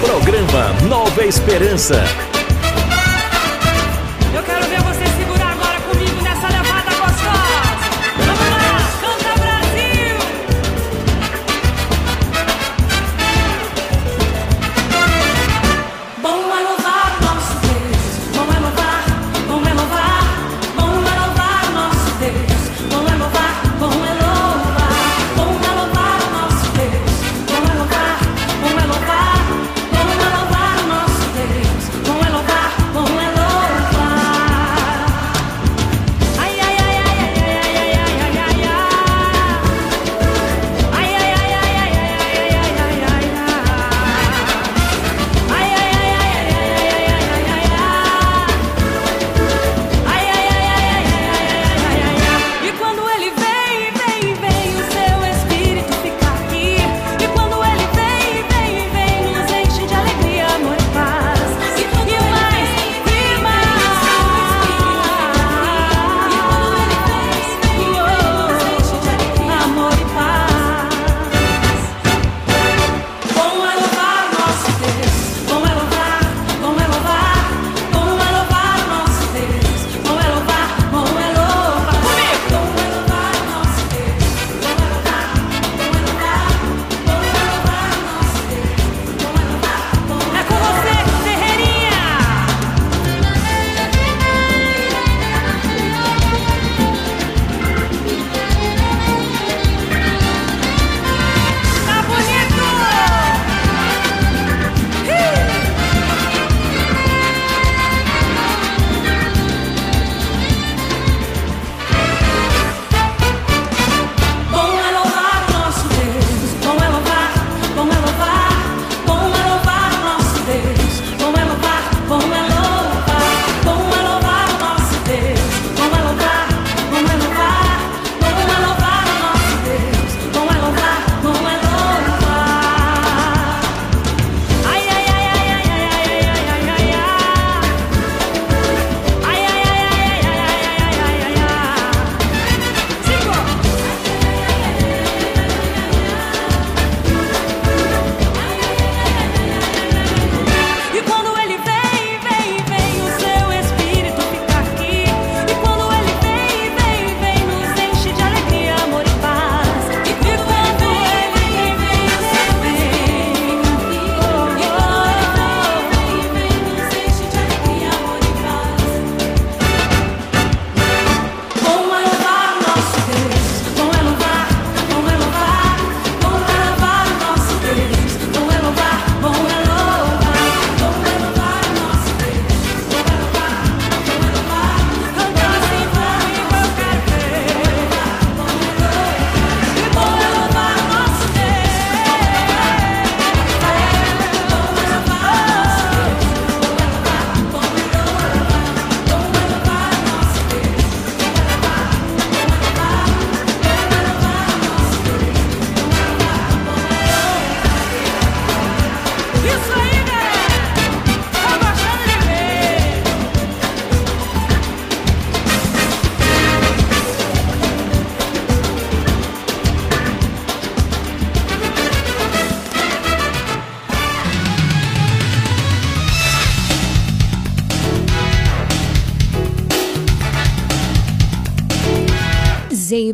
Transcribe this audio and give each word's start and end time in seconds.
Programa 0.00 0.72
Nova 0.88 1.26
Esperança. 1.26 2.02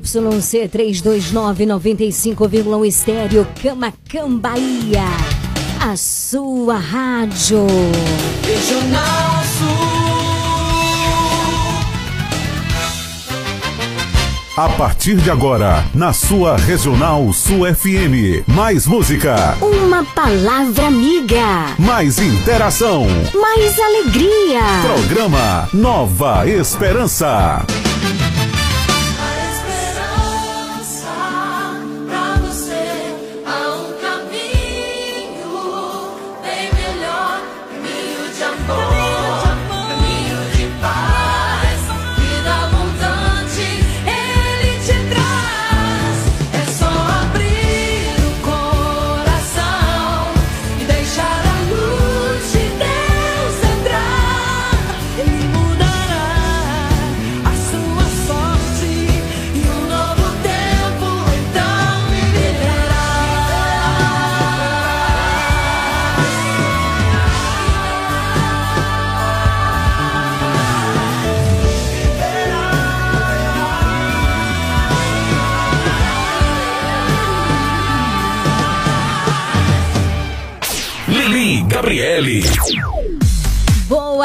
YC 0.06 0.68
329 0.68 1.66
95,1 1.66 2.86
estéreo 2.86 3.46
Camacan, 3.60 4.38
Bahia. 4.38 5.02
A 5.80 5.96
sua 5.96 6.78
rádio. 6.78 7.66
Regional 8.44 9.44
Sul. 9.58 9.96
A 14.56 14.68
partir 14.70 15.16
de 15.16 15.30
agora, 15.30 15.84
na 15.92 16.12
sua 16.14 16.56
Regional 16.56 17.30
Sul 17.32 17.66
FM. 17.66 18.46
Mais 18.46 18.86
música. 18.86 19.58
Uma 19.60 20.04
palavra 20.04 20.86
amiga. 20.86 21.74
Mais 21.78 22.18
interação. 22.18 23.06
Mais 23.34 23.78
alegria. 23.78 24.62
Programa 24.82 25.68
Nova 25.74 26.48
Esperança. 26.48 27.66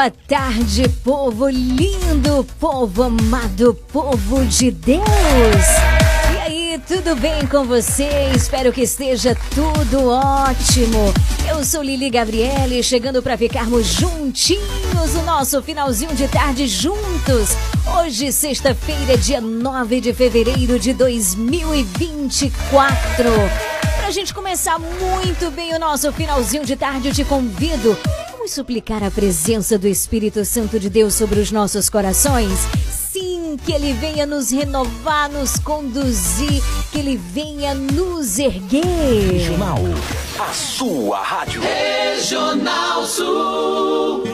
Boa 0.02 0.10
tarde, 0.26 0.88
povo 1.04 1.48
lindo, 1.48 2.44
povo 2.58 3.04
amado, 3.04 3.72
povo 3.92 4.44
de 4.46 4.72
Deus. 4.72 5.04
E 6.34 6.38
aí, 6.40 6.80
tudo 6.88 7.14
bem 7.14 7.46
com 7.46 7.62
você? 7.62 8.08
Espero 8.34 8.72
que 8.72 8.80
esteja 8.80 9.36
tudo 9.54 10.08
ótimo. 10.08 11.14
Eu 11.48 11.64
sou 11.64 11.84
Lili 11.84 12.10
Gabriele, 12.10 12.82
chegando 12.82 13.22
para 13.22 13.38
ficarmos 13.38 13.86
juntinhos 13.86 15.14
o 15.14 15.22
nosso 15.22 15.62
finalzinho 15.62 16.16
de 16.16 16.26
tarde 16.26 16.66
juntos. 16.66 17.50
Hoje, 17.96 18.32
sexta-feira, 18.32 19.16
dia 19.16 19.40
9 19.40 20.00
de 20.00 20.12
fevereiro 20.12 20.80
de 20.80 20.92
2024. 20.94 22.50
Pra 23.98 24.10
gente 24.10 24.34
começar 24.34 24.80
muito 24.80 25.48
bem 25.52 25.76
o 25.76 25.78
nosso 25.78 26.12
finalzinho 26.12 26.64
de 26.64 26.74
tarde, 26.74 27.06
eu 27.06 27.14
te 27.14 27.24
convido. 27.24 27.96
Vamos 28.42 28.54
suplicar 28.54 29.04
a 29.04 29.10
presença 29.10 29.78
do 29.78 29.86
Espírito 29.86 30.44
Santo 30.44 30.80
de 30.80 30.90
Deus 30.90 31.14
sobre 31.14 31.38
os 31.38 31.52
nossos 31.52 31.88
corações? 31.88 32.58
Sim, 32.90 33.56
que 33.64 33.72
ele 33.72 33.92
venha 33.92 34.26
nos 34.26 34.50
renovar, 34.50 35.30
nos 35.30 35.60
conduzir, 35.60 36.60
que 36.90 36.98
ele 36.98 37.16
venha 37.16 37.72
nos 37.72 38.40
erguer. 38.40 38.82
Regional. 39.32 39.78
A 40.40 40.52
sua 40.52 41.22
rádio. 41.22 41.62
Regional 41.62 43.06
Sul. 43.06 44.24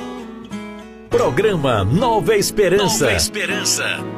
Programa 1.10 1.84
Nova 1.84 2.34
Esperança. 2.34 3.04
Nova 3.04 3.14
Esperança. 3.14 4.17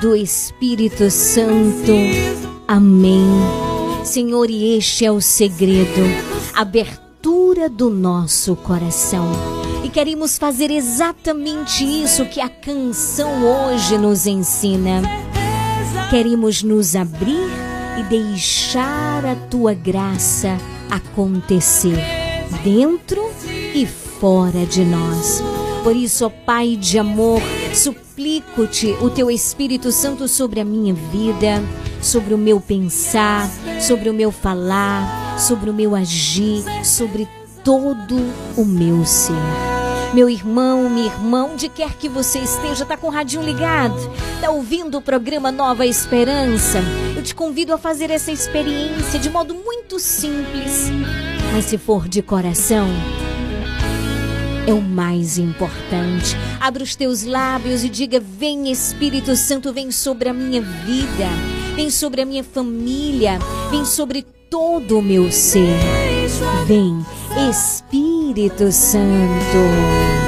Do 0.00 0.14
Espírito 0.14 1.10
Santo. 1.10 1.92
Amém. 2.66 3.26
Senhor, 4.04 4.48
e 4.48 4.76
este 4.76 5.04
é 5.04 5.10
o 5.10 5.20
segredo, 5.20 6.02
abertura 6.54 7.68
do 7.68 7.90
nosso 7.90 8.54
coração. 8.56 9.26
E 9.82 9.88
queremos 9.88 10.38
fazer 10.38 10.70
exatamente 10.70 11.84
isso 11.84 12.24
que 12.26 12.40
a 12.40 12.48
canção 12.48 13.30
hoje 13.44 13.98
nos 13.98 14.26
ensina. 14.26 15.02
Queremos 16.10 16.62
nos 16.62 16.94
abrir 16.94 17.50
e 17.98 18.02
deixar 18.04 19.26
a 19.26 19.34
tua 19.50 19.74
graça 19.74 20.56
acontecer 20.90 21.98
dentro 22.62 23.22
e 23.74 23.86
fora 23.86 24.64
de 24.64 24.84
nós. 24.84 25.57
Por 25.88 25.96
isso, 25.96 26.26
ó 26.26 26.28
Pai 26.28 26.76
de 26.76 26.98
amor, 26.98 27.40
suplico-te 27.72 28.88
o 29.00 29.08
teu 29.08 29.30
Espírito 29.30 29.90
Santo 29.90 30.28
sobre 30.28 30.60
a 30.60 30.64
minha 30.64 30.92
vida, 30.92 31.62
sobre 32.02 32.34
o 32.34 32.38
meu 32.38 32.60
pensar, 32.60 33.48
sobre 33.80 34.10
o 34.10 34.12
meu 34.12 34.30
falar, 34.30 35.38
sobre 35.38 35.70
o 35.70 35.72
meu 35.72 35.94
agir, 35.94 36.62
sobre 36.84 37.26
todo 37.64 38.16
o 38.54 38.66
meu 38.66 39.02
ser. 39.06 39.32
Meu 40.12 40.28
irmão, 40.28 40.90
minha 40.90 41.06
irmã, 41.06 41.44
onde 41.44 41.70
quer 41.70 41.94
que 41.94 42.06
você 42.06 42.40
esteja, 42.40 42.84
tá 42.84 42.94
com 42.94 43.06
o 43.06 43.10
radinho 43.10 43.42
ligado, 43.42 43.96
tá 44.42 44.50
ouvindo 44.50 44.98
o 44.98 45.02
programa 45.02 45.50
Nova 45.50 45.86
Esperança? 45.86 46.80
Eu 47.16 47.22
te 47.22 47.34
convido 47.34 47.72
a 47.72 47.78
fazer 47.78 48.10
essa 48.10 48.30
experiência 48.30 49.18
de 49.18 49.30
modo 49.30 49.54
muito 49.54 49.98
simples. 49.98 50.90
Mas 51.50 51.64
se 51.64 51.78
for 51.78 52.06
de 52.06 52.20
coração, 52.20 52.88
é 54.68 54.74
o 54.74 54.82
mais 54.82 55.38
importante. 55.38 56.36
Abra 56.60 56.82
os 56.82 56.94
teus 56.94 57.22
lábios 57.22 57.82
e 57.82 57.88
diga: 57.88 58.20
Vem 58.20 58.70
Espírito 58.70 59.34
Santo, 59.34 59.72
vem 59.72 59.90
sobre 59.90 60.28
a 60.28 60.34
minha 60.34 60.60
vida, 60.60 61.28
vem 61.74 61.90
sobre 61.90 62.20
a 62.20 62.26
minha 62.26 62.44
família, 62.44 63.38
vem 63.70 63.84
sobre 63.86 64.22
todo 64.50 64.98
o 64.98 65.02
meu 65.02 65.32
ser. 65.32 65.74
Vem 66.66 67.02
Espírito 67.48 68.70
Santo. 68.70 70.27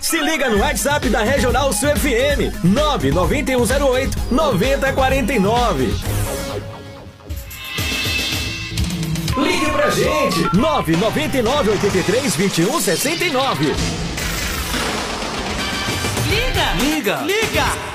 Se 0.00 0.20
liga 0.20 0.48
no 0.48 0.58
WhatsApp 0.58 1.08
da 1.08 1.22
Regional 1.22 1.72
Sul 1.72 1.90
FM 1.90 2.64
99108 2.64 4.18
9049. 4.30 5.94
Ligue 9.38 9.70
pra 9.70 9.90
gente 9.90 10.56
999 10.56 11.70
83 11.70 12.36
21 12.36 12.80
69. 12.80 13.64
Liga! 16.28 16.72
Liga! 16.78 17.22
Liga! 17.22 17.92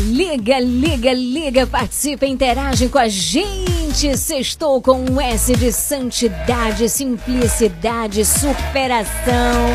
Liga, 0.00 0.60
liga, 0.60 1.12
liga, 1.12 1.66
participa, 1.66 2.24
interage 2.24 2.88
com 2.88 2.98
a 2.98 3.08
gente. 3.08 4.16
Sextou 4.16 4.80
com 4.80 5.00
um 5.00 5.20
S 5.20 5.54
de 5.54 5.72
santidade, 5.72 6.88
simplicidade, 6.88 8.24
superação. 8.24 9.74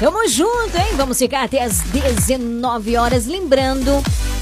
Tamo 0.00 0.28
junto, 0.28 0.76
hein? 0.76 0.94
Vamos 0.96 1.18
ficar 1.18 1.42
até 1.42 1.60
as 1.60 1.80
19 1.80 2.96
horas. 2.96 3.26
Lembrando, 3.26 3.90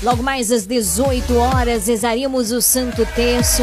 logo 0.02 0.22
mais 0.22 0.52
às 0.52 0.66
18 0.66 1.34
horas, 1.34 1.86
rezaremos 1.86 2.52
o 2.52 2.60
Santo 2.60 3.06
Terço. 3.14 3.62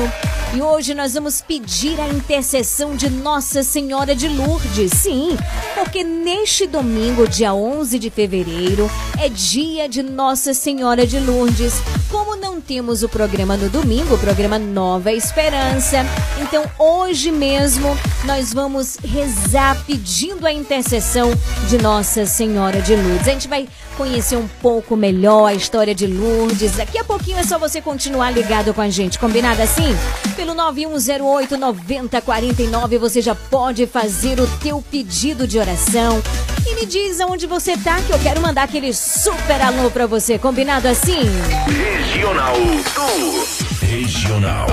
E 0.56 0.62
hoje 0.62 0.96
nós 0.96 1.14
vamos 1.14 1.42
pedir 1.42 2.00
a 2.00 2.08
intercessão 2.08 2.96
de 2.96 3.10
Nossa 3.10 3.64
Senhora 3.64 4.16
de 4.16 4.28
Lourdes. 4.28 4.92
Sim, 4.92 5.38
porque 5.76 6.04
neste 6.04 6.68
domingo, 6.68 7.28
dia 7.28 7.54
11 7.54 7.98
de 7.98 8.10
fevereiro, 8.12 8.90
é 9.20 9.30
dia 9.30 9.90
de 9.90 10.04
Nossa 10.04 10.54
Senhora 10.54 11.08
de 11.08 11.20
Lourdes. 11.20 11.74
Como 12.10 12.36
não 12.36 12.62
temos 12.62 13.02
o 13.02 13.10
programa 13.10 13.58
no 13.58 13.68
domingo, 13.68 14.14
o 14.14 14.20
programa 14.20 14.60
Nova 14.60 15.12
Esperança, 15.12 16.06
então 16.40 16.64
hoje 16.78 17.32
mesmo 17.32 17.98
nós 18.24 18.54
vamos 18.54 18.98
rezar 19.04 19.84
pedindo 19.86 20.46
a 20.46 20.54
intercessão 20.54 21.32
de 21.68 21.80
Nossa 21.84 22.26
Senhora 22.26 22.82
de 22.82 22.96
Lourdes. 22.96 23.28
A 23.28 23.32
gente 23.32 23.48
vai 23.50 23.68
conhecer 23.98 24.38
um 24.38 24.48
pouco 24.62 24.96
melhor 24.96 25.48
a 25.48 25.54
história 25.54 25.94
de 25.94 26.08
Lourdes. 26.08 26.78
Daqui 26.78 26.98
a 26.98 27.04
pouquinho 27.04 27.38
é 27.38 27.44
só 27.44 27.60
você 27.60 27.82
continuar 27.82 28.32
ligado 28.32 28.74
com 28.74 28.80
a 28.80 28.90
gente, 28.90 29.20
combinado 29.20 29.62
assim? 29.62 29.94
Pelo 30.34 30.54
9108 30.54 31.58
9049 31.58 32.98
você 32.98 33.22
já 33.22 33.36
pode 33.36 33.86
fazer 33.86 34.40
o 34.40 34.48
teu 34.62 34.82
pedido 34.82 35.46
de 35.46 35.60
oração. 35.60 36.24
E 36.66 36.74
me 36.74 36.86
diz 36.86 37.20
aonde 37.20 37.46
você 37.46 37.76
tá 37.76 38.00
que 38.02 38.14
eu 38.14 38.20
quero 38.20 38.42
mandar 38.42 38.64
aquele 38.64 38.94
super 38.94 39.62
alô 39.62 39.92
pra 39.92 40.08
você, 40.08 40.40
combinado 40.40 40.88
assim? 40.88 41.20
Regional 41.68 42.56
Sul. 42.96 43.46
Regional. 43.86 44.68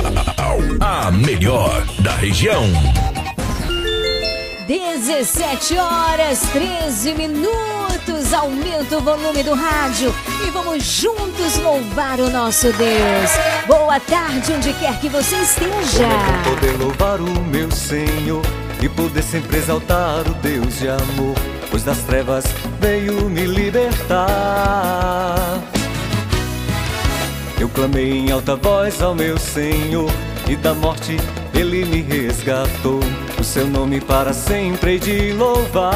A 0.79 1.11
melhor 1.11 1.85
da 1.99 2.13
região. 2.13 2.63
17 4.71 5.77
horas 5.79 6.43
13 6.53 7.15
minutos. 7.15 8.33
Aumenta 8.33 8.99
o 8.99 9.01
volume 9.01 9.43
do 9.43 9.53
rádio 9.53 10.15
e 10.47 10.51
vamos 10.53 10.85
juntos 10.85 11.57
louvar 11.57 12.21
o 12.21 12.31
nosso 12.31 12.73
Deus. 12.75 13.31
Boa 13.67 13.99
tarde, 13.99 14.53
onde 14.53 14.73
quer 14.75 15.01
que 15.01 15.09
você 15.09 15.35
esteja. 15.39 16.07
poder 16.45 16.79
louvar 16.79 17.21
o 17.21 17.41
meu 17.47 17.69
Senhor 17.73 18.43
e 18.81 18.89
poder 18.89 19.25
sempre 19.25 19.57
exaltar 19.57 20.21
o 20.29 20.35
Deus 20.35 20.79
de 20.79 20.89
amor, 20.89 21.35
pois 21.69 21.83
das 21.83 21.99
trevas 22.05 22.45
veio 22.79 23.29
me 23.29 23.47
libertar. 23.47 24.25
Eu 27.59 27.69
clamei 27.71 28.13
em 28.13 28.31
alta 28.31 28.55
voz 28.55 29.03
ao 29.03 29.17
meu 29.17 29.37
Senhor 29.37 30.09
e 30.49 30.55
da 30.55 30.73
morte 30.75 31.17
ele 31.61 31.85
me 31.85 32.01
resgatou. 32.01 33.01
O 33.39 33.45
seu 33.45 33.67
nome 33.67 34.01
para 34.01 34.33
sempre 34.33 34.99
de 34.99 35.33
louvar. 35.33 35.91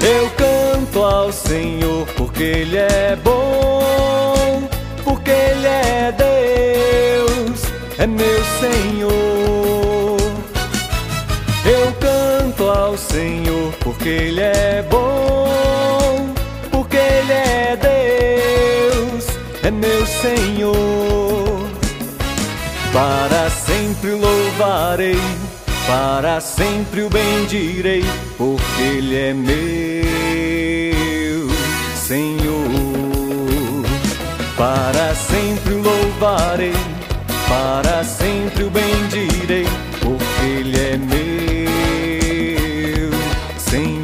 Eu 0.00 0.30
canto 0.30 1.02
ao 1.02 1.30
Senhor 1.30 2.06
porque 2.16 2.42
Ele 2.42 2.76
é 2.76 3.16
bom, 3.22 4.68
porque 5.04 5.30
Ele 5.30 5.66
é 5.66 6.12
Deus, 6.12 7.62
é 7.98 8.06
meu 8.06 8.44
Senhor. 8.60 10.18
Eu 11.64 11.92
canto 12.00 12.68
ao 12.68 12.96
Senhor 12.98 13.72
porque 13.80 14.08
Ele 14.08 14.40
é 14.40 14.84
bom, 14.90 16.34
porque 16.70 16.96
Ele 16.96 17.32
é 17.32 17.78
Deus, 17.80 19.26
é 19.62 19.70
meu 19.70 20.04
Senhor. 20.06 21.71
Para 22.92 23.48
sempre 23.48 24.10
o 24.10 24.18
louvarei, 24.18 25.18
para 25.86 26.40
sempre 26.42 27.00
o 27.00 27.08
bendirei, 27.08 28.04
porque 28.36 28.82
Ele 28.82 29.16
é 29.16 29.32
meu 29.32 29.56
Senhor. 31.96 32.68
Para 34.58 35.14
sempre 35.14 35.72
o 35.72 35.80
louvarei, 35.80 36.74
para 37.48 38.04
sempre 38.04 38.64
o 38.64 38.70
bendirei, 38.70 39.66
porque 40.00 40.44
Ele 40.44 40.78
é 40.78 40.98
meu 40.98 41.18
Senhor. 43.56 44.02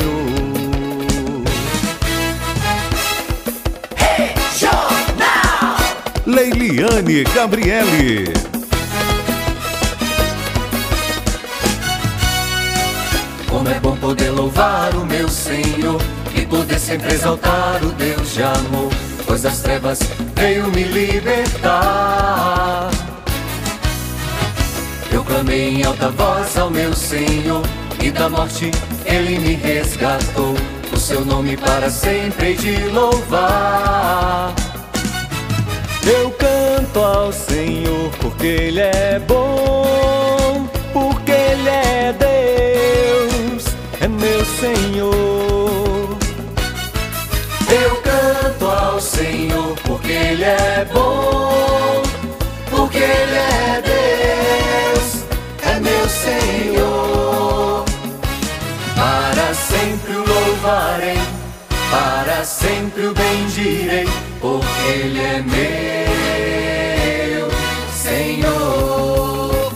Leiliane 6.27 7.25
Gabriele. 7.35 8.58
Poder 14.09 14.31
louvar 14.31 14.97
o 14.97 15.05
meu 15.05 15.29
Senhor 15.29 16.01
e 16.35 16.47
poder 16.47 16.79
sempre 16.79 17.13
exaltar 17.13 17.85
o 17.85 17.93
Deus 17.93 18.33
de 18.33 18.43
amor, 18.43 18.91
pois 19.27 19.43
das 19.43 19.61
trevas 19.61 19.99
veio 20.35 20.67
me 20.69 20.85
libertar. 20.85 22.89
Eu 25.13 25.23
clamei 25.23 25.75
em 25.75 25.85
alta 25.85 26.09
voz 26.09 26.57
ao 26.57 26.71
meu 26.71 26.95
Senhor 26.95 27.61
e 28.03 28.11
da 28.11 28.31
morte 28.31 28.71
ele 29.05 29.39
me 29.41 29.53
resgatou. 29.53 30.55
O 30.91 30.97
seu 30.97 31.23
nome 31.23 31.59
para 31.59 31.91
sempre 31.91 32.55
de 32.55 32.79
louvar. 32.89 34.55
Eu 36.03 36.31
canto 36.31 36.99
ao 36.99 37.31
Senhor 37.31 38.11
porque 38.21 38.47
Ele 38.47 38.81
é 38.81 39.21
bom, 39.29 40.67
porque 40.95 41.31
Ele 41.31 41.69
é 41.69 42.15
Deus, 42.19 42.33
é 42.33 42.38
Senhor. 44.59 46.19
Eu 47.71 48.03
canto 48.03 48.67
ao 48.67 49.01
Senhor 49.01 49.77
porque 49.85 50.11
Ele 50.11 50.43
é 50.43 50.85
bom, 50.93 52.03
porque 52.69 52.99
Ele 52.99 53.37
é 53.37 53.81
Deus, 53.85 55.23
é 55.63 55.79
meu 55.79 56.09
Senhor. 56.09 57.85
Para 58.97 59.55
sempre 59.55 60.15
o 60.15 60.25
louvarei, 60.27 61.21
para 61.89 62.45
sempre 62.45 63.07
o 63.07 63.15
bendirei, 63.15 64.09
porque 64.41 64.89
Ele 64.89 65.21
é 65.21 65.41
meu 65.41 67.49
Senhor. 67.93 69.73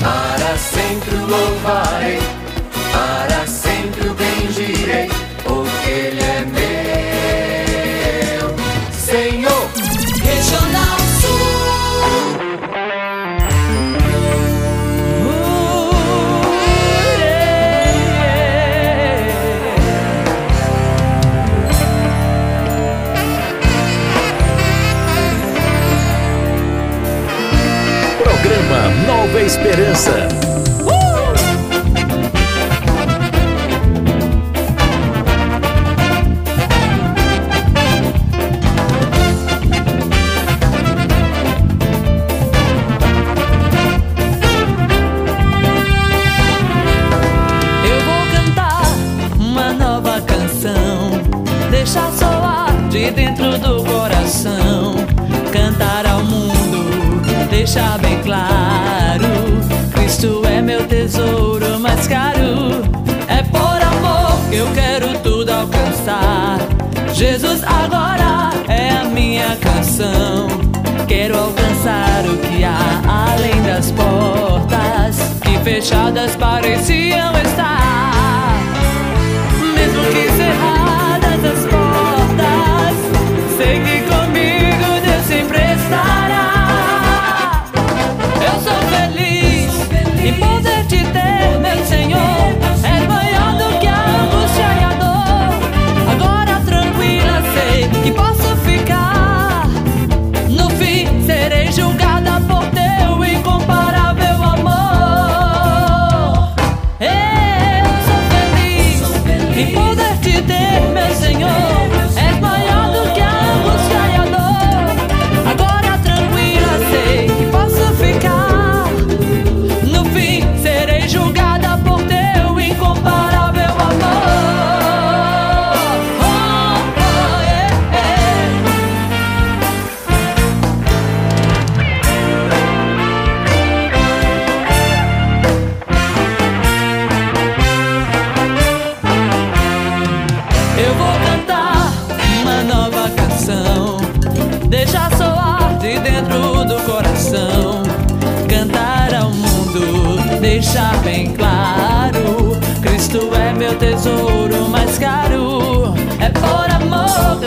Para 0.00 0.56
sempre 0.56 1.16
o 1.16 1.26
louvarei, 1.26 2.39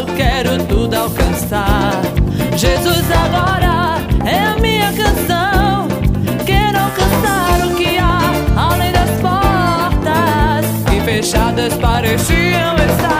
eu 0.03 0.15
quero 0.15 0.63
tudo 0.65 0.95
alcançar. 0.95 2.01
Jesus 2.57 3.05
agora 3.11 4.01
é 4.25 4.39
a 4.39 4.55
minha 4.59 4.91
canção. 4.93 5.87
Quero 6.45 6.77
alcançar 6.77 7.67
o 7.67 7.75
que 7.75 7.97
há 7.97 8.19
além 8.57 8.91
das 8.91 9.09
portas 9.21 10.65
que 10.89 11.01
fechadas 11.01 11.73
pareciam 11.75 12.75
estar. 12.75 13.12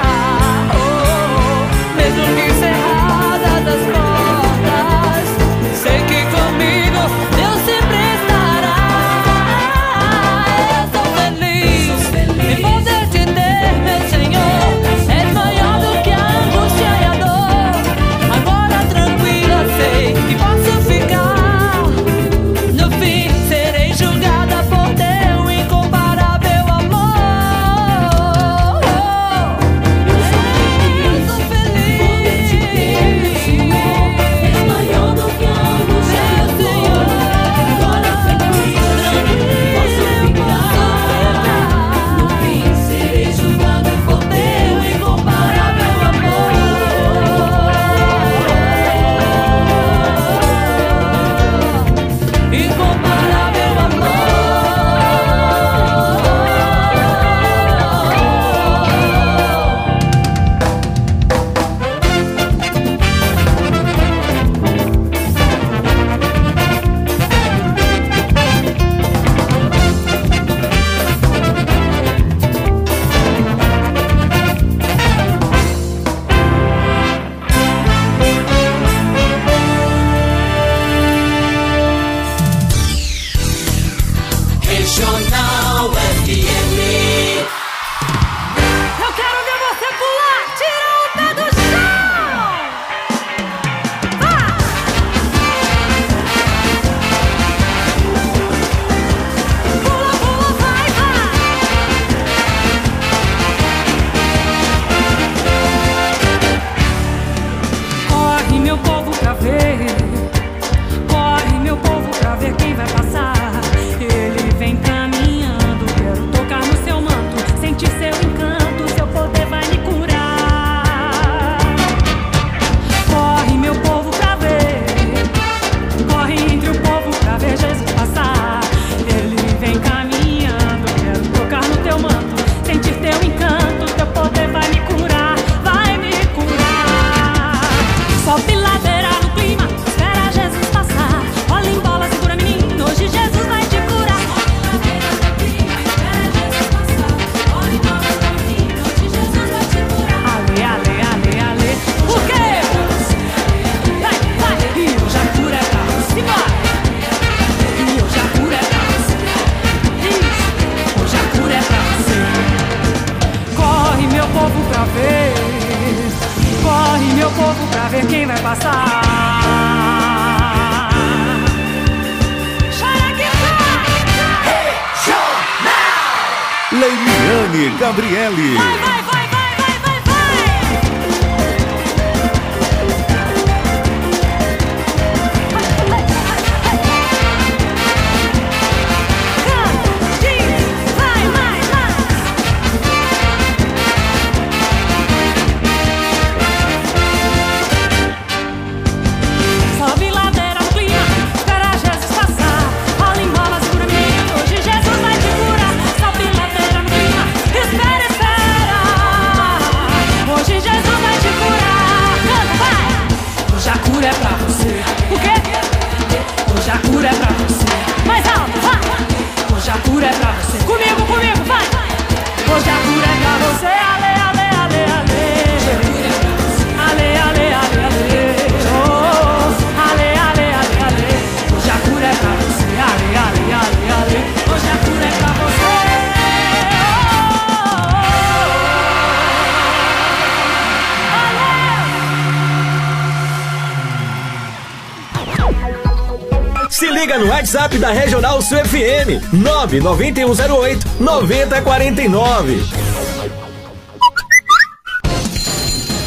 WhatsApp 247.53 247.77
da 247.77 247.91
Regional 247.91 248.41
Sul 248.41 248.57
FM 248.65 249.31
99108 249.31 250.87
9049. 250.99 252.63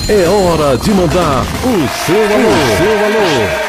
É 0.09 0.29
hora 0.29 0.77
de 0.77 0.91
mandar 0.91 1.45
o 1.63 2.05
seu 2.05 2.25
alô. 2.25 2.51
seu 2.79 3.05
alô. 3.05 3.66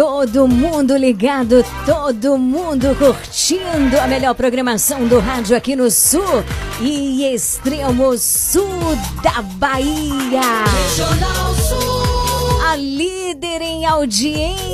Todo 0.00 0.48
mundo 0.48 0.96
ligado, 0.96 1.62
todo 1.84 2.38
mundo 2.38 2.96
curtindo 2.96 4.00
a 4.00 4.06
melhor 4.06 4.34
programação 4.34 5.06
do 5.06 5.18
rádio 5.18 5.54
aqui 5.54 5.76
no 5.76 5.90
sul 5.90 6.42
e 6.80 7.34
extremo 7.34 8.16
sul 8.16 8.64
da 9.22 9.42
Bahia. 9.42 10.40
A 12.66 12.76
líder 12.76 13.60
em 13.60 13.84
audiência. 13.84 14.70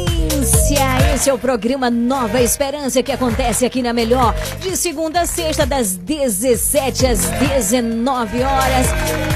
Esse 1.13 1.29
é 1.29 1.35
o 1.35 1.39
programa 1.39 1.91
Nova 1.91 2.41
Esperança 2.41 3.03
que 3.03 3.11
acontece 3.11 3.67
aqui 3.67 3.83
na 3.83 3.93
Melhor, 3.93 4.33
de 4.61 4.77
segunda 4.77 5.23
a 5.23 5.27
sexta, 5.27 5.67
das 5.67 5.97
17 5.97 7.05
às 7.05 7.27
19 7.27 8.43
horas. 8.45 8.87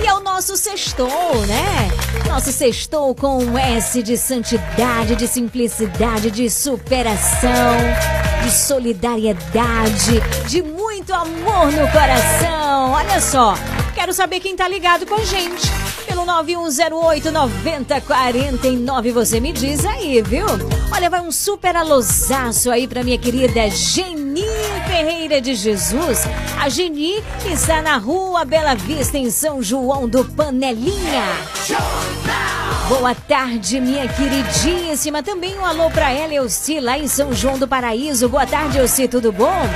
E 0.01 0.07
é 0.07 0.15
o 0.15 0.21
nosso 0.21 0.57
sextou, 0.57 1.09
né? 1.49 1.91
Nosso 2.41 2.53
sextou 2.53 3.15
com 3.15 3.45
um 3.45 3.59
S 3.59 4.03
de 4.03 4.17
santidade, 4.17 5.15
de 5.15 5.29
simplicidade, 5.29 6.31
de 6.31 6.49
superação, 6.49 7.77
de 8.43 8.51
solidariedade, 8.51 10.23
de 10.49 10.63
muito 10.63 11.13
amor 11.13 11.71
no 11.71 11.87
coração. 11.89 12.93
Olha 12.93 13.21
só, 13.21 13.53
quero 13.95 14.15
saber 14.15 14.41
quem 14.41 14.57
tá 14.57 14.67
ligado 14.67 15.05
com 15.05 15.17
a 15.17 15.25
gente. 15.27 15.71
Pelo 16.07 16.25
9108 16.25 17.31
9049, 17.31 19.13
você 19.13 19.39
me 19.39 19.53
diz 19.53 19.85
aí, 19.85 20.23
viu? 20.23 20.47
Olha, 20.91 21.11
vai 21.11 21.21
um 21.21 21.31
super 21.31 21.77
alôzaço 21.77 22.71
aí 22.71 22.89
pra 22.89 23.05
minha 23.05 23.19
querida 23.19 23.71
Geni 24.31 24.47
Ferreira 24.87 25.41
de 25.41 25.57
Jesus. 25.57 26.21
A 26.61 26.69
Geni 26.69 27.21
está 27.45 27.83
na 27.83 27.97
rua 27.97 28.45
Bela 28.45 28.77
Vista, 28.77 29.19
em 29.19 29.29
São 29.29 29.61
João 29.61 30.09
do 30.09 30.25
Panelinha. 30.25 31.25
Boa 32.89 33.13
tarde, 33.13 33.81
minha 33.81 34.07
queridíssima. 34.07 35.21
Também 35.21 35.59
um 35.59 35.65
alô 35.65 35.91
pra 35.91 36.13
ela, 36.13 36.33
Elci, 36.33 36.79
lá 36.79 36.97
em 36.97 37.09
São 37.09 37.33
João 37.33 37.59
do 37.59 37.67
Paraíso. 37.67 38.29
Boa 38.29 38.47
tarde, 38.47 38.79
Elci, 38.79 39.09
tudo 39.09 39.33
bom? 39.33 39.69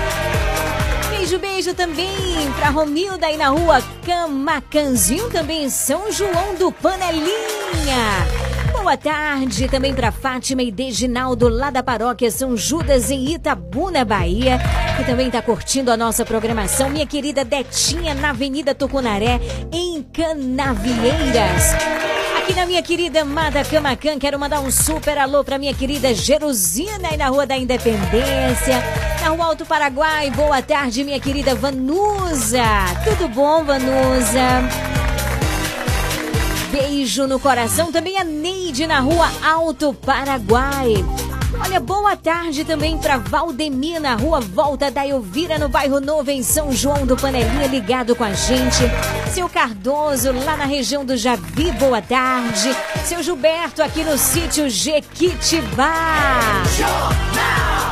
Beijo, 1.11 1.39
beijo 1.41 1.75
também 1.75 2.53
pra 2.57 2.69
Romilda 2.69 3.27
aí 3.27 3.37
na 3.37 3.49
rua 3.49 3.83
Camacanzinho, 4.07 5.31
também 5.31 5.65
em 5.65 5.71
São 5.71 6.13
João 6.13 6.55
do 6.57 6.71
Panelinha. 6.71 8.54
Boa 8.75 8.97
tarde 8.99 9.69
também 9.69 9.95
pra 9.95 10.13
Fátima 10.13 10.63
e 10.63 10.71
Deginaldo 10.71 11.49
lá 11.49 11.71
da 11.71 11.83
paróquia 11.83 12.31
São 12.31 12.57
Judas 12.57 13.11
em 13.11 13.33
Itabuna, 13.33 14.05
Bahia, 14.05 14.59
que 14.97 15.05
também 15.05 15.31
tá 15.31 15.41
curtindo 15.41 15.91
a 15.91 15.97
nossa 15.97 16.25
programação. 16.25 16.91
Minha 16.91 17.07
querida 17.07 17.45
Detinha 17.45 18.15
na 18.15 18.31
Avenida 18.31 18.75
Tucunaré, 18.75 19.41
em 19.73 20.03
Canavieiras. 20.03 21.75
Aqui 22.37 22.53
na 22.53 22.67
minha 22.67 22.83
querida 22.83 23.23
amada 23.23 23.65
Camacan, 23.65 24.19
quero 24.19 24.39
mandar 24.39 24.61
um 24.61 24.71
super 24.71 25.17
alô 25.17 25.43
pra 25.43 25.57
minha 25.57 25.73
querida 25.73 26.13
Jerusina 26.13 27.09
aí 27.11 27.17
na 27.17 27.29
Rua 27.29 27.47
da 27.47 27.57
Independência, 27.57 28.83
na 29.23 29.29
Rua 29.29 29.47
Alto 29.47 29.65
Paraguai. 29.65 30.31
Boa 30.31 30.61
tarde, 30.61 31.05
minha 31.05 31.21
querida 31.21 31.55
Vanusa. 31.55 32.65
Tudo 33.03 33.29
bom, 33.29 33.65
Vanusa? 33.65 35.04
Beijo 36.75 37.29
no 37.29 37.39
coração. 37.39 37.93
Também 37.93 38.19
a 38.19 38.25
Neide 38.25 38.85
na 38.85 38.99
Rua 38.99 39.31
Alto 39.45 39.95
Paraguai. 39.95 40.93
Olha, 41.65 41.79
boa 41.79 42.17
tarde 42.17 42.65
também 42.65 42.99
para 42.99 43.17
Valdemir 43.17 44.01
na 44.01 44.17
Rua 44.17 44.41
Volta 44.41 44.91
da 44.91 45.07
Elvira, 45.07 45.57
no 45.57 45.69
bairro 45.69 46.01
Novo, 46.01 46.33
em 46.33 46.43
São 46.43 46.73
João 46.73 47.07
do 47.07 47.17
Panelinha, 47.17 47.69
ligado 47.69 48.17
com 48.17 48.25
a 48.25 48.33
gente. 48.33 48.91
Seu 49.33 49.49
Cardoso, 49.49 50.33
lá 50.33 50.57
na 50.57 50.65
região 50.65 51.05
do 51.05 51.17
Javi, 51.17 51.71
boa 51.79 52.03
tarde. 52.03 52.77
Seu 53.05 53.23
Gilberto, 53.23 53.81
aqui 53.81 54.03
no 54.03 54.19
sítio 54.19 54.69
Jequitibá. 54.69 55.95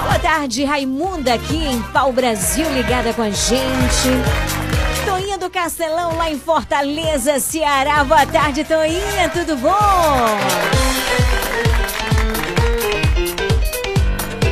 Boa 0.03 0.19
tarde, 0.19 0.65
Raimunda, 0.65 1.35
aqui 1.35 1.55
em 1.55 1.81
Pau 1.93 2.13
Brasil, 2.13 2.69
ligada 2.73 3.15
com 3.15 3.23
a 3.23 3.31
gente. 3.31 4.62
Do 5.43 5.51
Castelão, 5.51 6.17
lá 6.17 6.31
em 6.31 6.39
Fortaleza, 6.39 7.41
Ceará. 7.41 8.05
Boa 8.05 8.25
tarde, 8.25 8.63
Toinha, 8.63 9.29
tudo 9.29 9.57
bom? 9.57 9.73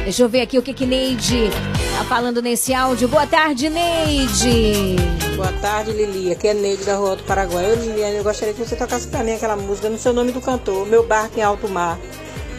Deixa 0.03 0.21
eu 0.25 0.29
ver 0.29 0.41
aqui 0.41 0.59
o 0.59 0.63
que 0.63 0.75
que 0.75 0.85
Neide 0.85 1.49
tá 1.97 2.05
falando 2.07 2.43
nesse 2.43 2.75
áudio. 2.75 3.07
Boa 3.07 3.25
tarde, 3.25 3.71
Neide. 3.71 4.97
Boa 5.37 5.53
tarde, 5.63 5.93
Lili. 5.93 6.33
Aqui 6.33 6.49
é 6.49 6.55
Neide 6.55 6.83
da 6.83 6.97
Rua 6.97 7.15
do 7.15 7.23
Paraguai. 7.23 7.71
Eu, 7.71 7.77
Liliane, 7.77 8.17
eu 8.17 8.25
gostaria 8.25 8.53
que 8.53 8.59
você 8.59 8.75
tocasse 8.75 9.07
pra 9.07 9.23
mim 9.23 9.35
aquela 9.35 9.55
música 9.55 9.89
no 9.89 9.97
seu 9.97 10.13
nome 10.13 10.33
do 10.33 10.41
cantor, 10.41 10.85
Meu 10.89 11.07
Barco 11.07 11.39
em 11.39 11.43
Alto 11.43 11.69
Mar. 11.69 12.01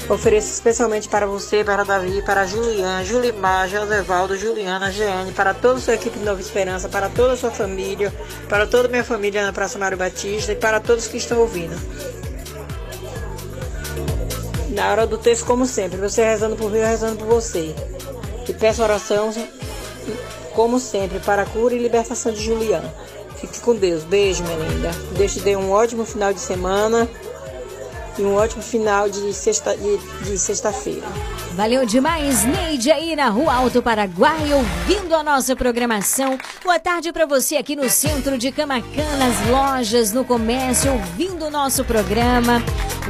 Ofereço 0.10 0.52
especialmente 0.52 1.08
para 1.08 1.26
você, 1.26 1.64
para 1.64 1.84
Davi, 1.84 2.22
para 2.22 2.46
Juliana, 2.46 3.04
Julimar, 3.04 3.70
Josevaldo, 3.70 4.38
Juliana, 4.38 4.92
Jeane, 4.92 5.32
para 5.32 5.54
toda 5.54 5.78
a 5.78 5.82
sua 5.82 5.94
equipe 5.94 6.20
de 6.20 6.26
Nova 6.26 6.42
Esperança, 6.42 6.90
para 6.90 7.08
toda 7.10 7.34
a 7.34 7.38
sua 7.38 7.52
família, 7.52 8.14
para 8.50 8.68
toda 8.68 8.88
a 8.88 8.92
minha 8.92 9.04
família 9.04 9.46
na 9.46 9.54
Praça 9.54 9.80
Mário 9.80 9.98
Batista 9.98 10.52
e 10.52 10.56
para 10.56 10.80
todos 10.80 11.08
que 11.08 11.18
estão 11.18 11.40
ouvindo. 11.40 11.76
Na 14.70 14.92
hora 14.92 15.08
do 15.08 15.18
texto, 15.18 15.46
como 15.46 15.66
sempre, 15.66 15.98
você 15.98 16.24
rezando 16.24 16.56
por 16.56 16.72
mim, 16.72 16.80
eu 16.80 16.88
rezando 16.88 17.18
por 17.18 17.28
você. 17.28 17.76
E 18.48 18.54
peço 18.54 18.82
oração, 18.84 19.32
como 20.54 20.80
sempre, 20.80 21.20
para 21.20 21.44
a 21.44 21.46
cura 21.46 21.74
e 21.74 21.80
libertação 21.80 22.32
de 22.32 22.42
Juliana. 22.42 22.94
Fique 23.38 23.60
com 23.60 23.76
Deus. 23.76 24.04
Beijo, 24.04 24.44
minha 24.44 24.58
linda. 24.58 24.92
Deus 25.18 25.34
te 25.34 25.40
dê 25.40 25.56
um 25.56 25.72
ótimo 25.72 26.06
final 26.06 26.34
de 26.34 26.40
semana 26.40 27.10
e 28.18 28.22
um 28.24 28.34
ótimo 28.36 28.62
final 28.62 29.10
de 29.10 29.34
sexta- 29.34 29.76
de- 29.76 29.98
de 30.30 30.38
sexta-feira. 30.38 31.06
Valeu 31.54 31.86
demais, 31.86 32.44
Neide 32.46 32.92
aí 32.92 33.16
na 33.16 33.28
Rua 33.30 33.54
Alto 33.56 33.82
Paraguai, 33.82 34.54
ouvindo 34.54 35.14
a 35.16 35.22
nossa 35.24 35.56
programação. 35.56 36.38
Boa 36.64 36.80
tarde 36.80 37.12
para 37.12 37.26
você 37.26 37.58
aqui 37.58 37.76
no 37.76 37.90
centro 37.90 38.38
de 38.38 38.52
Camacan, 38.52 39.18
nas 39.18 39.48
lojas, 39.50 40.12
no 40.14 40.24
comércio, 40.24 40.92
ouvindo 40.94 41.46
o 41.46 41.50
nosso 41.52 41.84
programa. 41.84 42.64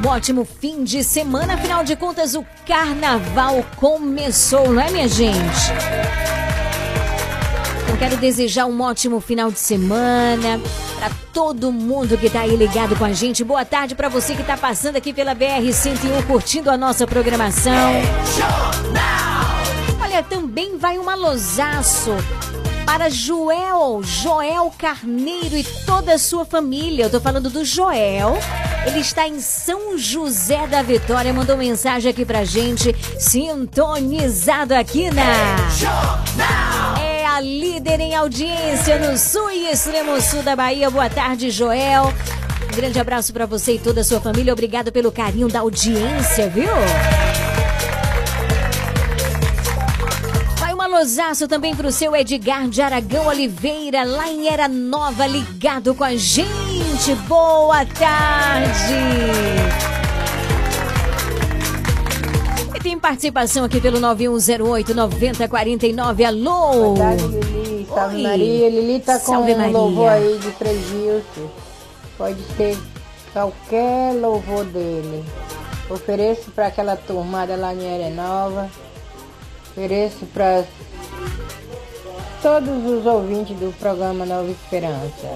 Um 0.04 0.08
ótimo 0.08 0.48
fim 0.60 0.84
de 0.84 1.04
semana, 1.04 1.54
afinal 1.54 1.84
de 1.84 1.96
contas, 1.96 2.34
o 2.34 2.44
carnaval 2.66 3.64
começou, 3.76 4.72
não 4.74 4.82
é, 4.82 4.90
minha 4.90 5.08
gente? 5.08 5.72
Quero 8.02 8.18
desejar 8.18 8.66
um 8.66 8.82
ótimo 8.82 9.22
final 9.22 9.52
de 9.52 9.60
semana 9.60 10.60
para 10.98 11.12
todo 11.32 11.72
mundo 11.72 12.18
que 12.18 12.32
tá 12.32 12.42
aí 12.42 12.56
ligado 12.56 12.96
com 12.96 13.06
a 13.06 13.14
gente. 13.14 13.44
Boa 13.44 13.64
tarde 13.64 13.94
para 13.94 14.10
você 14.10 14.34
que 14.34 14.42
tá 14.42 14.58
passando 14.58 14.96
aqui 14.96 15.14
pela 15.14 15.36
BR 15.36 15.72
101 15.72 16.24
curtindo 16.24 16.72
a 16.72 16.76
nossa 16.76 17.06
programação. 17.06 18.02
Olha, 20.02 20.24
também 20.24 20.80
vai 20.80 20.98
um 20.98 21.08
alosaço 21.08 22.10
para 22.88 23.08
Joel, 23.08 24.02
Joel 24.02 24.74
Carneiro 24.80 25.56
e 25.56 25.64
toda 25.86 26.16
a 26.16 26.18
sua 26.18 26.44
família. 26.44 27.06
Eu 27.06 27.12
tô 27.12 27.22
falando 27.22 27.52
do 27.52 27.64
Joel. 27.64 28.36
Ele 28.88 29.02
está 29.02 29.28
em 29.28 29.40
São 29.40 29.96
José 29.96 30.66
da 30.66 30.82
Vitória, 30.82 31.32
mandou 31.32 31.56
mensagem 31.56 32.10
aqui 32.10 32.26
pra 32.26 32.46
gente, 32.46 32.96
sintonizado 33.20 34.74
aqui 34.74 35.12
na 35.12 37.11
a 37.36 37.40
líder 37.40 38.02
em 38.02 38.14
audiência 38.14 39.00
no 39.00 39.18
sul 39.18 39.50
e 39.52 39.72
extremo 39.72 40.20
sul 40.22 40.44
da 40.44 40.54
Bahia. 40.54 40.90
Boa 40.90 41.10
tarde, 41.10 41.50
Joel. 41.50 42.14
Um 42.70 42.76
grande 42.76 43.00
abraço 43.00 43.32
para 43.32 43.46
você 43.46 43.76
e 43.76 43.80
toda 43.80 44.02
a 44.02 44.04
sua 44.04 44.20
família. 44.20 44.52
Obrigado 44.52 44.92
pelo 44.92 45.14
carinho 45.14 45.48
da 45.48 45.62
audiência, 45.62 46.50
viu? 46.50 46.68
Vai 50.58 50.74
um 50.74 50.82
alosaço 50.82 51.48
também 51.48 51.74
pro 51.74 51.90
seu 51.90 52.14
Edgar 52.14 52.68
de 52.68 52.82
Aragão 52.82 53.28
Oliveira, 53.28 54.04
lá 54.04 54.30
em 54.30 54.50
Era 54.50 54.68
Nova, 54.68 55.26
ligado 55.26 55.96
com 55.96 56.04
a 56.04 56.18
gente. 56.18 57.16
Boa 57.30 57.86
tarde! 57.86 58.92
Tem 62.92 63.00
participação 63.00 63.64
aqui 63.64 63.80
pelo 63.80 64.02
9108-9049. 64.02 66.26
Alô! 66.26 66.94
Boa 66.94 66.98
tarde, 66.98 67.26
Lili. 67.26 67.88
Salve 67.88 68.16
Oi. 68.18 68.22
Maria. 68.22 68.70
Lili 68.70 69.00
tá 69.00 69.18
com 69.18 69.32
Salve, 69.32 69.54
um 69.54 69.58
Maria. 69.58 69.78
louvor 69.78 70.10
aí 70.10 70.38
de 70.38 70.52
Três 70.52 70.90
Gilson. 70.90 71.50
Pode 72.18 72.44
ser 72.58 72.78
qualquer 73.32 74.14
louvor 74.20 74.66
dele. 74.66 75.24
Ofereço 75.90 76.52
para 76.52 76.68
aquela 76.68 76.98
turmada 76.98 77.56
lá 77.56 77.74
em 77.74 77.94
Arenova. 77.94 78.70
Ofereço 79.72 80.26
para 80.34 80.66
todos 82.42 82.86
os 82.86 83.06
ouvintes 83.06 83.58
do 83.58 83.74
programa 83.80 84.26
Nova 84.26 84.52
Esperança. 84.52 85.30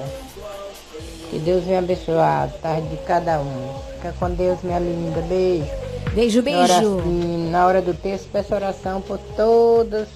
Que 1.29 1.39
Deus 1.39 1.63
venha 1.63 1.79
abençoar 1.79 2.43
a 2.43 2.47
tarde 2.47 2.89
de 2.89 2.97
cada 3.03 3.39
um. 3.39 3.69
Fica 3.93 4.13
com 4.19 4.29
Deus, 4.31 4.61
minha 4.61 4.79
linda. 4.79 5.21
Beijo. 5.21 5.84
Beijo, 6.15 6.39
hora, 6.39 6.43
beijo. 6.43 7.01
e 7.05 7.49
na 7.51 7.67
hora 7.67 7.81
do 7.81 7.93
texto, 7.93 8.29
peço 8.31 8.55
oração 8.55 9.01
por 9.01 9.19
todas 9.35 10.07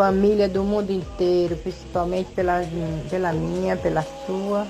família 0.00 0.48
do 0.48 0.64
mundo 0.64 0.90
inteiro, 0.90 1.56
principalmente 1.56 2.30
pela, 2.32 2.62
pela 3.10 3.34
minha, 3.34 3.76
pela 3.76 4.02
sua, 4.24 4.66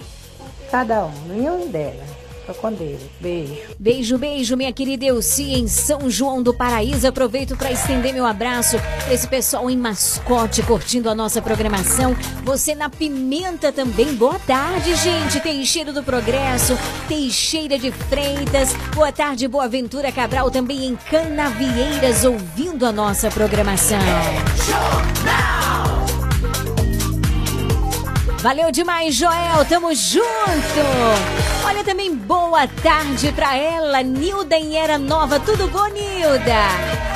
cada 0.73 1.05
um, 1.05 1.13
nenhum 1.29 1.69
dela. 1.69 2.03
Fica 2.41 2.55
com 2.55 2.73
Deus. 2.73 3.01
Beijo. 3.21 3.55
Beijo, 3.79 4.19
beijo, 4.19 4.57
minha 4.57 4.73
querida 4.73 5.05
Elci 5.05 5.55
em 5.55 5.69
São 5.69 6.11
João 6.11 6.43
do 6.43 6.55
Paraíso. 6.55 7.07
Aproveito 7.07 7.57
para 7.57 7.71
estender 7.71 8.13
meu 8.13 8.27
abraço 8.27 8.77
para 8.79 9.15
esse 9.15 9.27
pessoal 9.27 9.71
em 9.71 9.77
mascote 9.77 10.63
curtindo 10.63 11.09
a 11.09 11.15
nossa 11.15 11.41
programação. 11.41 12.17
Você 12.45 12.75
na 12.75 12.89
Pimenta 12.89 13.73
também. 13.73 14.15
Boa 14.15 14.39
tarde, 14.41 14.95
gente. 14.97 15.41
Teixeira 15.41 15.93
do 15.93 16.03
Progresso, 16.03 16.77
Teixeira 17.09 17.79
de 17.79 17.91
Freitas. 17.91 18.73
Boa 18.95 19.13
tarde, 19.13 19.47
Boa 19.47 19.69
Ventura 19.69 20.11
Cabral 20.11 20.51
também 20.51 20.87
em 20.87 20.97
Canavieiras 20.97 22.25
ouvindo 22.25 22.87
a 22.87 22.93
nossa 22.93 23.31
programação. 23.31 23.99
Valeu 28.43 28.73
demais, 28.73 29.15
Joel. 29.15 29.67
Tamo 29.69 29.95
junto. 29.95 30.25
Olha 31.63 31.85
também 31.85 32.15
boa 32.15 32.67
tarde 32.67 33.31
pra 33.33 33.55
ela, 33.55 34.03
Nilda 34.03 34.57
em 34.57 34.77
Era 34.77 34.99
Nova. 34.99 35.39
Tudo 35.39 35.69
bom, 35.69 35.87
Nilda? 35.89 36.55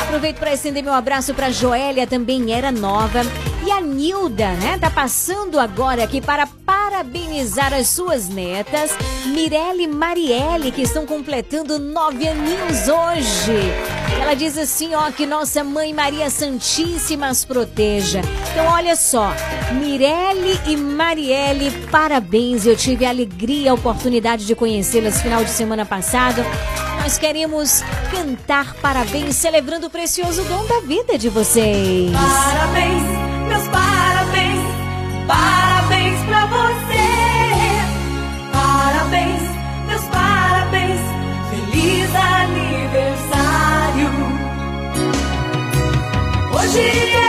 Aproveito 0.03 0.37
para 0.37 0.53
estender 0.53 0.83
meu 0.83 0.93
abraço 0.93 1.33
pra 1.33 1.51
Joélia 1.51 2.07
também 2.07 2.53
Era 2.53 2.71
Nova. 2.71 3.23
E 3.67 3.71
a 3.71 3.81
Nilda, 3.81 4.53
né, 4.53 4.77
tá 4.79 4.91
passando 4.91 5.59
agora 5.59 6.05
aqui 6.05 6.21
para 6.21 6.47
parabenizar 6.47 7.73
as 7.73 7.89
suas 7.89 8.29
netas, 8.29 8.91
Mirelle 9.25 9.85
e 9.85 9.89
Marielle, 9.89 10.71
que 10.71 10.83
estão 10.83 11.07
completando 11.07 11.79
nove 11.79 12.29
aninhos 12.29 12.89
hoje. 12.89 13.73
Ela 14.21 14.35
diz 14.35 14.59
assim, 14.59 14.95
ó, 14.95 15.11
que 15.11 15.25
nossa 15.25 15.65
mãe 15.65 15.95
Maria 15.95 16.29
Santíssima 16.29 17.29
as 17.29 17.43
proteja. 17.45 18.21
Então, 18.53 18.67
olha 18.67 18.95
só, 18.97 19.33
Mirelle 19.73 20.61
e 20.67 20.77
Marielle, 20.77 21.71
parabéns. 21.91 22.67
Eu 22.67 22.77
tive 22.77 23.07
a 23.07 23.09
alegria 23.09 23.71
a 23.71 23.75
oportunidade 23.75 24.45
de 24.45 24.55
conhecê-las 24.55 25.23
final 25.23 25.43
de 25.43 25.51
semana 25.51 25.87
passado. 25.87 26.43
Nós 27.03 27.17
queremos 27.17 27.83
cantar 28.11 28.75
parabéns, 28.75 29.37
celebrando 29.37 29.87
o 29.87 29.91
precioso 29.91 30.43
dom 30.45 30.65
da 30.67 30.81
vida 30.81 31.19
de 31.19 31.29
vocês. 31.29 32.11
Parabéns, 32.13 33.03
meus 33.55 33.69
parabéns, 33.69 34.61
parabéns 35.29 36.21
pra 36.25 36.47
você. 36.47 37.07
Parabéns, 38.53 39.43
meus 39.87 40.05
parabéns, 40.07 41.01
feliz 41.51 42.11
aniversário. 42.15 44.11
Hoje 46.53 46.81
é 46.81 47.24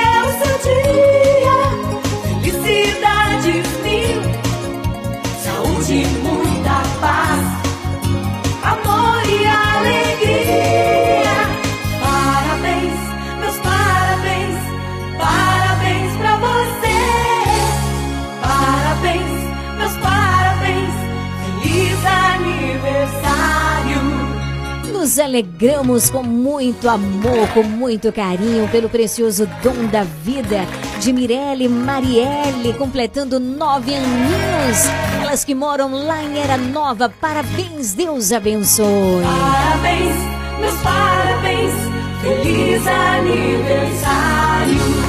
alegramos 25.25 26.09
com 26.09 26.23
muito 26.23 26.87
amor, 26.87 27.49
com 27.53 27.63
muito 27.63 28.09
carinho 28.11 28.69
pelo 28.69 28.87
precioso 28.87 29.49
dom 29.63 29.87
da 29.91 30.03
vida 30.03 30.67
de 30.99 31.11
Mirelle 31.11 31.67
Marielle, 31.67 32.73
completando 32.77 33.39
nove 33.39 33.95
aninhos. 33.95 34.85
Elas 35.21 35.43
que 35.43 35.55
moram 35.55 35.91
lá 35.91 36.23
em 36.23 36.37
Era 36.37 36.57
Nova. 36.57 37.09
Parabéns, 37.09 37.95
Deus 37.95 38.31
abençoe. 38.31 39.23
Parabéns, 39.23 40.15
meus 40.59 40.79
parabéns, 40.81 41.73
feliz 42.21 42.85
aniversário. 42.87 45.04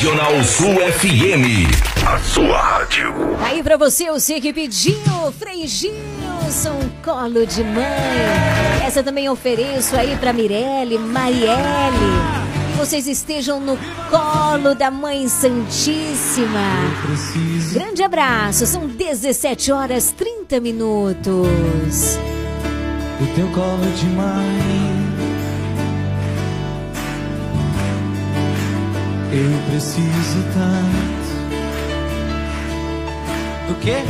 Regional 0.00 0.42
Sul 0.42 0.76
FM. 0.76 1.68
A 2.06 2.18
sua 2.20 2.56
rádio. 2.58 3.12
Aí 3.42 3.62
pra 3.62 3.76
você, 3.76 4.08
eu 4.08 4.18
sei 4.18 4.40
que 4.40 4.50
pediu, 4.50 4.94
Freijinho, 5.38 5.92
são 6.50 6.74
colo 7.04 7.44
de 7.44 7.62
mãe. 7.62 7.84
Essa 8.82 9.02
também 9.02 9.28
ofereço 9.28 9.94
aí 9.94 10.16
pra 10.16 10.32
Mirelle, 10.32 10.96
Marielle. 10.96 11.52
Que 12.72 12.78
vocês 12.78 13.06
estejam 13.06 13.60
no 13.60 13.78
colo 14.08 14.74
da 14.74 14.90
Mãe 14.90 15.28
Santíssima. 15.28 16.64
Grande 17.74 18.02
abraço, 18.02 18.64
são 18.66 18.86
17 18.86 19.70
horas 19.70 20.14
30 20.16 20.60
minutos. 20.60 22.18
o 23.20 23.26
teu 23.34 23.46
colo 23.48 23.84
de 23.94 24.06
mãe. 24.06 24.99
Eu 29.32 29.70
preciso 29.70 30.42
tanto. 30.52 31.30
Do 33.68 33.74
quê? 33.80 34.02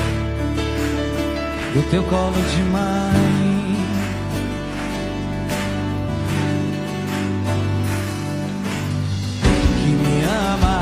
Do 1.74 1.82
teu 1.90 2.02
colo 2.04 2.32
de 2.32 2.62
mãe. 2.62 3.76
Que 9.76 9.90
me 9.90 10.24
ama, 10.24 10.80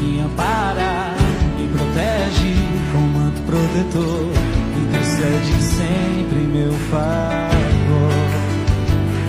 me 0.00 0.20
ampara, 0.22 1.14
me 1.56 1.68
protege 1.68 2.54
com 2.92 2.98
manto 2.98 3.40
protetor. 3.42 4.32
Intercede 4.76 5.62
sempre 5.62 6.38
em 6.40 6.48
meu 6.48 6.72
favor. 6.90 8.12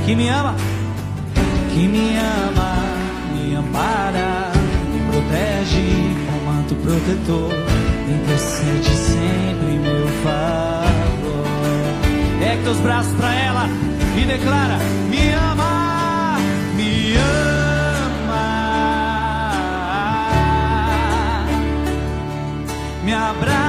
Que 0.05 0.15
me 0.15 0.27
ama, 0.27 0.55
que 1.71 1.87
me 1.87 2.17
ama, 2.17 2.75
me 3.35 3.55
ampara, 3.55 4.38
protetor, 6.89 7.53
intercede 8.09 8.89
sempre 8.89 9.73
em 9.75 9.79
meu 9.79 10.07
favor. 10.23 11.45
Ergue 12.41 12.63
teus 12.63 12.77
braços 12.77 13.13
pra 13.13 13.31
ela 13.31 13.69
e 14.17 14.25
declara: 14.25 14.79
Me 15.07 15.31
ama, 15.33 16.37
me 16.75 17.15
ama, 17.15 18.45
me 23.03 23.13
abraça, 23.13 23.68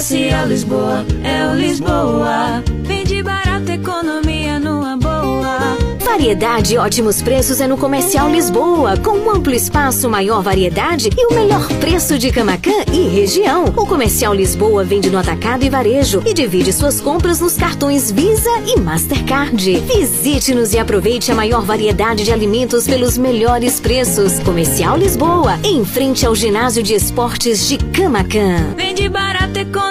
Comercial 0.00 0.46
Lisboa, 0.46 1.04
é 1.22 1.46
o 1.46 1.54
Lisboa. 1.54 2.64
Vende 2.84 3.22
barato, 3.22 3.70
economia 3.70 4.58
numa 4.58 4.96
boa. 4.96 5.76
Variedade 6.02 6.72
e 6.72 6.78
ótimos 6.78 7.20
preços 7.20 7.60
é 7.60 7.66
no 7.66 7.76
Comercial 7.76 8.30
Lisboa, 8.30 8.96
com 8.96 9.10
um 9.10 9.30
amplo 9.30 9.52
espaço, 9.52 10.08
maior 10.08 10.42
variedade 10.42 11.10
e 11.14 11.26
o 11.26 11.34
melhor 11.34 11.68
preço 11.80 12.18
de 12.18 12.32
Camacan 12.32 12.82
e 12.90 13.08
região. 13.08 13.66
O 13.76 13.84
Comercial 13.84 14.32
Lisboa 14.32 14.84
vende 14.84 15.10
no 15.10 15.18
atacado 15.18 15.66
e 15.66 15.68
varejo 15.68 16.22
e 16.24 16.32
divide 16.32 16.72
suas 16.72 16.98
compras 16.98 17.38
nos 17.38 17.58
cartões 17.58 18.10
Visa 18.10 18.50
e 18.66 18.80
Mastercard. 18.80 19.80
Visite-nos 19.80 20.72
e 20.72 20.78
aproveite 20.78 21.30
a 21.30 21.34
maior 21.34 21.62
variedade 21.62 22.24
de 22.24 22.32
alimentos 22.32 22.86
pelos 22.86 23.18
melhores 23.18 23.78
preços. 23.78 24.38
Comercial 24.40 24.96
Lisboa, 24.96 25.58
em 25.62 25.84
frente 25.84 26.24
ao 26.24 26.34
ginásio 26.34 26.82
de 26.82 26.94
esportes 26.94 27.68
de 27.68 27.76
Camacan. 27.76 28.74
Vende 28.78 29.06
barato, 29.10 29.58
economia 29.58 29.89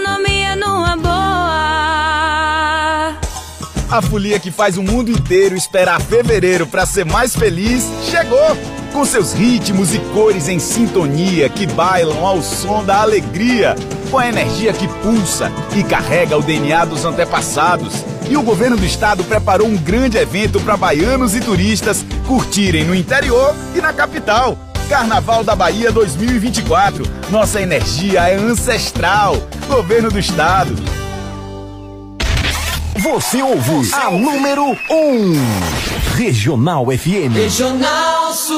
A 3.92 4.04
folia 4.04 4.40
que 4.40 4.52
faz 4.52 4.78
o 4.78 4.84
mundo 4.84 5.10
inteiro 5.10 5.56
esperar 5.56 6.00
fevereiro 6.00 6.68
para 6.68 6.86
ser 6.86 7.06
mais 7.06 7.36
feliz 7.36 7.84
chegou! 8.04 8.56
Com 8.94 9.04
seus 9.04 9.34
ritmos 9.34 9.96
e 9.96 10.00
cores 10.14 10.48
em 10.48 10.60
sintonia 10.60 11.50
que 11.50 11.66
bailam 11.66 12.24
ao 12.24 12.42
som 12.42 12.84
da 12.84 13.02
alegria, 13.02 13.76
com 14.12 14.20
a 14.20 14.28
energia 14.28 14.74
que 14.74 14.88
pulsa 14.88 15.52
e 15.76 15.84
carrega 15.84 16.38
o 16.38 16.42
DNA 16.42 16.86
dos 16.86 17.04
antepassados. 17.04 18.06
E 18.30 18.38
o 18.38 18.44
governo 18.44 18.78
do 18.78 18.86
estado 18.86 19.24
preparou 19.24 19.68
um 19.68 19.78
grande 19.78 20.18
evento 20.18 20.60
para 20.60 20.78
baianos 20.78 21.36
e 21.36 21.40
turistas 21.40 22.06
curtirem 22.28 22.84
no 22.84 22.94
interior 22.94 23.56
e 23.76 23.82
na 23.82 23.92
capital. 23.92 24.56
Carnaval 24.88 25.44
da 25.44 25.56
Bahia 25.56 25.92
2024. 25.92 27.04
Nossa 27.32 27.60
energia 27.60 28.28
é 28.28 28.36
ancestral. 28.36 29.36
Governo 29.68 30.12
do 30.12 30.20
estado. 30.20 30.99
Você 33.02 33.42
ouve 33.42 33.90
a 33.94 34.12
número 34.12 34.78
1. 34.90 34.92
Um. 34.92 35.32
Regional 36.16 36.86
FM. 36.86 37.34
Regional 37.34 38.34
Sul. 38.34 38.58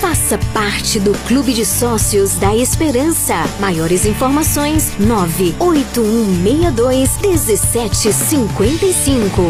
Faça 0.00 0.38
parte 0.52 1.00
do 1.00 1.12
Clube 1.26 1.52
de 1.52 1.66
Sócios 1.66 2.36
da 2.36 2.54
Esperança. 2.54 3.34
Maiores 3.58 4.06
informações: 4.06 4.92
98162 5.00 7.18
1755. 7.20 9.42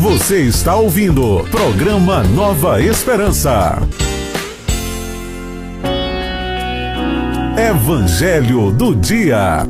Você 0.00 0.42
está 0.42 0.76
ouvindo 0.76 1.46
programa 1.50 2.22
Nova 2.24 2.82
Esperança. 2.82 3.80
Evangelho 7.58 8.70
do 8.70 8.94
Dia. 8.94 9.66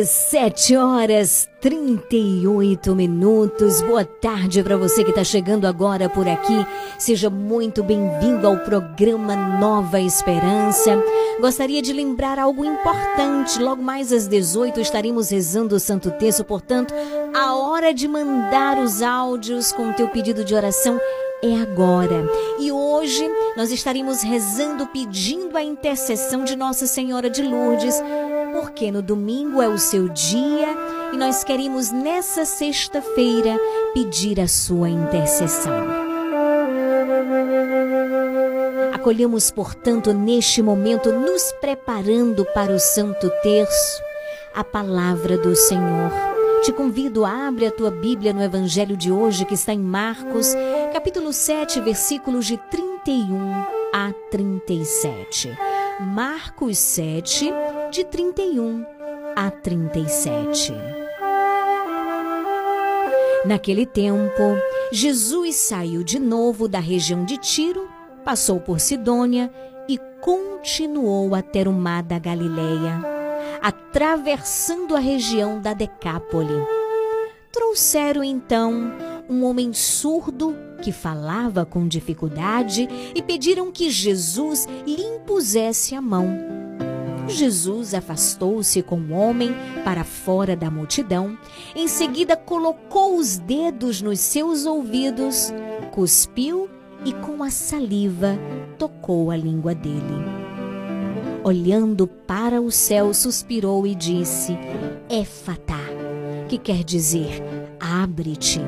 Dezessete 0.00 0.74
horas 0.78 1.46
38 1.60 2.94
minutos. 2.94 3.82
Boa 3.82 4.02
tarde 4.02 4.62
para 4.62 4.74
você 4.74 5.04
que 5.04 5.10
está 5.10 5.22
chegando 5.22 5.66
agora 5.66 6.08
por 6.08 6.26
aqui. 6.26 6.66
Seja 6.98 7.28
muito 7.28 7.82
bem-vindo 7.82 8.46
ao 8.46 8.56
programa 8.60 9.36
Nova 9.36 10.00
Esperança. 10.00 10.98
Gostaria 11.38 11.82
de 11.82 11.92
lembrar 11.92 12.38
algo 12.38 12.64
importante. 12.64 13.60
Logo 13.60 13.82
mais 13.82 14.10
às 14.10 14.26
18 14.26 14.80
estaremos 14.80 15.28
rezando 15.28 15.76
o 15.76 15.80
Santo 15.80 16.10
Terço, 16.12 16.46
portanto, 16.46 16.94
a 17.34 17.54
hora 17.56 17.92
de 17.92 18.08
mandar 18.08 18.78
os 18.78 19.02
áudios 19.02 19.70
com 19.70 19.90
o 19.90 19.92
teu 19.92 20.08
pedido 20.08 20.42
de 20.42 20.54
oração 20.54 20.98
é 21.42 21.60
agora. 21.60 22.26
E 22.58 22.70
hoje 22.70 23.28
nós 23.56 23.70
estaremos 23.70 24.22
rezando 24.22 24.86
pedindo 24.86 25.56
a 25.56 25.62
intercessão 25.62 26.44
de 26.44 26.56
Nossa 26.56 26.86
Senhora 26.86 27.30
de 27.30 27.42
Lourdes, 27.42 27.94
porque 28.60 28.92
no 28.92 29.00
domingo 29.00 29.62
é 29.62 29.68
o 29.68 29.78
seu 29.78 30.06
dia 30.10 30.68
e 31.14 31.16
nós 31.16 31.42
queremos 31.42 31.90
nessa 31.90 32.44
sexta-feira 32.44 33.58
pedir 33.94 34.38
a 34.38 34.46
sua 34.46 34.90
intercessão. 34.90 35.72
Acolhemos, 38.92 39.50
portanto, 39.50 40.12
neste 40.12 40.62
momento, 40.62 41.10
nos 41.10 41.50
preparando 41.52 42.44
para 42.52 42.70
o 42.70 42.78
Santo 42.78 43.30
Terço, 43.42 44.02
a 44.54 44.62
palavra 44.62 45.38
do 45.38 45.56
Senhor. 45.56 46.10
Te 46.62 46.70
convido 46.70 47.24
a 47.24 47.48
abre 47.48 47.66
a 47.66 47.70
tua 47.70 47.90
Bíblia 47.90 48.34
no 48.34 48.42
Evangelho 48.42 48.94
de 48.94 49.10
hoje, 49.10 49.46
que 49.46 49.54
está 49.54 49.72
em 49.72 49.80
Marcos, 49.80 50.52
capítulo 50.92 51.32
7, 51.32 51.80
versículos 51.80 52.44
de 52.44 52.58
31 52.58 53.40
a 53.94 54.12
37. 54.30 55.69
Marcos 56.00 56.78
7, 56.78 57.52
de 57.90 58.04
31 58.04 58.86
a 59.36 59.50
37. 59.50 60.72
Naquele 63.44 63.84
tempo, 63.84 64.42
Jesus 64.90 65.56
saiu 65.56 66.02
de 66.02 66.18
novo 66.18 66.66
da 66.66 66.80
região 66.80 67.22
de 67.26 67.36
Tiro, 67.36 67.86
passou 68.24 68.58
por 68.60 68.80
Sidônia 68.80 69.52
e 69.86 69.98
continuou 70.22 71.34
até 71.34 71.68
o 71.68 71.72
mar 71.72 72.02
da 72.02 72.18
Galileia, 72.18 73.04
atravessando 73.60 74.96
a 74.96 74.98
região 74.98 75.60
da 75.60 75.74
Decápole. 75.74 76.66
Trouxeram 77.52 78.24
então 78.24 78.90
um 79.28 79.44
homem 79.44 79.74
surdo 79.74 80.56
que 80.80 80.92
falava 80.92 81.64
com 81.64 81.86
dificuldade 81.86 82.88
e 83.14 83.22
pediram 83.22 83.70
que 83.70 83.90
Jesus 83.90 84.66
lhe 84.86 85.02
impusesse 85.02 85.94
a 85.94 86.00
mão. 86.00 86.60
Jesus 87.28 87.94
afastou-se 87.94 88.82
com 88.82 88.96
o 88.96 89.12
homem 89.12 89.54
para 89.84 90.02
fora 90.02 90.56
da 90.56 90.70
multidão. 90.70 91.38
Em 91.74 91.86
seguida, 91.86 92.36
colocou 92.36 93.16
os 93.16 93.38
dedos 93.38 94.02
nos 94.02 94.18
seus 94.18 94.66
ouvidos, 94.66 95.52
cuspiu 95.92 96.68
e, 97.04 97.12
com 97.12 97.42
a 97.42 97.50
saliva, 97.50 98.36
tocou 98.76 99.30
a 99.30 99.36
língua 99.36 99.74
dele. 99.74 100.40
Olhando 101.44 102.06
para 102.06 102.60
o 102.60 102.70
céu, 102.70 103.14
suspirou 103.14 103.86
e 103.86 103.94
disse: 103.94 104.58
Éfata, 105.08 105.78
que 106.48 106.58
quer 106.58 106.82
dizer 106.82 107.42
abre-te. 107.80 108.60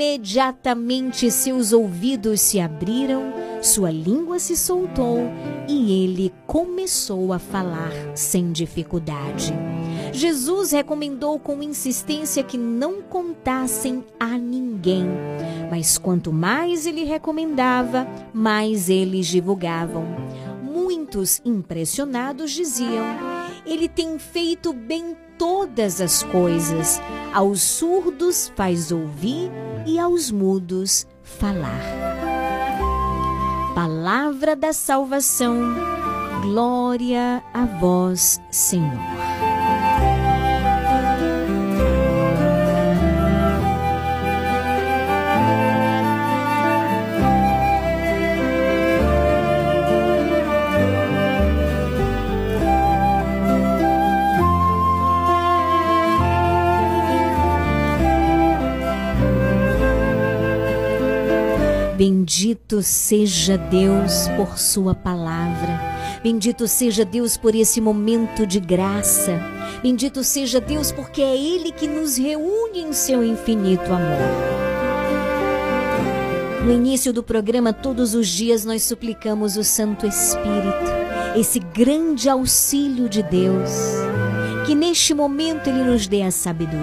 Imediatamente 0.00 1.28
seus 1.28 1.72
ouvidos 1.72 2.40
se 2.40 2.60
abriram, 2.60 3.32
sua 3.60 3.90
língua 3.90 4.38
se 4.38 4.56
soltou 4.56 5.18
e 5.66 6.04
ele 6.04 6.32
começou 6.46 7.32
a 7.32 7.38
falar 7.40 7.90
sem 8.14 8.52
dificuldade. 8.52 9.52
Jesus 10.12 10.70
recomendou 10.70 11.36
com 11.40 11.60
insistência 11.64 12.44
que 12.44 12.56
não 12.56 13.02
contassem 13.02 14.04
a 14.20 14.38
ninguém, 14.38 15.04
mas 15.68 15.98
quanto 15.98 16.32
mais 16.32 16.86
ele 16.86 17.02
recomendava, 17.02 18.06
mais 18.32 18.88
eles 18.88 19.26
divulgavam. 19.26 20.04
Muitos 20.62 21.42
impressionados 21.44 22.52
diziam: 22.52 23.04
Ele 23.68 23.86
tem 23.86 24.18
feito 24.18 24.72
bem 24.72 25.14
todas 25.36 26.00
as 26.00 26.22
coisas. 26.22 26.98
Aos 27.34 27.60
surdos 27.60 28.50
faz 28.56 28.90
ouvir 28.90 29.50
e 29.84 29.98
aos 29.98 30.30
mudos 30.30 31.06
falar. 31.22 31.82
Palavra 33.74 34.56
da 34.56 34.72
salvação. 34.72 35.54
Glória 36.40 37.42
a 37.52 37.66
vós, 37.78 38.40
Senhor. 38.50 38.98
Bendito 61.98 62.80
seja 62.80 63.58
Deus 63.58 64.28
por 64.36 64.56
Sua 64.56 64.94
palavra. 64.94 65.80
Bendito 66.22 66.68
seja 66.68 67.04
Deus 67.04 67.36
por 67.36 67.56
esse 67.56 67.80
momento 67.80 68.46
de 68.46 68.60
graça. 68.60 69.40
Bendito 69.82 70.22
seja 70.22 70.60
Deus 70.60 70.92
porque 70.92 71.20
é 71.20 71.36
Ele 71.36 71.72
que 71.72 71.88
nos 71.88 72.16
reúne 72.16 72.82
em 72.82 72.92
seu 72.92 73.24
infinito 73.24 73.92
amor. 73.92 74.30
No 76.64 76.70
início 76.70 77.12
do 77.12 77.20
programa, 77.20 77.72
todos 77.72 78.14
os 78.14 78.28
dias, 78.28 78.64
nós 78.64 78.84
suplicamos 78.84 79.56
o 79.56 79.64
Santo 79.64 80.06
Espírito, 80.06 80.92
esse 81.36 81.58
grande 81.58 82.28
auxílio 82.28 83.08
de 83.08 83.24
Deus, 83.24 83.72
que 84.64 84.72
neste 84.72 85.12
momento 85.12 85.68
Ele 85.68 85.82
nos 85.82 86.06
dê 86.06 86.22
a 86.22 86.30
sabedoria, 86.30 86.78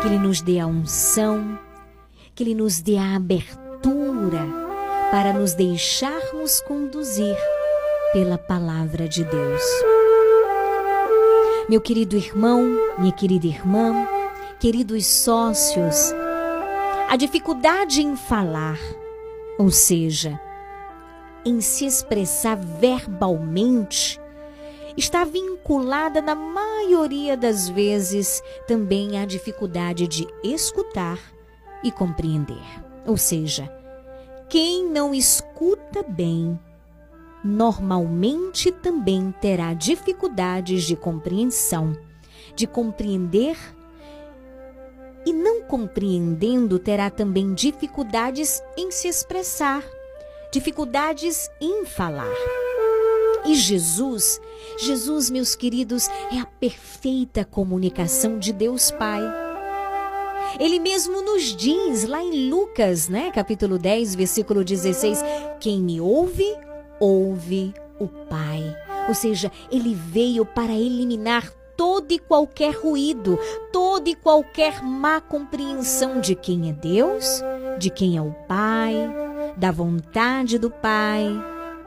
que 0.00 0.08
Ele 0.08 0.18
nos 0.18 0.40
dê 0.40 0.58
a 0.58 0.66
unção, 0.66 1.56
que 2.34 2.42
Ele 2.42 2.54
nos 2.54 2.80
dê 2.80 2.96
a 2.96 3.16
abertura 3.16 4.46
para 5.10 5.32
nos 5.32 5.54
deixarmos 5.54 6.60
conduzir 6.62 7.36
pela 8.12 8.38
palavra 8.38 9.08
de 9.08 9.24
Deus. 9.24 9.62
Meu 11.68 11.80
querido 11.80 12.16
irmão, 12.16 12.62
minha 12.98 13.12
querida 13.12 13.46
irmã, 13.46 14.06
queridos 14.58 15.06
sócios, 15.06 16.12
a 17.08 17.16
dificuldade 17.16 18.02
em 18.02 18.16
falar, 18.16 18.78
ou 19.58 19.70
seja, 19.70 20.40
em 21.44 21.60
se 21.60 21.84
expressar 21.84 22.56
verbalmente, 22.56 24.20
está 24.96 25.24
vinculada 25.24 26.20
na 26.20 26.34
maioria 26.34 27.36
das 27.36 27.68
vezes 27.68 28.42
também 28.66 29.18
à 29.18 29.24
dificuldade 29.24 30.06
de 30.06 30.26
escutar 30.42 31.18
e 31.82 31.90
compreender. 31.90 32.62
Ou 33.06 33.16
seja, 33.16 33.70
quem 34.48 34.86
não 34.88 35.14
escuta 35.14 36.02
bem, 36.02 36.58
normalmente 37.44 38.70
também 38.70 39.34
terá 39.40 39.74
dificuldades 39.74 40.84
de 40.84 40.94
compreensão, 40.94 41.96
de 42.54 42.66
compreender 42.66 43.56
e 45.24 45.32
não 45.32 45.62
compreendendo 45.62 46.78
terá 46.78 47.10
também 47.10 47.54
dificuldades 47.54 48.62
em 48.76 48.90
se 48.90 49.08
expressar, 49.08 49.82
dificuldades 50.52 51.50
em 51.60 51.84
falar. 51.84 52.34
E 53.44 53.54
Jesus, 53.54 54.40
Jesus, 54.78 55.28
meus 55.30 55.56
queridos, 55.56 56.08
é 56.30 56.38
a 56.38 56.46
perfeita 56.46 57.44
comunicação 57.44 58.38
de 58.38 58.52
Deus 58.52 58.90
Pai. 58.92 59.20
Ele 60.58 60.78
mesmo 60.78 61.22
nos 61.22 61.56
diz 61.56 62.04
lá 62.06 62.22
em 62.22 62.48
Lucas, 62.48 63.08
né, 63.08 63.30
capítulo 63.30 63.78
10, 63.78 64.14
versículo 64.14 64.64
16, 64.64 65.22
quem 65.60 65.80
me 65.80 66.00
ouve, 66.00 66.56
ouve 67.00 67.74
o 67.98 68.06
Pai. 68.06 68.76
Ou 69.08 69.14
seja, 69.14 69.50
ele 69.70 69.94
veio 69.94 70.44
para 70.44 70.72
eliminar 70.72 71.52
todo 71.76 72.12
e 72.12 72.18
qualquer 72.18 72.74
ruído, 72.74 73.38
toda 73.72 74.08
e 74.08 74.14
qualquer 74.14 74.82
má 74.82 75.20
compreensão 75.20 76.20
de 76.20 76.34
quem 76.34 76.70
é 76.70 76.72
Deus, 76.72 77.42
de 77.78 77.90
quem 77.90 78.16
é 78.16 78.22
o 78.22 78.32
Pai, 78.46 78.94
da 79.56 79.70
vontade 79.70 80.58
do 80.58 80.70
Pai 80.70 81.26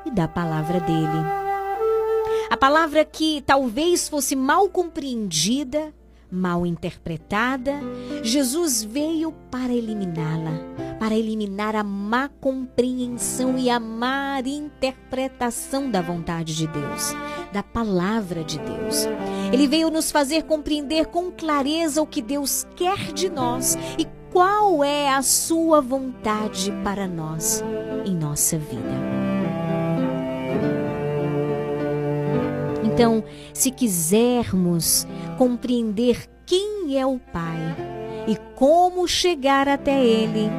e 0.06 0.12
da 0.12 0.28
palavra 0.28 0.80
dele. 0.80 1.46
A 2.50 2.58
palavra 2.58 3.04
que 3.04 3.42
talvez 3.42 4.08
fosse 4.08 4.36
mal 4.36 4.70
compreendida, 4.70 5.94
mal 6.36 6.66
interpretada, 6.66 7.80
Jesus 8.22 8.84
veio 8.84 9.32
para 9.50 9.74
eliminá-la, 9.74 10.52
para 11.00 11.16
eliminar 11.16 11.76
a 11.76 11.84
má 11.84 12.30
compreensão 12.40 13.58
e 13.58 13.70
a 13.70 13.80
má 13.80 14.42
interpretação 14.46 15.90
da 15.90 16.02
vontade 16.02 16.56
de 16.56 16.68
Deus, 16.68 17.14
da 17.54 17.64
palavra 17.64 18.44
de 18.44 18.60
Deus. 18.60 19.06
Ele 19.52 19.68
veio 19.68 19.90
nos 19.90 20.12
fazer 20.12 20.44
compreender 20.44 21.08
com 21.08 21.32
clareza 21.32 22.02
o 22.02 22.08
que 22.08 22.22
Deus 22.22 22.68
quer 22.76 23.14
de 23.14 23.30
nós 23.30 23.78
e 23.98 24.06
qual 24.32 24.84
é 24.84 25.10
a 25.14 25.22
sua 25.22 25.80
vontade 25.80 26.72
para 26.84 27.08
nós 27.08 27.64
em 28.06 28.14
nossa 28.14 28.58
vida. 28.58 29.26
Então, 32.96 33.26
se 33.54 33.72
quisermos 33.72 35.06
compreender 35.38 36.30
quem 36.46 36.98
é 36.98 37.06
o 37.06 37.20
Pai 37.20 37.60
e 38.26 38.38
como 38.56 39.06
chegar 39.06 39.68
até 39.68 40.02
Ele, 40.02 40.50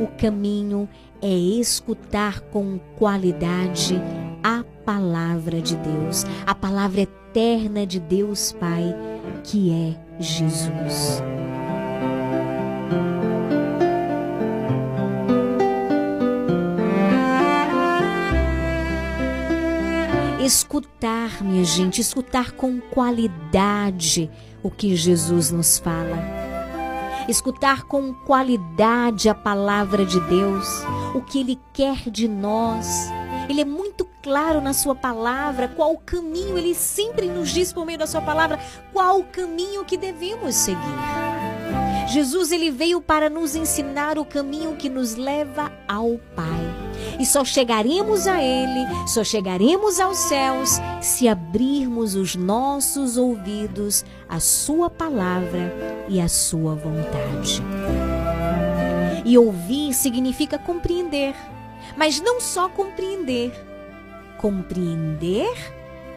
o 0.00 0.06
caminho 0.16 0.88
é 1.20 1.28
escutar 1.28 2.40
com 2.40 2.78
qualidade 2.96 4.00
a 4.42 4.64
palavra 4.82 5.60
de 5.60 5.76
Deus, 5.76 6.24
a 6.46 6.54
palavra 6.54 7.02
eterna 7.02 7.86
de 7.86 8.00
Deus 8.00 8.52
Pai, 8.52 8.96
que 9.42 9.70
é 9.70 9.94
Jesus. 10.18 11.22
Escutar, 20.44 21.42
minha 21.42 21.64
gente, 21.64 22.00
escutar 22.00 22.52
com 22.52 22.80
qualidade 22.80 24.30
o 24.62 24.70
que 24.70 24.94
Jesus 24.94 25.50
nos 25.50 25.78
fala. 25.78 26.18
Escutar 27.28 27.84
com 27.84 28.12
qualidade 28.12 29.28
a 29.28 29.34
palavra 29.34 30.04
de 30.04 30.20
Deus, 30.20 30.68
o 31.14 31.22
que 31.22 31.40
Ele 31.40 31.58
quer 31.72 32.10
de 32.10 32.28
nós. 32.28 32.86
Ele 33.48 33.62
é 33.62 33.64
muito 33.64 34.06
claro 34.22 34.60
na 34.60 34.74
Sua 34.74 34.94
palavra 34.94 35.68
qual 35.68 35.92
o 35.92 35.98
caminho, 35.98 36.58
Ele 36.58 36.74
sempre 36.74 37.26
nos 37.26 37.50
diz 37.50 37.72
por 37.72 37.86
meio 37.86 37.98
da 37.98 38.06
Sua 38.06 38.20
palavra 38.20 38.58
qual 38.92 39.20
o 39.20 39.24
caminho 39.24 39.84
que 39.84 39.96
devemos 39.96 40.54
seguir. 40.54 40.78
Jesus 42.08 42.52
ele 42.52 42.70
veio 42.70 43.00
para 43.00 43.30
nos 43.30 43.56
ensinar 43.56 44.18
o 44.18 44.24
caminho 44.24 44.76
que 44.76 44.90
nos 44.90 45.14
leva 45.14 45.72
ao 45.88 46.18
Pai. 46.36 46.73
E 47.18 47.24
só 47.24 47.44
chegaremos 47.44 48.26
a 48.26 48.42
Ele, 48.42 48.86
só 49.06 49.22
chegaremos 49.22 50.00
aos 50.00 50.18
céus 50.18 50.80
se 51.00 51.28
abrirmos 51.28 52.14
os 52.14 52.34
nossos 52.34 53.16
ouvidos 53.16 54.04
à 54.28 54.40
Sua 54.40 54.90
palavra 54.90 55.72
e 56.08 56.20
à 56.20 56.28
Sua 56.28 56.74
vontade. 56.74 57.62
E 59.24 59.38
ouvir 59.38 59.94
significa 59.94 60.58
compreender, 60.58 61.34
mas 61.96 62.20
não 62.20 62.40
só 62.40 62.68
compreender, 62.68 63.52
compreender 64.38 65.54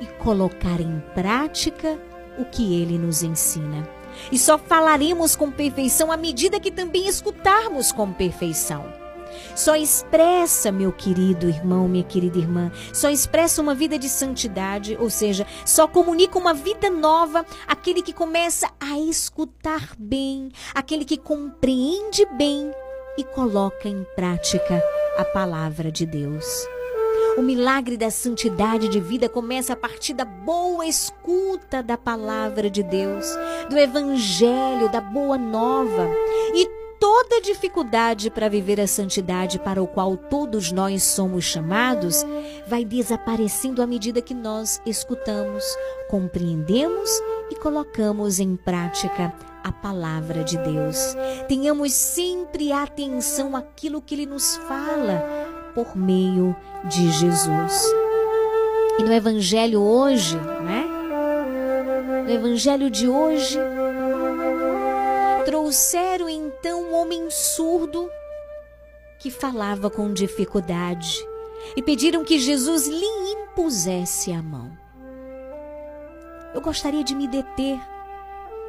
e 0.02 0.06
colocar 0.24 0.82
em 0.82 1.02
prática 1.14 1.98
o 2.38 2.46
que 2.46 2.82
Ele 2.82 2.98
nos 2.98 3.24
ensina. 3.24 3.88
E 4.32 4.38
só 4.38 4.58
falaremos 4.58 5.36
com 5.36 5.52
perfeição 5.52 6.12
à 6.12 6.18
medida 6.18 6.60
que 6.60 6.72
também 6.72 7.08
escutarmos 7.08 7.92
com 7.92 8.12
perfeição. 8.12 9.07
Só 9.56 9.76
expressa, 9.76 10.72
meu 10.72 10.92
querido 10.92 11.48
irmão, 11.48 11.88
minha 11.88 12.04
querida 12.04 12.38
irmã, 12.38 12.72
só 12.94 13.10
expressa 13.10 13.62
uma 13.62 13.76
vida 13.76 13.98
de 13.98 14.10
santidade, 14.10 14.98
ou 15.00 15.10
seja, 15.10 15.46
só 15.66 15.88
comunica 15.88 16.38
uma 16.38 16.54
vida 16.54 16.90
nova 16.90 17.46
aquele 17.68 18.02
que 18.02 18.14
começa 18.14 18.70
a 18.80 19.00
escutar 19.00 19.92
bem, 19.98 20.50
aquele 20.74 21.06
que 21.06 21.18
compreende 21.18 22.26
bem 22.38 22.72
e 23.18 23.24
coloca 23.24 23.88
em 23.88 24.06
prática 24.16 24.84
a 25.18 25.26
palavra 25.26 25.92
de 25.92 26.06
Deus. 26.06 26.46
O 27.38 27.42
milagre 27.42 27.98
da 27.98 28.10
santidade 28.10 28.88
de 28.88 29.00
vida 29.00 29.30
começa 29.30 29.74
a 29.74 29.76
partir 29.76 30.14
da 30.14 30.26
boa 30.26 30.88
escuta 30.88 31.84
da 31.84 31.96
palavra 31.96 32.68
de 32.68 32.82
Deus, 32.82 33.28
do 33.70 33.78
evangelho, 33.78 34.90
da 34.92 35.00
boa 35.00 35.38
nova. 35.38 36.10
E 36.56 36.68
toda 37.00 37.42
dificuldade 37.42 38.30
para 38.30 38.50
viver 38.50 38.80
a 38.80 38.88
santidade 38.88 39.60
para 39.60 39.82
o 39.82 39.88
qual 39.88 40.18
todos 40.18 40.72
nós 40.72 41.04
somos 41.04 41.46
chamados 41.46 42.26
vai 42.68 42.84
desaparecendo 42.84 43.82
à 43.82 43.88
medida 43.88 44.22
que 44.22 44.34
nós 44.34 44.82
escutamos, 44.86 45.64
compreendemos 46.10 47.10
e 47.50 47.56
colocamos 47.56 48.40
em 48.40 48.56
prática 48.56 49.34
a 49.64 49.72
palavra 49.72 50.44
de 50.44 50.58
Deus. 50.58 51.16
Tenhamos 51.48 51.94
sempre 51.94 52.72
atenção 52.72 53.56
àquilo 53.56 54.02
que 54.02 54.16
ele 54.16 54.26
nos 54.26 54.58
fala 54.58 55.24
por 55.74 55.96
meio 55.96 56.56
de 56.86 57.12
Jesus. 57.12 57.94
E 59.00 59.04
no 59.04 59.14
evangelho 59.14 59.82
hoje, 59.82 60.36
né? 60.38 60.86
No 62.26 62.32
evangelho 62.32 62.90
de 62.90 63.08
hoje, 63.08 63.60
trouxeram 65.48 66.28
então 66.28 66.84
um 66.84 66.94
homem 66.94 67.30
surdo 67.30 68.12
que 69.18 69.32
falava 69.32 69.90
com 69.90 70.12
dificuldade 70.12 71.26
e 71.74 71.82
pediram 71.82 72.26
que 72.26 72.38
Jesus 72.38 72.86
lhe 72.86 73.32
impusesse 73.32 74.34
a 74.34 74.44
mão. 74.44 74.78
Eu 76.54 76.60
gostaria 76.60 77.02
de 77.02 77.16
me 77.16 77.30
deter 77.30 77.80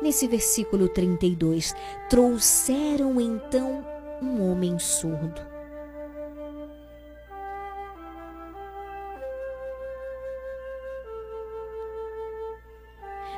nesse 0.00 0.28
versículo 0.28 0.88
32. 0.88 1.74
Trouxeram 2.08 3.20
então 3.20 3.84
um 4.22 4.48
homem 4.48 4.78
surdo. 4.78 5.42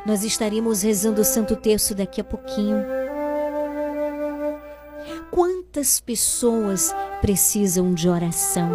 Nós 0.05 0.25
estaremos 0.25 0.83
rezando 0.83 1.23
o 1.23 1.25
Santo 1.25 1.57
Terço 1.57 1.95
daqui 1.95 2.21
a 2.21 2.25
pouquinho. 2.25 3.10
Quantas 5.31 6.01
pessoas 6.01 6.93
precisam 7.21 7.95
de 7.95 8.09
oração? 8.09 8.69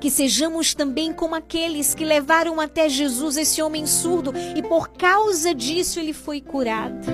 Que 0.00 0.08
sejamos 0.08 0.72
também 0.72 1.12
como 1.12 1.34
aqueles 1.34 1.96
que 1.96 2.04
levaram 2.04 2.60
até 2.60 2.88
Jesus 2.88 3.36
esse 3.36 3.60
homem 3.60 3.86
surdo 3.86 4.32
e 4.54 4.62
por 4.62 4.90
causa 4.90 5.52
disso 5.52 5.98
ele 5.98 6.12
foi 6.12 6.40
curado. 6.40 7.06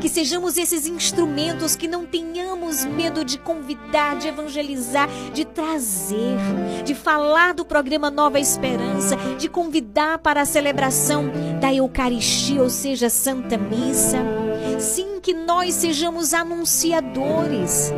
Que 0.00 0.08
sejamos 0.08 0.56
esses 0.56 0.86
instrumentos 0.86 1.76
que 1.76 1.86
não 1.86 2.04
tenhamos 2.04 2.84
medo 2.84 3.24
de 3.24 3.38
convidar, 3.38 4.16
de 4.16 4.26
evangelizar, 4.26 5.08
de 5.32 5.44
trazer, 5.44 6.36
de 6.84 6.94
falar 6.94 7.54
do 7.54 7.64
programa 7.64 8.10
Nova 8.10 8.40
Esperança, 8.40 9.16
de 9.38 9.48
convidar 9.48 10.18
para 10.18 10.42
a 10.42 10.46
celebração 10.46 11.30
da 11.60 11.72
Eucaristia, 11.72 12.62
ou 12.62 12.70
seja, 12.70 13.08
Santa 13.08 13.56
Missa. 13.56 14.18
Sim, 14.84 15.18
que 15.20 15.32
nós 15.32 15.74
sejamos 15.74 16.34
anunciadores 16.34 17.90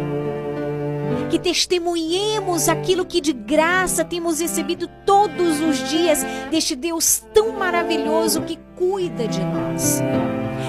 que 1.31 1.39
testemunhemos 1.39 2.69
aquilo 2.69 3.05
que 3.05 3.21
de 3.21 3.33
graça 3.33 4.05
temos 4.05 4.39
recebido 4.41 4.89
todos 5.05 5.61
os 5.61 5.89
dias 5.89 6.25
deste 6.49 6.77
Deus 6.77 7.25
tão 7.35 7.53
maravilhoso 7.53 8.43
que 8.43 8.57
cuida 8.77 9.27
de 9.27 9.41
nós. 9.41 10.01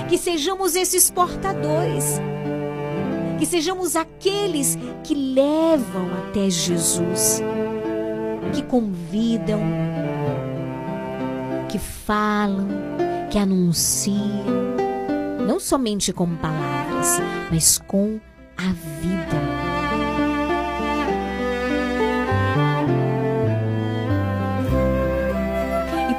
Que 0.09 0.18
sejamos 0.18 0.76
esses 0.76 1.11
portadores, 1.11 2.20
que 3.38 3.45
sejamos 3.45 3.95
aqueles 3.95 4.78
que 5.03 5.13
levam 5.13 6.07
até 6.28 6.49
Jesus, 6.49 7.41
que 8.53 8.63
convidam, 8.63 9.61
que 11.70 11.78
falam, 11.78 12.68
que 13.30 13.38
anunciam, 13.38 14.66
não 15.48 15.62
somente 15.62 16.12
com 16.12 16.36
palavras, 16.36 17.22
mas 17.50 17.80
com 17.80 18.20
a 18.58 18.74
vida. 19.02 19.58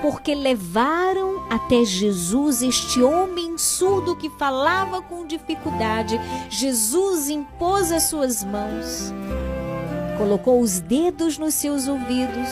porque 0.01 0.35
levaram 0.35 1.47
até 1.51 1.85
Jesus 1.85 2.62
este 2.62 3.03
homem 3.03 3.59
surdo 3.59 4.16
que 4.16 4.31
falava 4.31 5.03
com 5.03 5.26
dificuldade. 5.26 6.18
Jesus 6.49 7.29
impôs 7.29 7.93
as 7.93 8.05
suas 8.05 8.43
mãos, 8.43 9.12
colocou 10.16 10.61
os 10.61 10.81
dedos 10.81 11.37
nos 11.37 11.53
seus 11.53 11.89
ouvidos, 11.89 12.49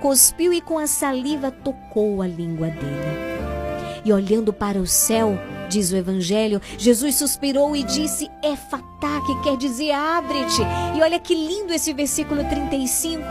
cuspiu 0.00 0.54
e 0.54 0.60
com 0.62 0.78
a 0.78 0.86
saliva 0.86 1.50
tocou 1.50 2.22
a 2.22 2.26
língua 2.26 2.68
dele. 2.68 4.02
E 4.02 4.10
olhando 4.10 4.52
para 4.52 4.78
o 4.78 4.86
céu, 4.86 5.38
diz 5.68 5.92
o 5.92 5.96
Evangelho, 5.96 6.60
Jesus 6.78 7.16
suspirou 7.16 7.76
e 7.76 7.82
disse: 7.82 8.30
Efatá, 8.42 9.20
que 9.26 9.42
quer 9.42 9.56
dizer 9.56 9.92
abre-te. 9.92 10.62
E 10.96 11.02
olha 11.02 11.18
que 11.18 11.34
lindo 11.34 11.72
esse 11.72 11.92
versículo 11.92 12.44
35 12.44 13.24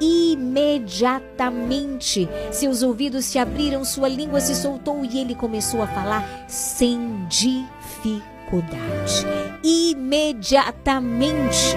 imediatamente. 0.00 2.26
Seus 2.50 2.82
ouvidos 2.82 3.26
se 3.26 3.38
abriram, 3.38 3.84
sua 3.84 4.08
língua 4.08 4.40
se 4.40 4.54
soltou 4.54 5.04
e 5.04 5.18
ele 5.18 5.34
começou 5.34 5.82
a 5.82 5.86
falar 5.86 6.26
sem 6.48 7.26
dificuldade. 7.28 9.26
Imediatamente. 9.62 11.76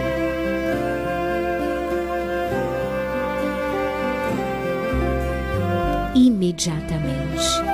Imediatamente. 6.15 7.68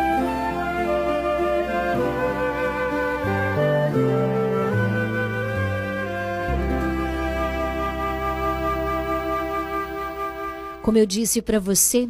Como 10.86 11.00
eu 11.00 11.06
disse 11.08 11.42
para 11.42 11.60
você, 11.60 12.08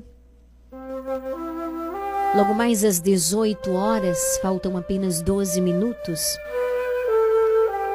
logo 2.35 2.53
mais 2.53 2.83
às 2.83 2.99
18 2.99 3.71
horas, 3.71 4.37
faltam 4.41 4.75
apenas 4.75 5.21
12 5.21 5.61
minutos. 5.61 6.37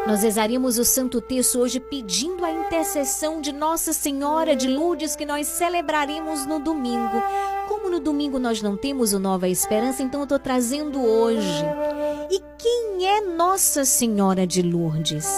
Nós 0.07 0.22
rezaríamos 0.22 0.78
o 0.78 0.85
Santo 0.87 1.20
Texto 1.20 1.59
hoje 1.59 1.78
pedindo 1.78 2.43
a 2.47 2.51
intercessão 2.51 3.43
de 3.43 3.53
Nossa 3.53 3.93
Senhora 3.93 4.57
de 4.57 4.68
Lourdes 4.68 5.14
que 5.14 5.26
nós 5.26 5.49
celebraremos 5.49 6.47
no 6.47 6.59
domingo. 6.59 7.22
Como 7.68 7.91
no 7.91 8.01
domingo 8.01 8.39
nós 8.39 8.62
não 8.62 8.74
temos 8.74 9.12
o 9.12 9.18
Nova 9.18 9.51
Esperança, 9.51 10.03
então 10.03 10.20
eu 10.20 10.24
estou 10.24 10.39
trazendo 10.39 10.99
hoje. 10.99 11.62
E 12.31 12.41
quem 12.57 13.07
é 13.07 13.20
Nossa 13.20 13.85
Senhora 13.85 14.47
de 14.47 14.62
Lourdes? 14.62 15.28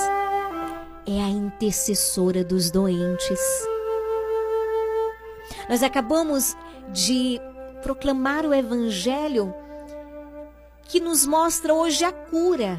É 1.04 1.20
a 1.20 1.28
intercessora 1.28 2.44
dos 2.44 2.70
doentes. 2.70 3.71
Nós 5.72 5.82
acabamos 5.82 6.54
de 6.92 7.40
proclamar 7.82 8.44
o 8.44 8.52
Evangelho 8.52 9.54
que 10.82 11.00
nos 11.00 11.24
mostra 11.24 11.72
hoje 11.72 12.04
a 12.04 12.12
cura 12.12 12.78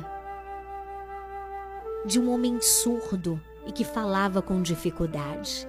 de 2.06 2.20
um 2.20 2.32
homem 2.32 2.62
surdo 2.62 3.42
e 3.66 3.72
que 3.72 3.84
falava 3.84 4.44
com 4.44 4.62
dificuldade. 4.62 5.68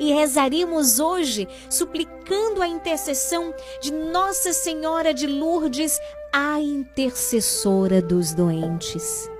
E 0.00 0.12
rezaremos 0.12 0.98
hoje 0.98 1.46
suplicando 1.70 2.60
a 2.60 2.66
intercessão 2.66 3.54
de 3.80 3.92
Nossa 3.92 4.52
Senhora 4.52 5.14
de 5.14 5.28
Lourdes, 5.28 6.00
a 6.32 6.60
intercessora 6.60 8.02
dos 8.02 8.34
doentes. 8.34 9.30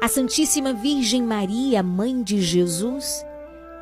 A 0.00 0.06
Santíssima 0.06 0.72
Virgem 0.72 1.24
Maria, 1.24 1.82
mãe 1.82 2.22
de 2.22 2.40
Jesus, 2.40 3.26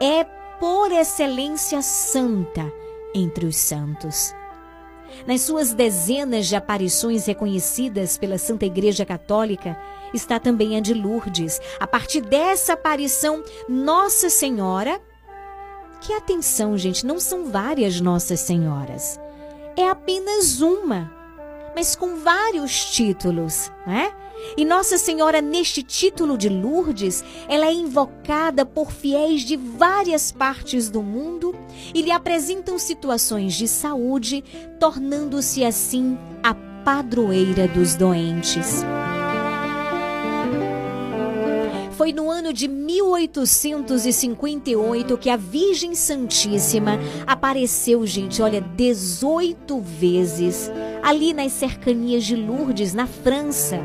é 0.01 0.38
por 0.59 0.91
excelência 0.93 1.81
santa 1.83 2.73
entre 3.15 3.47
os 3.47 3.57
santos. 3.57 4.35
Nas 5.27 5.43
suas 5.43 5.73
dezenas 5.73 6.47
de 6.47 6.57
aparições 6.57 7.27
reconhecidas 7.27 8.19
pela 8.19 8.39
Santa 8.39 8.67
Igreja 8.67 9.07
Católica, 9.07 9.79
está 10.13 10.39
também 10.39 10.77
a 10.77 10.81
de 10.81 10.95
Lourdes. 10.95 11.61
A 11.81 11.87
partir 11.87 12.21
dessa 12.21 12.75
aparição, 12.75 13.43
Nossa 13.69 14.29
Senhora. 14.29 15.01
Que 16.01 16.13
atenção, 16.13 16.77
gente, 16.77 17.05
não 17.05 17.19
são 17.19 17.47
várias 17.47 18.01
Nossas 18.01 18.41
Senhoras. 18.41 19.19
É 19.77 19.89
apenas 19.89 20.61
uma, 20.61 21.13
mas 21.75 21.97
com 21.97 22.17
vários 22.17 22.91
títulos, 22.93 23.71
né? 23.87 24.13
E 24.57 24.65
Nossa 24.65 24.97
Senhora, 24.99 25.41
neste 25.41 25.81
título 25.83 26.37
de 26.37 26.49
Lourdes, 26.49 27.23
ela 27.49 27.67
é 27.67 27.73
invocada 27.73 28.67
por 28.67 28.91
fiéis 28.91 29.43
de 29.43 29.57
várias 29.57 30.33
partes 30.33 30.91
do 30.91 31.01
mundo 31.03 31.55
e 31.95 32.03
lhe 32.03 32.11
apresentam 32.11 32.77
situações 32.79 33.55
de 33.55 33.69
saúde, 33.69 34.43
tornando-se 34.81 35.65
assim 35.65 36.19
a 36.43 36.53
padroeira 36.85 37.69
dos 37.69 37.95
doentes. 37.95 38.83
Foi 41.93 42.13
no 42.13 42.29
ano 42.31 42.53
de 42.53 42.69
1858 42.69 45.17
que 45.19 45.31
a 45.31 45.37
Virgem 45.37 45.95
Santíssima 45.95 46.99
apareceu, 47.27 48.07
gente, 48.07 48.41
olha, 48.41 48.61
18 48.61 49.81
vezes 49.81 50.71
ali 51.03 51.33
nas 51.33 51.51
cercanias 51.53 52.25
de 52.25 52.37
Lourdes, 52.37 52.95
na 52.95 53.07
França 53.07 53.81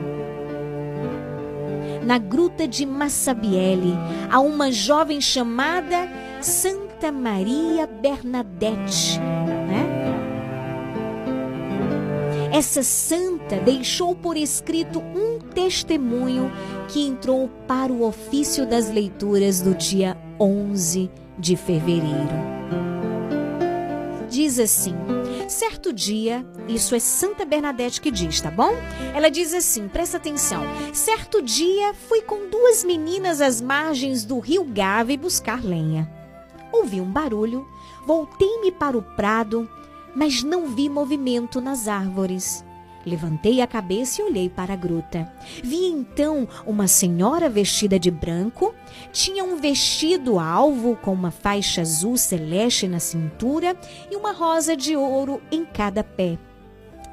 na 2.05 2.17
gruta 2.17 2.67
de 2.67 2.85
Massabielle, 2.85 3.93
a 4.29 4.39
uma 4.39 4.71
jovem 4.71 5.21
chamada 5.21 6.09
Santa 6.41 7.11
Maria 7.11 7.87
Bernadette. 7.87 9.19
Né? 9.19 10.03
Essa 12.51 12.83
santa 12.83 13.57
deixou 13.57 14.15
por 14.15 14.37
escrito 14.37 14.99
um 14.99 15.39
testemunho 15.39 16.51
que 16.87 17.01
entrou 17.01 17.49
para 17.67 17.91
o 17.91 18.03
ofício 18.05 18.67
das 18.67 18.91
leituras 18.91 19.61
do 19.61 19.73
dia 19.73 20.17
11 20.39 21.09
de 21.37 21.55
fevereiro. 21.55 22.53
Diz 24.29 24.59
assim: 24.59 24.95
Certo 25.47 25.93
dia, 25.93 26.45
isso 26.67 26.95
é 26.95 26.99
Santa 26.99 27.45
Bernadette 27.45 28.01
que 28.01 28.09
diz, 28.09 28.39
tá 28.41 28.49
bom? 28.49 28.71
Ela 29.13 29.29
diz 29.29 29.53
assim: 29.53 29.87
presta 29.87 30.17
atenção. 30.17 30.63
Certo 30.93 31.41
dia, 31.41 31.93
fui 31.93 32.21
com 32.21 32.49
duas 32.49 32.83
meninas 32.83 33.41
às 33.41 33.61
margens 33.61 34.23
do 34.23 34.39
rio 34.39 34.63
Gave 34.63 35.17
buscar 35.17 35.63
lenha. 35.63 36.09
Ouvi 36.71 36.99
um 36.99 37.11
barulho, 37.11 37.67
voltei-me 38.05 38.71
para 38.71 38.97
o 38.97 39.01
prado, 39.01 39.69
mas 40.15 40.43
não 40.43 40.67
vi 40.67 40.89
movimento 40.89 41.61
nas 41.61 41.87
árvores. 41.87 42.63
Levantei 43.05 43.61
a 43.61 43.67
cabeça 43.67 44.21
e 44.21 44.25
olhei 44.25 44.49
para 44.49 44.73
a 44.73 44.77
gruta. 44.77 45.31
Vi 45.63 45.87
então 45.87 46.47
uma 46.65 46.87
senhora 46.87 47.49
vestida 47.49 47.99
de 47.99 48.09
branco, 48.09 48.73
tinha 49.11 49.43
um 49.43 49.57
vestido 49.57 50.39
alvo 50.39 50.95
com 50.95 51.11
uma 51.11 51.31
faixa 51.31 51.81
azul 51.81 52.15
celeste 52.15 52.87
na 52.87 52.99
cintura 52.99 53.75
e 54.09 54.15
uma 54.15 54.31
rosa 54.31 54.75
de 54.75 54.95
ouro 54.95 55.41
em 55.51 55.65
cada 55.65 56.03
pé. 56.03 56.37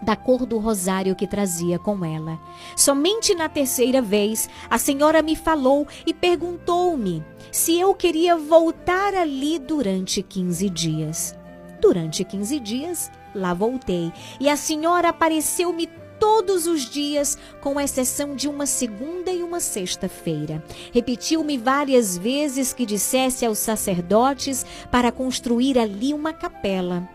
da 0.03 0.16
cor 0.16 0.47
do 0.47 0.59
rosário 0.59 1.14
que 1.14 1.26
trazia 1.26 1.78
com 1.78 2.03
ela. 2.03 2.41
Somente 2.74 3.34
na 3.34 3.51
terceira 3.51 4.01
vez, 4.01 4.49
a 4.70 4.78
senhora 4.78 5.20
me 5.20 5.36
falou 5.36 5.86
e 6.07 6.14
perguntou-me 6.14 7.22
se 7.53 7.78
eu 7.78 7.95
queria 7.95 8.34
voltar 8.36 9.14
ali 9.14 9.59
durante 9.59 10.22
15 10.22 10.70
dias. 10.70 11.38
Durante 11.80 12.24
15 12.24 12.61
dias, 12.61 13.11
lá 13.35 13.55
voltei 13.55 14.12
e 14.39 14.49
a 14.49 14.57
senhora 14.57 15.09
apareceu-me 15.09 15.89
todos 16.20 16.66
os 16.66 16.83
dias, 16.83 17.39
com 17.62 17.81
exceção 17.81 18.37
de 18.37 18.47
uma 18.47 18.66
segunda 18.66 19.33
e 19.33 19.43
uma 19.43 19.59
sexta-feira. 19.59 20.62
Repetiu-me 20.93 21.57
várias 21.57 22.18
vezes 22.18 22.74
que 22.74 22.85
dissesse 22.85 23.47
aos 23.47 23.59
sacerdotes 23.59 24.66
para 24.91 25.11
construir 25.11 25.78
ali 25.78 26.12
uma 26.12 26.35
capela. 26.35 27.09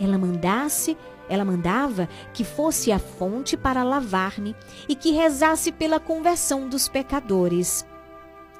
Ela 0.00 0.18
mandasse 0.18 0.96
ela 1.28 1.44
mandava 1.46 2.10
que 2.34 2.44
fosse 2.44 2.92
a 2.92 2.98
fonte 2.98 3.56
para 3.56 3.82
lavar-me 3.82 4.54
e 4.86 4.94
que 4.94 5.12
rezasse 5.12 5.72
pela 5.72 5.98
conversão 5.98 6.68
dos 6.68 6.88
pecadores. 6.88 7.86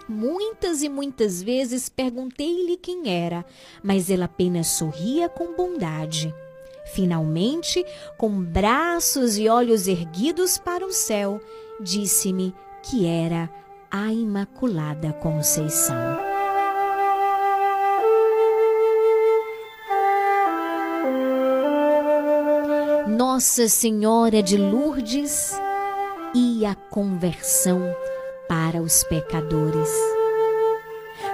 Muitas 0.08 0.82
e 0.82 0.88
muitas 0.88 1.42
vezes 1.42 1.90
perguntei-lhe 1.90 2.76
quem 2.76 3.10
era, 3.10 3.44
mas 3.82 4.08
ele 4.08 4.22
apenas 4.22 4.68
sorria 4.68 5.28
com 5.28 5.54
bondade. 5.54 6.34
Finalmente, 6.84 7.84
com 8.16 8.42
braços 8.42 9.38
e 9.38 9.48
olhos 9.48 9.86
erguidos 9.86 10.58
para 10.58 10.84
o 10.84 10.92
céu, 10.92 11.40
disse-me 11.80 12.54
que 12.82 13.06
era 13.06 13.48
a 13.90 14.12
Imaculada 14.12 15.12
Conceição. 15.12 15.96
Nossa 23.06 23.68
Senhora 23.68 24.42
de 24.42 24.56
Lourdes 24.56 25.52
e 26.34 26.64
a 26.64 26.74
conversão 26.74 27.80
para 28.48 28.82
os 28.82 29.04
pecadores. 29.04 30.21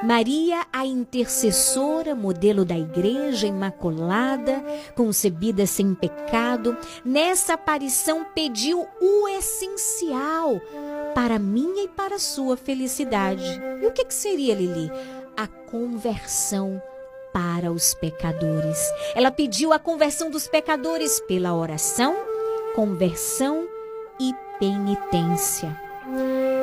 Maria, 0.02 0.64
a 0.72 0.86
intercessora, 0.86 2.14
modelo 2.14 2.64
da 2.64 2.78
Igreja 2.78 3.46
Imaculada, 3.46 4.62
concebida 4.94 5.66
sem 5.66 5.94
pecado, 5.94 6.76
nessa 7.04 7.54
aparição 7.54 8.24
pediu 8.34 8.86
o 9.00 9.28
essencial 9.28 10.60
para 11.14 11.38
minha 11.38 11.84
e 11.84 11.88
para 11.88 12.18
sua 12.18 12.56
felicidade. 12.56 13.60
E 13.82 13.86
o 13.86 13.92
que, 13.92 14.04
que 14.04 14.14
seria, 14.14 14.54
Lili? 14.54 14.90
A 15.36 15.46
conversão 15.46 16.80
para 17.32 17.72
os 17.72 17.94
pecadores. 17.94 18.78
Ela 19.14 19.30
pediu 19.30 19.72
a 19.72 19.78
conversão 19.78 20.30
dos 20.30 20.46
pecadores 20.46 21.20
pela 21.20 21.54
oração, 21.54 22.14
conversão 22.74 23.66
e 24.20 24.32
penitência. 24.58 25.87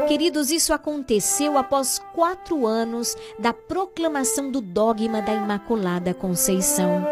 Queridos, 0.08 0.52
isso 0.52 0.72
aconteceu 0.72 1.58
após 1.58 2.00
quatro 2.14 2.66
anos 2.66 3.16
da 3.40 3.52
proclamação 3.52 4.52
do 4.52 4.62
dogma 4.62 5.22
da 5.22 5.34
Imaculada 5.34 6.14
Conceição. 6.14 7.04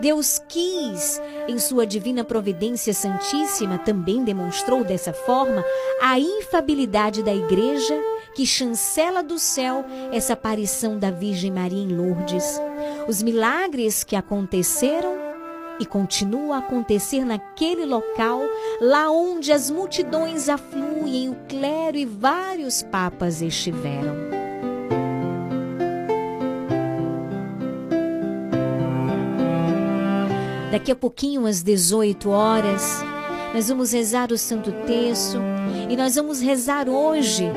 Deus 0.00 0.40
quis, 0.48 1.20
em 1.48 1.58
sua 1.58 1.86
divina 1.86 2.24
providência 2.24 2.92
santíssima, 2.92 3.78
também 3.78 4.24
demonstrou 4.24 4.82
dessa 4.82 5.12
forma 5.12 5.64
a 6.02 6.18
infabilidade 6.18 7.22
da 7.22 7.34
Igreja 7.34 7.96
que 8.34 8.46
chancela 8.46 9.22
do 9.22 9.38
céu 9.38 9.84
essa 10.12 10.32
aparição 10.32 10.98
da 10.98 11.10
Virgem 11.10 11.52
Maria 11.52 11.82
em 11.82 11.94
Lourdes. 11.94 12.60
Os 13.08 13.22
milagres 13.22 14.02
que 14.02 14.16
aconteceram 14.16 15.29
e 15.80 15.86
continuam 15.86 16.52
a 16.52 16.58
acontecer 16.58 17.24
naquele 17.24 17.86
local, 17.86 18.42
lá 18.80 19.10
onde 19.10 19.50
as 19.50 19.70
multidões 19.70 20.48
afluem, 20.50 21.30
o 21.30 21.36
clero 21.48 21.96
e 21.96 22.04
vários 22.04 22.82
papas 22.82 23.40
estiveram. 23.40 24.14
Daqui 30.70 30.92
a 30.92 30.96
pouquinho, 30.96 31.46
às 31.46 31.62
18 31.62 32.30
horas, 32.30 33.02
nós 33.52 33.68
vamos 33.68 33.92
rezar 33.92 34.30
o 34.30 34.38
Santo 34.38 34.70
Terço 34.86 35.38
e 35.88 35.96
nós 35.96 36.14
vamos 36.14 36.40
rezar 36.40 36.88
hoje 36.88 37.50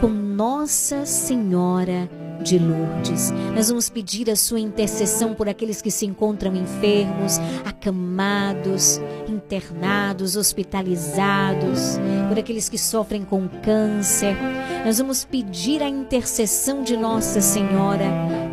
com 0.00 0.08
Nossa 0.08 1.04
Senhora 1.04 2.19
de 2.42 2.58
Lourdes. 2.58 3.30
Nós 3.54 3.68
vamos 3.68 3.88
pedir 3.88 4.30
a 4.30 4.36
sua 4.36 4.60
intercessão 4.60 5.34
por 5.34 5.48
aqueles 5.48 5.80
que 5.82 5.90
se 5.90 6.06
encontram 6.06 6.54
enfermos, 6.54 7.38
acamados, 7.64 9.00
internados, 9.28 10.36
hospitalizados, 10.36 11.98
por 12.28 12.38
aqueles 12.38 12.68
que 12.68 12.78
sofrem 12.78 13.24
com 13.24 13.48
câncer. 13.62 14.36
Nós 14.84 14.98
vamos 14.98 15.24
pedir 15.24 15.82
a 15.82 15.88
intercessão 15.88 16.82
de 16.82 16.96
Nossa 16.96 17.40
Senhora 17.40 18.06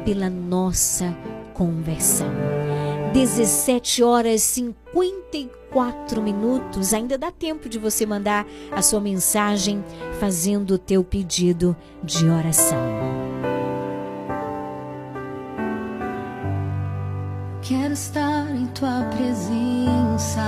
pela 0.05 0.29
nossa 0.29 1.15
conversão. 1.53 2.31
17 3.13 4.03
horas 4.03 4.41
54 4.41 6.21
minutos. 6.21 6.93
Ainda 6.93 7.17
dá 7.17 7.31
tempo 7.31 7.67
de 7.67 7.79
você 7.79 8.05
mandar 8.05 8.45
a 8.71 8.81
sua 8.81 8.99
mensagem 8.99 9.83
fazendo 10.19 10.75
o 10.75 10.77
teu 10.77 11.03
pedido 11.03 11.75
de 12.03 12.27
oração. 12.27 13.26
Quero 17.67 17.91
estar 17.91 18.49
em 18.55 18.65
tua 18.67 19.03
presença. 19.09 20.41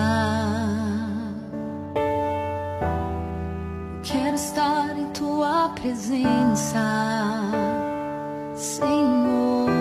Quero 4.02 4.36
estar 4.36 4.98
em 4.98 5.06
tua 5.12 5.68
presença, 5.76 6.80
Senhor. 8.56 9.79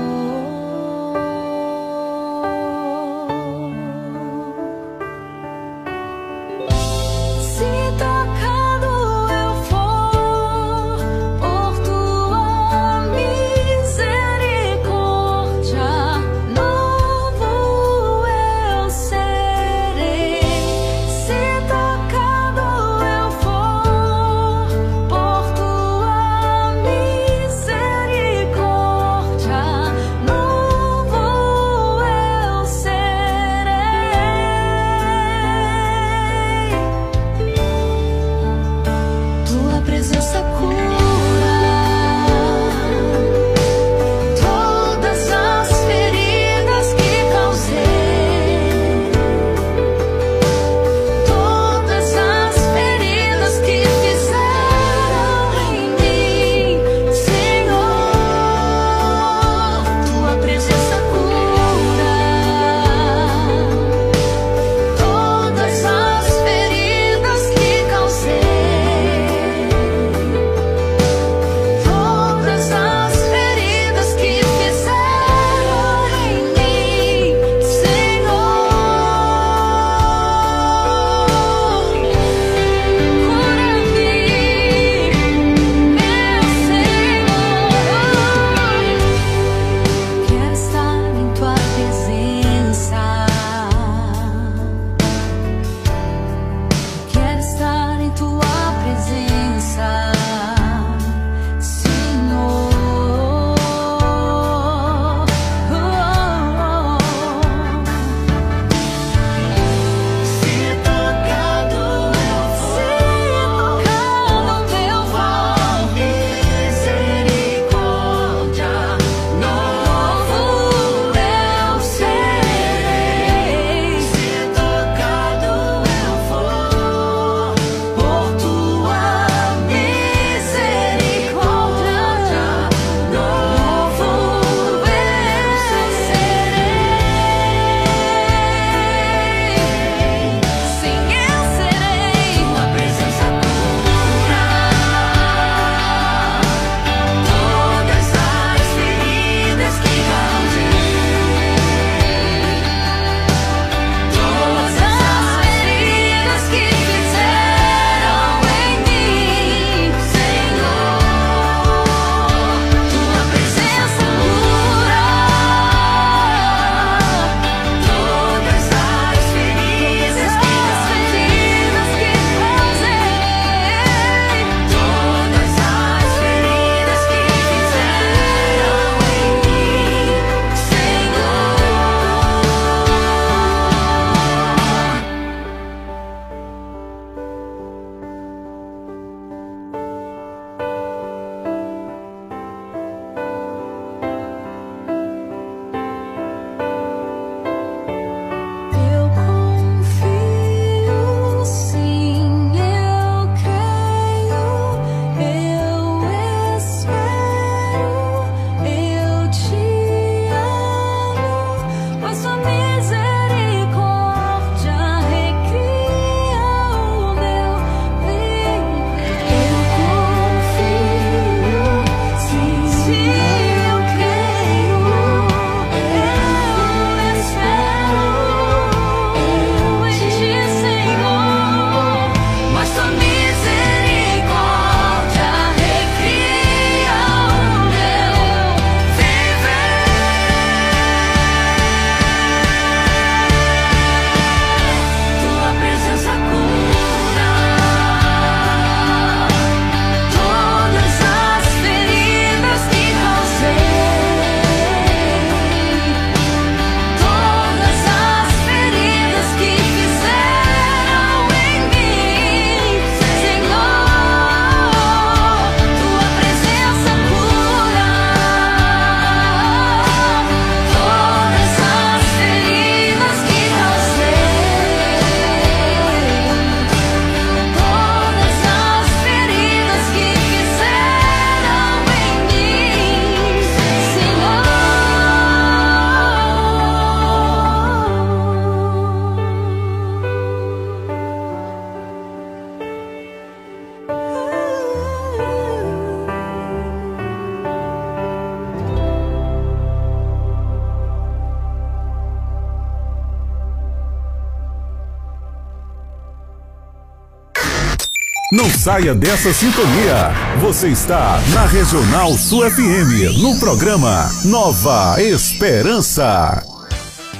Saia 308.59 308.93
dessa 308.93 309.33
sintonia. 309.33 310.11
Você 310.41 310.69
está 310.69 311.21
na 311.33 311.47
Regional 311.47 312.13
Sul 312.15 312.51
FM, 312.51 313.23
no 313.23 313.39
programa 313.39 314.11
Nova 314.25 315.01
Esperança. 315.01 316.48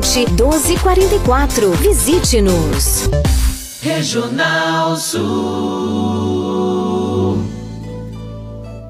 1244. 0.00 1.72
Visite-nos. 1.72 3.10
Regional 3.82 4.96
Sul. 4.96 6.38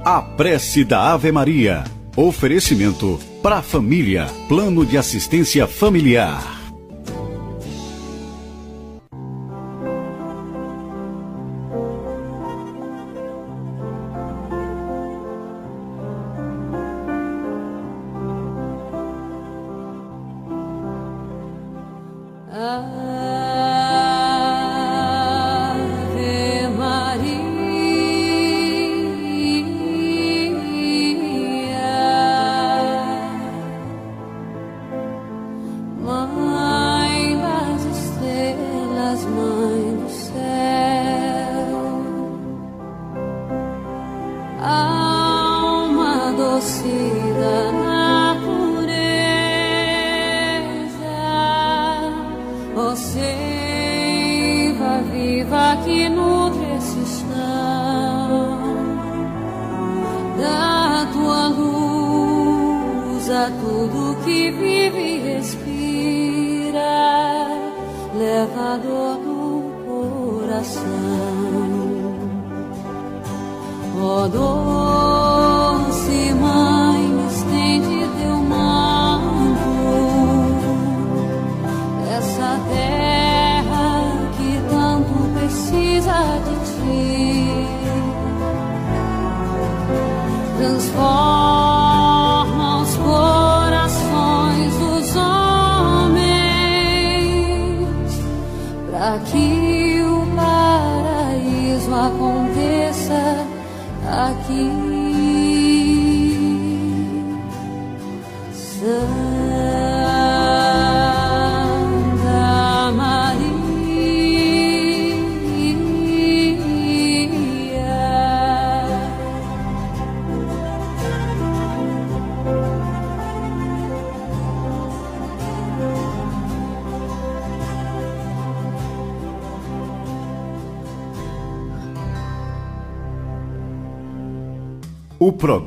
A 0.05 0.21
prece 0.21 0.85
da 0.85 1.13
Ave 1.13 1.33
Maria. 1.33 1.85
Oferecimento 2.15 3.19
para 3.43 3.57
a 3.59 3.63
família. 3.63 4.27
Plano 4.49 4.85
de 4.85 4.99
assistência 4.99 5.67
familiar. 5.67 6.58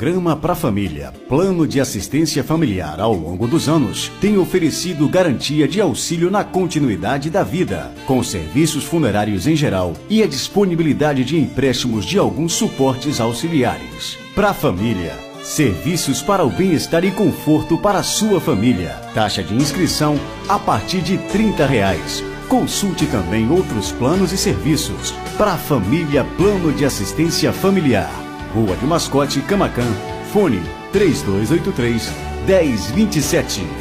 Programa 0.02 0.36
Pra 0.36 0.56
Família, 0.56 1.14
Plano 1.30 1.68
de 1.68 1.80
Assistência 1.80 2.44
Familiar 2.44 3.00
ao 3.00 3.14
longo 3.14 3.46
dos 3.46 3.70
anos, 3.70 4.12
tem 4.20 4.36
oferecido 4.36 5.08
garantia 5.08 5.68
de 5.68 5.80
auxílio 5.80 6.32
na 6.32 6.44
continuidade 6.44 7.30
da 7.30 7.44
vida, 7.44 7.94
com 8.08 8.24
serviços 8.24 8.84
funerários 8.84 9.46
em 9.46 9.56
geral 9.56 9.94
e 10.10 10.24
a 10.24 10.26
disponibilidade 10.26 11.24
de 11.24 11.38
empréstimos 11.38 12.04
de 12.04 12.18
alguns 12.18 12.54
suportes 12.54 13.22
auxiliares. 13.22 14.18
Pra 14.34 14.56
Família, 14.56 15.14
serviços 15.44 16.20
para 16.20 16.44
o 16.44 16.50
bem-estar 16.50 17.06
e 17.06 17.12
conforto 17.12 17.78
para 17.78 18.00
a 18.00 18.04
sua 18.04 18.42
família. 18.42 19.00
Taxa 19.14 19.44
de 19.44 19.54
inscrição 19.54 20.20
a 20.50 20.58
partir 20.58 21.02
de 21.02 21.20
30 21.32 21.64
reais. 21.68 22.24
Consulte 22.50 23.06
também 23.06 23.52
outros 23.52 23.92
planos 23.92 24.34
e 24.34 24.38
serviços. 24.38 25.14
Pra 25.38 25.58
Família 25.58 26.26
Plano 26.38 26.74
de 26.74 26.86
Assistência 26.86 27.54
Familiar. 27.54 28.31
Rua 28.54 28.76
de 28.76 28.86
Mascote, 28.86 29.42
Camacan. 29.42 29.88
Fone 30.32 30.62
3283 30.92 32.12
1027. 32.46 33.81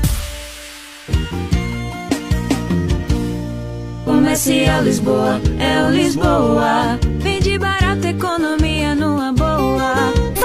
Comercial 4.31 4.81
Lisboa, 4.83 5.41
é 5.59 5.83
o 5.83 5.89
Lisboa. 5.89 6.97
Vende 7.19 7.59
barato, 7.59 8.07
boa. 8.17 8.50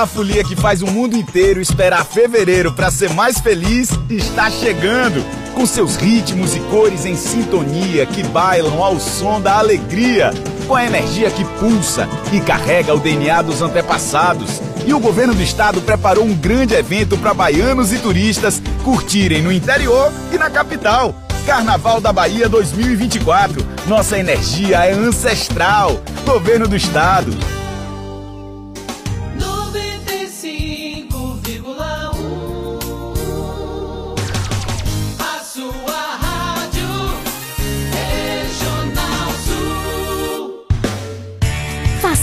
A 0.00 0.06
folia 0.06 0.42
que 0.42 0.56
faz 0.56 0.80
o 0.80 0.86
mundo 0.86 1.14
inteiro 1.14 1.60
esperar 1.60 2.06
fevereiro 2.06 2.72
para 2.72 2.90
ser 2.90 3.10
mais 3.10 3.38
feliz 3.38 3.90
está 4.08 4.50
chegando. 4.50 5.22
Com 5.52 5.66
seus 5.66 5.96
ritmos 5.96 6.56
e 6.56 6.60
cores 6.70 7.04
em 7.04 7.14
sintonia 7.14 8.06
que 8.06 8.22
bailam 8.22 8.82
ao 8.82 8.98
som 8.98 9.38
da 9.38 9.58
alegria, 9.58 10.30
com 10.66 10.74
a 10.74 10.86
energia 10.86 11.30
que 11.30 11.44
pulsa 11.44 12.08
e 12.32 12.40
carrega 12.40 12.94
o 12.94 12.98
DNA 12.98 13.42
dos 13.42 13.60
antepassados. 13.60 14.62
E 14.86 14.94
o 14.94 14.98
governo 14.98 15.34
do 15.34 15.42
estado 15.42 15.82
preparou 15.82 16.24
um 16.24 16.34
grande 16.34 16.72
evento 16.74 17.18
para 17.18 17.34
baianos 17.34 17.92
e 17.92 17.98
turistas 17.98 18.62
curtirem 18.82 19.42
no 19.42 19.52
interior 19.52 20.10
e 20.32 20.38
na 20.38 20.48
capital. 20.48 21.14
Carnaval 21.44 22.00
da 22.00 22.10
Bahia 22.10 22.48
2024. 22.48 23.62
Nossa 23.86 24.18
energia 24.18 24.78
é 24.78 24.92
ancestral. 24.92 26.02
Governo 26.24 26.66
do 26.66 26.74
Estado. 26.74 27.30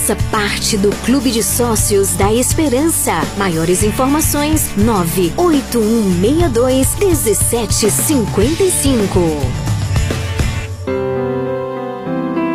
Faça 0.08 0.24
parte 0.32 0.78
do 0.78 0.90
Clube 1.04 1.32
de 1.32 1.44
Sócios 1.44 2.16
da 2.16 2.34
Esperança. 2.34 3.12
Maiores 3.38 3.84
informações: 3.84 4.70
98162 4.78 6.96
1755. 6.96 9.20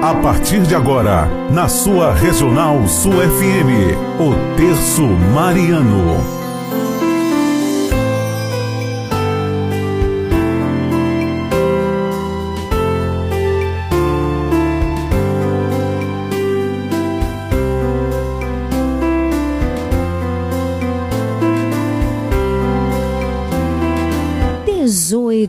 A 0.01 0.15
partir 0.15 0.63
de 0.63 0.75
agora, 0.75 1.29
na 1.51 1.69
sua 1.69 2.15
Regional 2.15 2.89
Sul 2.89 3.13
FM, 3.13 3.99
o 4.19 4.33
Terço 4.57 5.03
Mariano. 5.03 6.41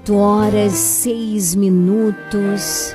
Dezoito 0.03 0.15
horas 0.15 0.73
seis 0.73 1.55
minutos. 1.55 2.93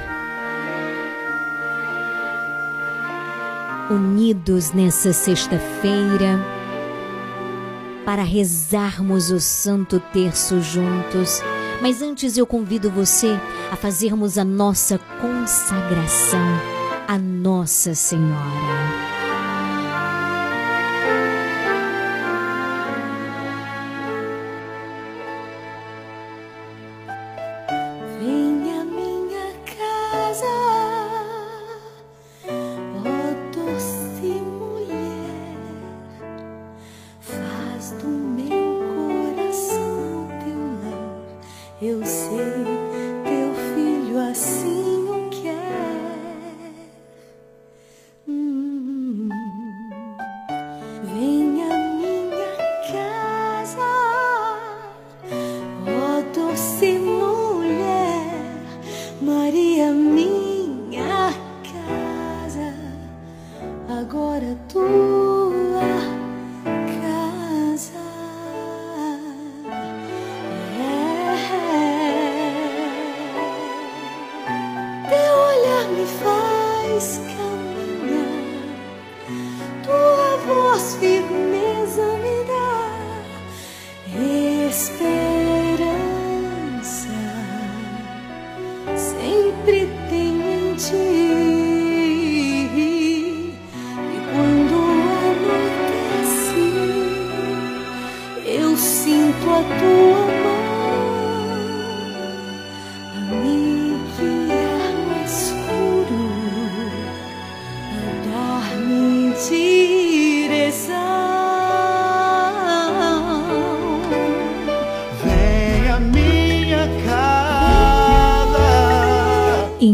Unidos 3.90 4.72
nessa 4.72 5.14
sexta-feira 5.14 6.38
para 8.04 8.22
rezarmos 8.22 9.30
o 9.30 9.40
Santo 9.40 10.00
Terço 10.12 10.60
juntos. 10.60 11.40
Mas 11.80 12.02
antes 12.02 12.36
eu 12.36 12.46
convido 12.46 12.90
você 12.90 13.38
a 13.72 13.76
fazermos 13.76 14.36
a 14.36 14.44
nossa 14.44 14.98
consagração 15.20 16.46
à 17.06 17.16
Nossa 17.18 17.94
Senhora. 17.94 18.77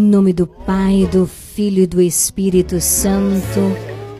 Nome 0.05 0.33
do 0.33 0.47
Pai, 0.47 1.09
do 1.11 1.27
Filho 1.27 1.83
e 1.83 1.87
do 1.87 2.01
Espírito 2.01 2.81
Santo. 2.81 3.61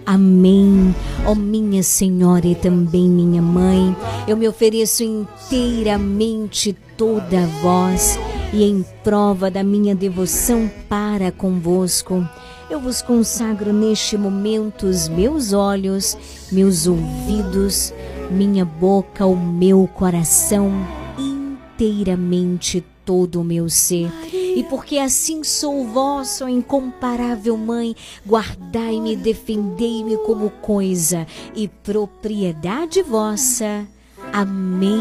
Amém. 0.07 0.95
Ó 1.27 1.35
minha 1.35 1.83
Senhora 1.83 2.47
e 2.47 2.55
também 2.55 3.09
minha 3.09 3.43
Mãe, 3.43 3.95
eu 4.27 4.37
me 4.37 4.49
ofereço 4.49 5.05
inteiramente 5.05 6.75
toda 6.97 7.43
a 7.43 7.47
vós 7.63 8.19
e 8.53 8.65
em 8.65 8.85
prova 9.03 9.51
da 9.51 9.63
minha 9.63 9.95
devoção 9.95 10.71
para 10.89 11.31
convosco, 11.31 12.27
eu 12.71 12.81
vos 12.81 13.03
consagro 13.03 13.73
neste 13.73 14.17
momento 14.17 14.87
os 14.87 15.09
meus 15.09 15.53
olhos, 15.53 16.17
meus 16.51 16.87
ouvidos, 16.87 17.93
minha 18.31 18.65
boca, 18.65 19.27
o 19.27 19.37
meu 19.37 19.89
coração, 19.95 20.73
inteiramente 21.19 22.85
todo 23.05 23.41
o 23.41 23.45
meu 23.45 23.69
ser. 23.69 24.11
E 24.33 24.65
porque 24.65 24.99
assim 24.99 25.43
sou 25.43 25.87
vossa, 25.87 26.51
incomparável 26.51 27.57
Mãe, 27.57 27.95
guardai-me 28.27 29.17
defendei-me 29.17 30.17
como 30.19 30.51
coisa 30.51 31.27
e 31.55 31.69
propriedade 31.69 33.03
vossa. 33.03 33.87
Amém. 34.33 35.01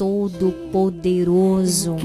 Todo-Poderoso, 0.00 1.96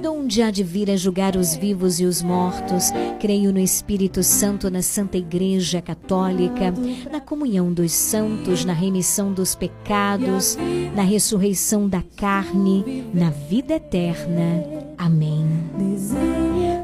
de 0.00 0.08
onde 0.08 0.40
há 0.40 0.50
de 0.50 0.62
vir 0.62 0.90
a 0.90 0.96
julgar 0.96 1.36
os 1.36 1.54
vivos 1.54 2.00
e 2.00 2.06
os 2.06 2.22
mortos. 2.22 2.90
Creio 3.20 3.52
no 3.52 3.58
Espírito 3.58 4.22
Santo, 4.22 4.70
na 4.70 4.80
Santa 4.80 5.18
Igreja 5.18 5.82
Católica, 5.82 6.72
na 7.12 7.20
comunhão 7.20 7.70
dos 7.70 7.92
santos, 7.92 8.64
na 8.64 8.72
remissão 8.72 9.34
dos 9.34 9.54
pecados, 9.54 10.56
na 10.96 11.02
ressurreição 11.02 11.86
da 11.90 12.02
carne, 12.16 13.04
na 13.12 13.28
vida 13.28 13.74
eterna. 13.74 14.64
Amém. 14.96 15.44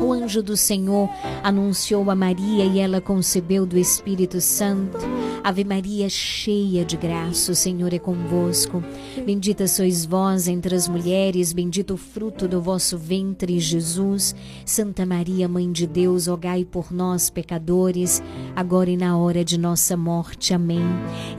O 0.00 0.12
anjo 0.12 0.42
do 0.42 0.56
Senhor 0.56 1.10
anunciou 1.42 2.10
a 2.10 2.14
Maria 2.14 2.64
e 2.64 2.78
ela 2.78 3.00
concebeu 3.00 3.66
do 3.66 3.78
Espírito 3.78 4.40
Santo. 4.40 4.98
Ave 5.44 5.62
Maria, 5.62 6.08
cheia 6.08 6.84
de 6.84 6.96
graça, 6.96 7.52
o 7.52 7.54
Senhor 7.54 7.92
é 7.92 7.98
convosco. 7.98 8.82
Bendita 9.24 9.66
sois 9.66 10.04
vós 10.04 10.48
entre 10.48 10.74
as 10.74 10.88
mulheres, 10.88 11.52
bendito 11.52 11.94
o 11.94 11.96
fruto 11.96 12.48
do 12.48 12.60
vosso 12.60 12.96
ventre, 12.96 13.58
Jesus. 13.58 14.34
Santa 14.64 15.04
Maria, 15.04 15.48
Mãe 15.48 15.70
de 15.70 15.86
Deus, 15.86 16.26
rogai 16.26 16.64
por 16.64 16.92
nós, 16.92 17.28
pecadores, 17.28 18.22
agora 18.56 18.90
e 18.90 18.96
na 18.96 19.18
hora 19.18 19.44
de 19.44 19.58
nossa 19.58 19.96
morte. 19.96 20.54
Amém. 20.54 20.84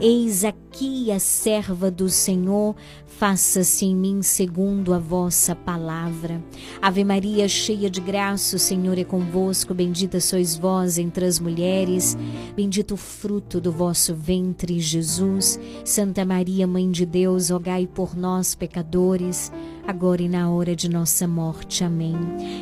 Eis 0.00 0.44
aqui 0.44 1.10
a 1.10 1.18
serva 1.18 1.90
do 1.90 2.08
Senhor 2.08 2.74
faça-se 3.22 3.84
em 3.84 3.94
mim 3.94 4.20
segundo 4.20 4.92
a 4.92 4.98
vossa 4.98 5.54
palavra. 5.54 6.42
Ave 6.82 7.04
Maria, 7.04 7.46
cheia 7.46 7.88
de 7.88 8.00
graça, 8.00 8.56
o 8.56 8.58
Senhor 8.58 8.98
é 8.98 9.04
convosco, 9.04 9.72
bendita 9.72 10.18
sois 10.18 10.56
vós 10.56 10.98
entre 10.98 11.24
as 11.24 11.38
mulheres, 11.38 12.18
bendito 12.56 12.94
o 12.94 12.96
fruto 12.96 13.60
do 13.60 13.70
vosso 13.70 14.12
ventre, 14.12 14.80
Jesus. 14.80 15.56
Santa 15.84 16.24
Maria, 16.24 16.66
Mãe 16.66 16.90
de 16.90 17.06
Deus, 17.06 17.50
rogai 17.50 17.86
por 17.86 18.16
nós, 18.16 18.56
pecadores, 18.56 19.52
agora 19.86 20.20
e 20.20 20.28
na 20.28 20.50
hora 20.50 20.74
de 20.74 20.90
nossa 20.90 21.28
morte. 21.28 21.84
Amém. 21.84 22.16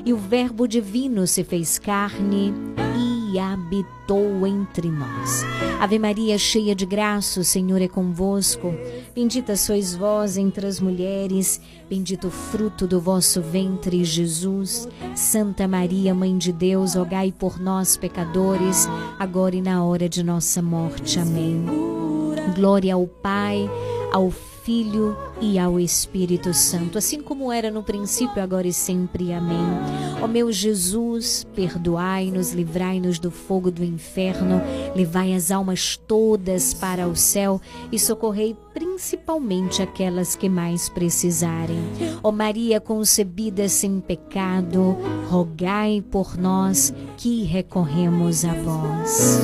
E 0.05 0.13
o 0.13 0.19
Verbo 0.19 0.69
divino 0.69 1.27
se 1.27 1.43
fez 1.43 1.79
carne 1.79 2.53
e 2.99 3.20
habitou 3.39 4.47
entre 4.47 4.91
nós. 4.91 5.45
Ave 5.81 5.99
Maria, 5.99 6.37
cheia 6.37 6.75
de 6.75 6.85
graça, 6.85 7.41
o 7.41 7.45
Senhor 7.45 7.81
é 7.81 7.89
convosco. 7.89 8.75
Bendita 9.15 9.57
sois 9.57 9.95
vós 9.95 10.37
entre 10.37 10.67
as 10.67 10.81
mulheres, 10.81 11.61
bendito 11.89 12.29
o 12.29 12.31
fruto 12.31 12.87
do 12.87 13.01
vosso 13.01 13.41
ventre, 13.41 14.05
Jesus. 14.05 14.89
Santa 15.15 15.67
Maria, 15.69 16.15
Mãe 16.15 16.37
de 16.37 16.53
Deus, 16.53 16.95
rogai 16.95 17.33
por 17.33 17.61
nós, 17.61 17.97
pecadores, 17.97 18.89
agora 19.19 19.57
e 19.57 19.63
na 19.63 19.85
hora 19.85 20.09
de 20.09 20.23
nossa 20.23 20.61
morte. 20.61 21.19
Amém. 21.19 21.65
Glória 22.55 22.95
ao 22.95 23.07
Pai, 23.07 23.71
ao 24.13 24.31
Filho 24.31 24.50
e 25.41 25.59
ao 25.59 25.81
Espírito 25.81 26.55
Santo, 26.55 26.97
assim 26.97 27.21
como 27.21 27.51
era 27.51 27.71
no 27.71 27.83
princípio, 27.83 28.41
agora 28.41 28.69
e 28.69 28.73
sempre. 28.73 29.33
Amém. 29.33 29.57
Ó 30.23 30.29
meu 30.29 30.53
Jesus, 30.53 31.45
perdoai-nos, 31.55 32.53
livrai-nos 32.53 33.19
do 33.19 33.31
fogo 33.31 33.71
do 33.71 33.83
inferno, 33.83 34.63
levai 34.95 35.35
as 35.35 35.51
almas 35.51 35.97
todas 35.97 36.73
para 36.73 37.09
o 37.09 37.17
céu 37.17 37.61
e 37.91 37.99
socorrei 37.99 38.57
principalmente 38.73 39.83
aquelas 39.83 40.37
que 40.37 40.49
mais 40.49 40.89
precisarem. 40.89 41.81
Ó 42.23 42.31
Maria 42.31 42.81
concebida 42.81 43.69
sem 43.69 43.99
pecado, 43.99 44.97
rogai 45.29 46.01
por 46.11 46.37
nós 46.37 46.95
que 47.17 47.43
recorremos 47.43 48.45
a 48.45 48.55
vós. 48.55 49.41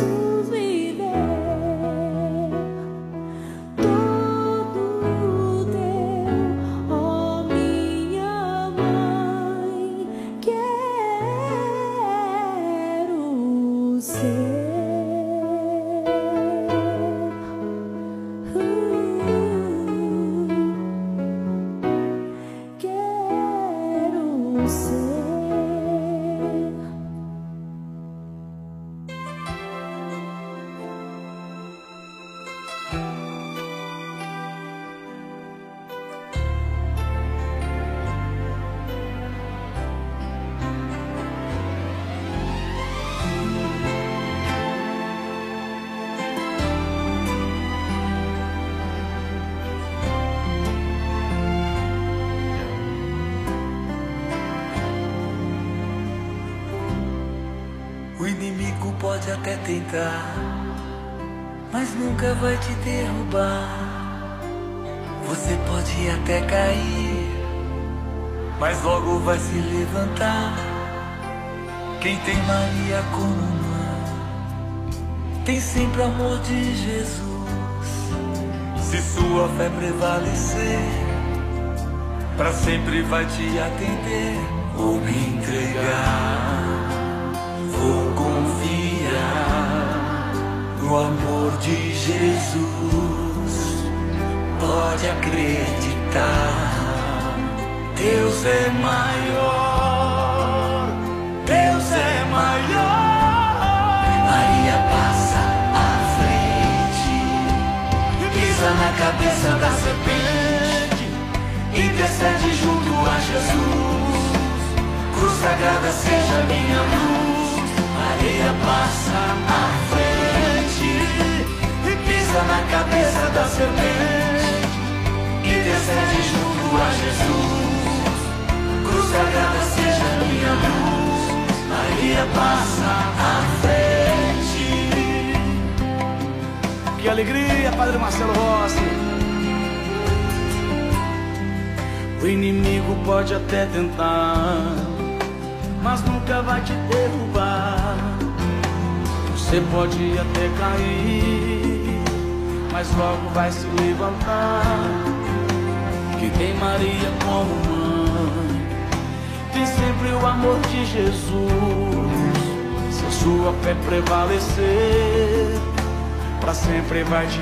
Vai 83.08 83.24
te 83.26 83.58
atender. 83.58 84.36
Vou 84.74 85.00
me 85.00 85.28
entregar, 85.28 86.25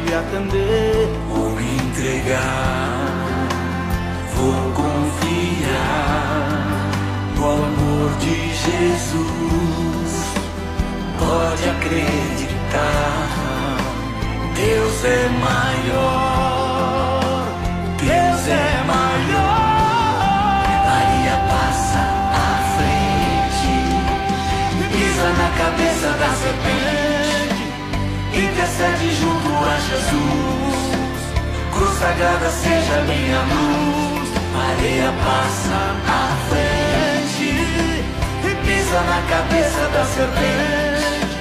te 0.04 0.14
atender. 0.14 1.08
Me 1.58 1.78
entregar, 1.82 2.73
sagrada 32.04 32.50
seja 32.50 33.00
minha 33.08 33.40
luz, 33.48 34.28
Maria 34.52 35.10
passa 35.24 35.80
à 36.06 36.36
frente 36.50 37.48
e 38.44 38.54
pisa 38.66 39.00
na 39.00 39.22
cabeça 39.22 39.88
da 39.88 40.04
serpente, 40.04 41.32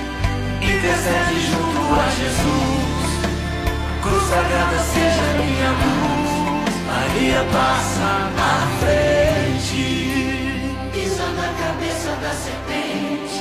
intercede 0.62 1.38
junto 1.52 1.82
a 2.00 2.08
Jesus. 2.18 3.12
Cruz 4.04 4.24
sagrada 4.30 4.80
seja 4.94 5.28
minha 5.36 5.72
luz, 5.84 6.72
Maria 6.88 7.44
passa 7.52 8.10
à 8.40 8.56
frente, 8.80 9.84
pisa 10.94 11.28
na 11.40 11.50
cabeça 11.62 12.12
da 12.24 12.32
serpente, 12.46 13.38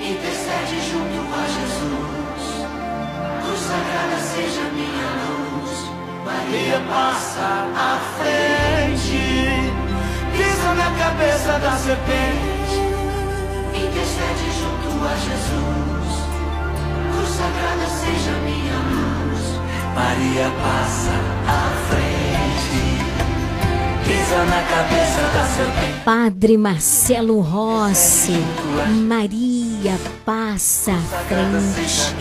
intercede 0.00 0.76
junto 0.92 1.20
a 1.34 1.44
Jesus. 1.56 2.44
Cruz 3.42 3.60
sagrada 3.62 4.18
seja 4.32 4.62
minha 4.78 5.10
luz, 5.26 5.49
Maria 6.30 6.80
passa 6.88 7.66
à 7.74 7.98
frente, 8.16 9.72
pisa 10.36 10.74
na 10.74 10.90
cabeça 10.96 11.58
da 11.58 11.72
serpente, 11.72 12.78
intercede 13.74 14.46
junto 14.60 14.88
a 15.04 15.14
Jesus. 15.16 16.10
Cruz 17.12 17.30
sagrada 17.30 17.86
seja 17.88 18.32
minha 18.44 18.78
luz, 18.90 19.42
Maria 19.94 20.48
passa 20.62 21.16
à 21.48 21.72
frente, 21.88 22.80
pisa 24.04 24.44
na 24.44 24.62
cabeça 24.62 25.22
da 25.34 25.44
serpente. 25.46 26.04
Padre 26.04 26.56
Marcelo 26.56 27.40
Rossi, 27.40 28.38
Maria 29.08 29.59
passa 30.24 30.92
à 30.92 31.24
frente. 31.24 32.14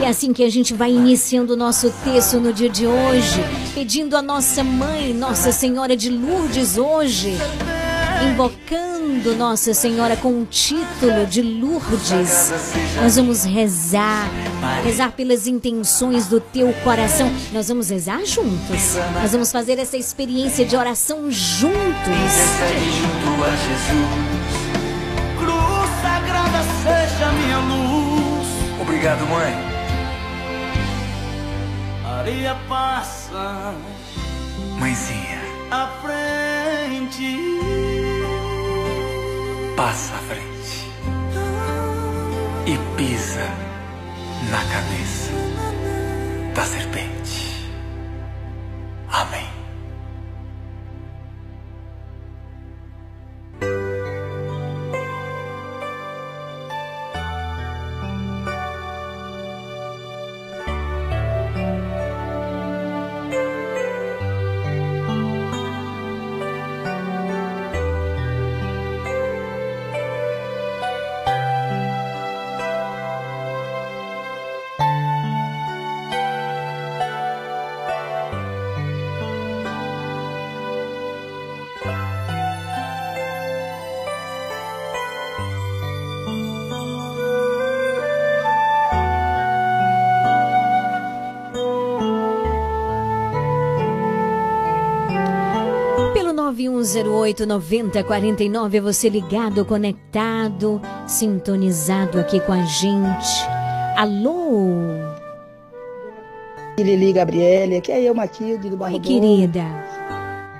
E 0.00 0.04
é 0.04 0.08
assim 0.08 0.32
que 0.32 0.42
a 0.44 0.50
gente 0.50 0.74
vai 0.74 0.90
iniciando 0.90 1.54
o 1.54 1.56
nosso 1.56 1.90
texto 2.04 2.40
no 2.40 2.52
dia 2.52 2.68
de 2.68 2.86
hoje, 2.86 3.44
pedindo 3.74 4.16
a 4.16 4.22
nossa 4.22 4.64
mãe, 4.64 5.14
Nossa 5.14 5.52
Senhora 5.52 5.96
de 5.96 6.10
Lourdes, 6.10 6.76
hoje, 6.76 7.36
invocando 8.30 9.36
Nossa 9.36 9.72
Senhora 9.72 10.16
com 10.16 10.42
o 10.42 10.46
título 10.46 11.26
de 11.26 11.42
Lourdes. 11.42 12.52
Nós 13.00 13.16
vamos 13.16 13.44
rezar, 13.44 14.28
rezar 14.84 15.12
pelas 15.12 15.46
intenções 15.46 16.26
do 16.26 16.40
teu 16.40 16.72
coração. 16.84 17.30
Nós 17.52 17.68
vamos 17.68 17.90
rezar 17.90 18.24
juntos. 18.24 18.96
Nós 19.20 19.32
vamos 19.32 19.52
fazer 19.52 19.78
essa 19.78 19.96
experiência 19.96 20.64
de 20.64 20.76
oração 20.76 21.30
juntos. 21.30 21.76
Obrigado, 29.06 29.28
mãe. 29.28 29.54
Maria 32.02 32.56
passa 32.68 33.72
Mãezinha, 34.80 35.42
à 35.70 35.86
frente. 36.02 37.38
passa 39.76 40.12
à 40.12 40.18
frente 40.18 40.90
e 42.66 42.96
pisa 42.96 43.48
na 44.50 44.64
cabeça 44.74 45.30
da 46.52 46.64
serpente. 46.64 47.70
Amém. 49.08 49.55
9108-9049, 97.04 98.80
você 98.80 99.08
ligado, 99.08 99.64
conectado, 99.64 100.80
sintonizado 101.06 102.18
aqui 102.18 102.40
com 102.40 102.52
a 102.52 102.62
gente. 102.62 103.46
Alô? 103.96 104.70
Lili 106.78 107.12
Gabriele, 107.12 107.76
aqui 107.76 107.90
é 107.92 108.02
eu, 108.02 108.14
Matilde 108.14 108.68
do 108.68 108.76
Barro 108.76 109.00
querida. 109.00 109.64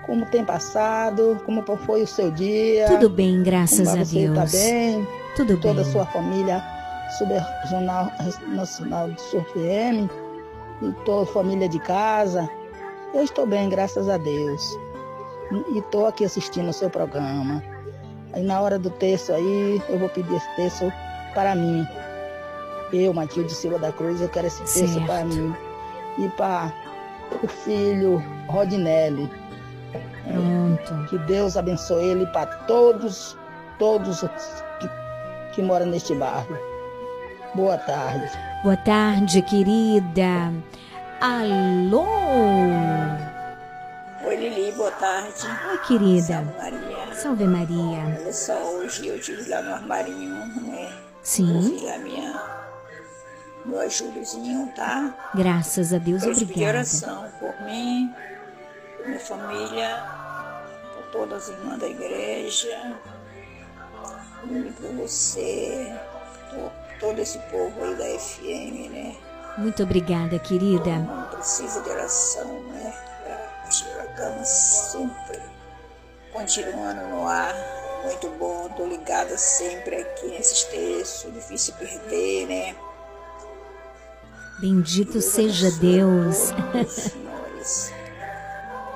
Como 0.07 0.25
tem 0.27 0.45
passado? 0.45 1.41
Como 1.45 1.63
foi 1.85 2.03
o 2.03 2.07
seu 2.07 2.31
dia? 2.31 2.87
Tudo 2.87 3.11
bem, 3.11 3.43
graças 3.43 3.89
a 3.89 4.05
você 4.05 4.29
Deus. 4.29 4.37
Tá 4.37 4.59
bem? 4.59 5.07
Tudo 5.37 5.57
Toda 5.59 5.75
bem. 5.75 5.83
a 5.83 5.93
sua 5.93 6.07
família 6.07 6.63
Subregional 7.19 8.11
Nacional 8.49 9.09
do 9.09 9.21
Sul 9.21 9.45
e 9.57 10.93
toda 11.05 11.29
a 11.29 11.33
família 11.33 11.69
de 11.69 11.79
casa. 11.81 12.49
Eu 13.15 13.23
estou 13.23 13.47
bem, 13.47 13.69
graças 13.69 14.09
a 14.09 14.17
Deus. 14.17 14.63
E 15.51 15.79
estou 15.79 16.07
aqui 16.07 16.25
assistindo 16.25 16.69
o 16.69 16.73
seu 16.73 16.91
programa. 16.91 17.63
Aí 18.33 18.43
na 18.43 18.61
hora 18.61 18.79
do 18.79 18.91
texto 18.91 19.33
aí, 19.33 19.81
eu 19.89 19.99
vou 19.99 20.09
pedir 20.09 20.35
esse 20.35 20.57
texto 20.57 20.93
para 21.35 21.55
mim. 21.55 21.87
Eu, 22.93 23.13
Matilde 23.13 23.53
Silva 23.53 23.79
da 23.79 23.93
Cruz, 23.93 24.21
eu 24.21 24.29
quero 24.29 24.47
esse 24.47 24.61
texto 24.61 24.95
Certo. 24.95 25.07
para 25.07 25.25
mim. 25.25 25.55
E 26.19 26.29
para 26.31 26.73
o 27.43 27.47
filho 27.47 28.23
Rodinelli. 28.49 29.31
Pronto. 30.27 31.09
Que 31.09 31.19
Deus 31.27 31.57
abençoe 31.57 32.05
ele 32.05 32.27
para 32.27 32.47
todos, 32.67 33.37
todos 33.79 34.23
os 34.23 34.31
que, 34.81 34.89
que 35.55 35.63
moram 35.63 35.87
neste 35.87 36.15
bairro. 36.15 36.57
Boa 37.55 37.79
tarde. 37.79 38.31
Boa 38.63 38.77
tarde, 38.79 39.43
querida. 39.43 40.53
Alô? 41.21 42.05
Oi, 44.27 44.37
Lili, 44.37 44.73
boa 44.73 44.91
tarde. 44.93 45.47
Oi, 45.71 45.79
querida. 45.87 46.27
Salve 46.27 46.57
Maria. 46.59 47.15
Salve 47.15 47.45
Maria. 47.47 48.19
Olha 48.21 48.33
só, 48.33 48.55
hoje 48.75 49.07
eu 49.07 49.17
estive 49.17 49.49
lá 49.49 49.63
no 49.63 49.75
armarinho, 49.75 50.47
né? 50.63 50.93
Sim. 51.23 51.55
Ouvi 51.57 51.85
lá 51.85 51.99
minha, 51.99 52.43
meu 53.65 53.81
ajudozinho, 53.81 54.73
tá? 54.75 55.15
Graças 55.35 55.93
a 55.93 55.99
Deus, 55.99 56.23
Eu 56.25 56.33
obrigada. 56.33 56.79
oração 56.79 57.29
por 57.39 57.55
mim, 57.63 58.13
por 58.97 59.07
minha 59.07 59.21
família, 59.21 60.05
por 60.95 61.05
todas 61.13 61.45
as 61.45 61.49
irmãs 61.59 61.79
da 61.79 61.87
igreja, 61.89 62.97
e 64.51 64.73
por 64.73 64.93
você, 64.95 65.93
por 66.51 66.73
todo 67.01 67.21
esse 67.21 67.39
povo 67.51 67.83
aí 67.85 67.95
da 67.95 68.19
FM, 68.19 68.91
né? 68.91 69.17
Muito 69.59 69.83
obrigada, 69.83 70.39
querida. 70.39 70.99
Não 70.99 71.29
precisa 71.29 71.81
de 71.81 71.89
oração, 71.91 72.63
né? 72.65 72.95
Cama 74.17 74.45
sempre 74.45 75.41
continuando 76.33 77.07
no 77.09 77.27
ar. 77.27 77.55
Muito 78.05 78.31
bom, 78.39 78.69
tô 78.77 78.87
ligada 78.87 79.37
sempre 79.37 79.97
aqui 79.97 80.27
nesses 80.29 80.63
textos, 80.65 81.33
difícil 81.33 81.75
perder, 81.75 82.47
né? 82.47 82.75
Bendito 84.61 85.21
seja 85.21 85.71
Deus. 85.73 86.53
Senhores. 86.87 87.93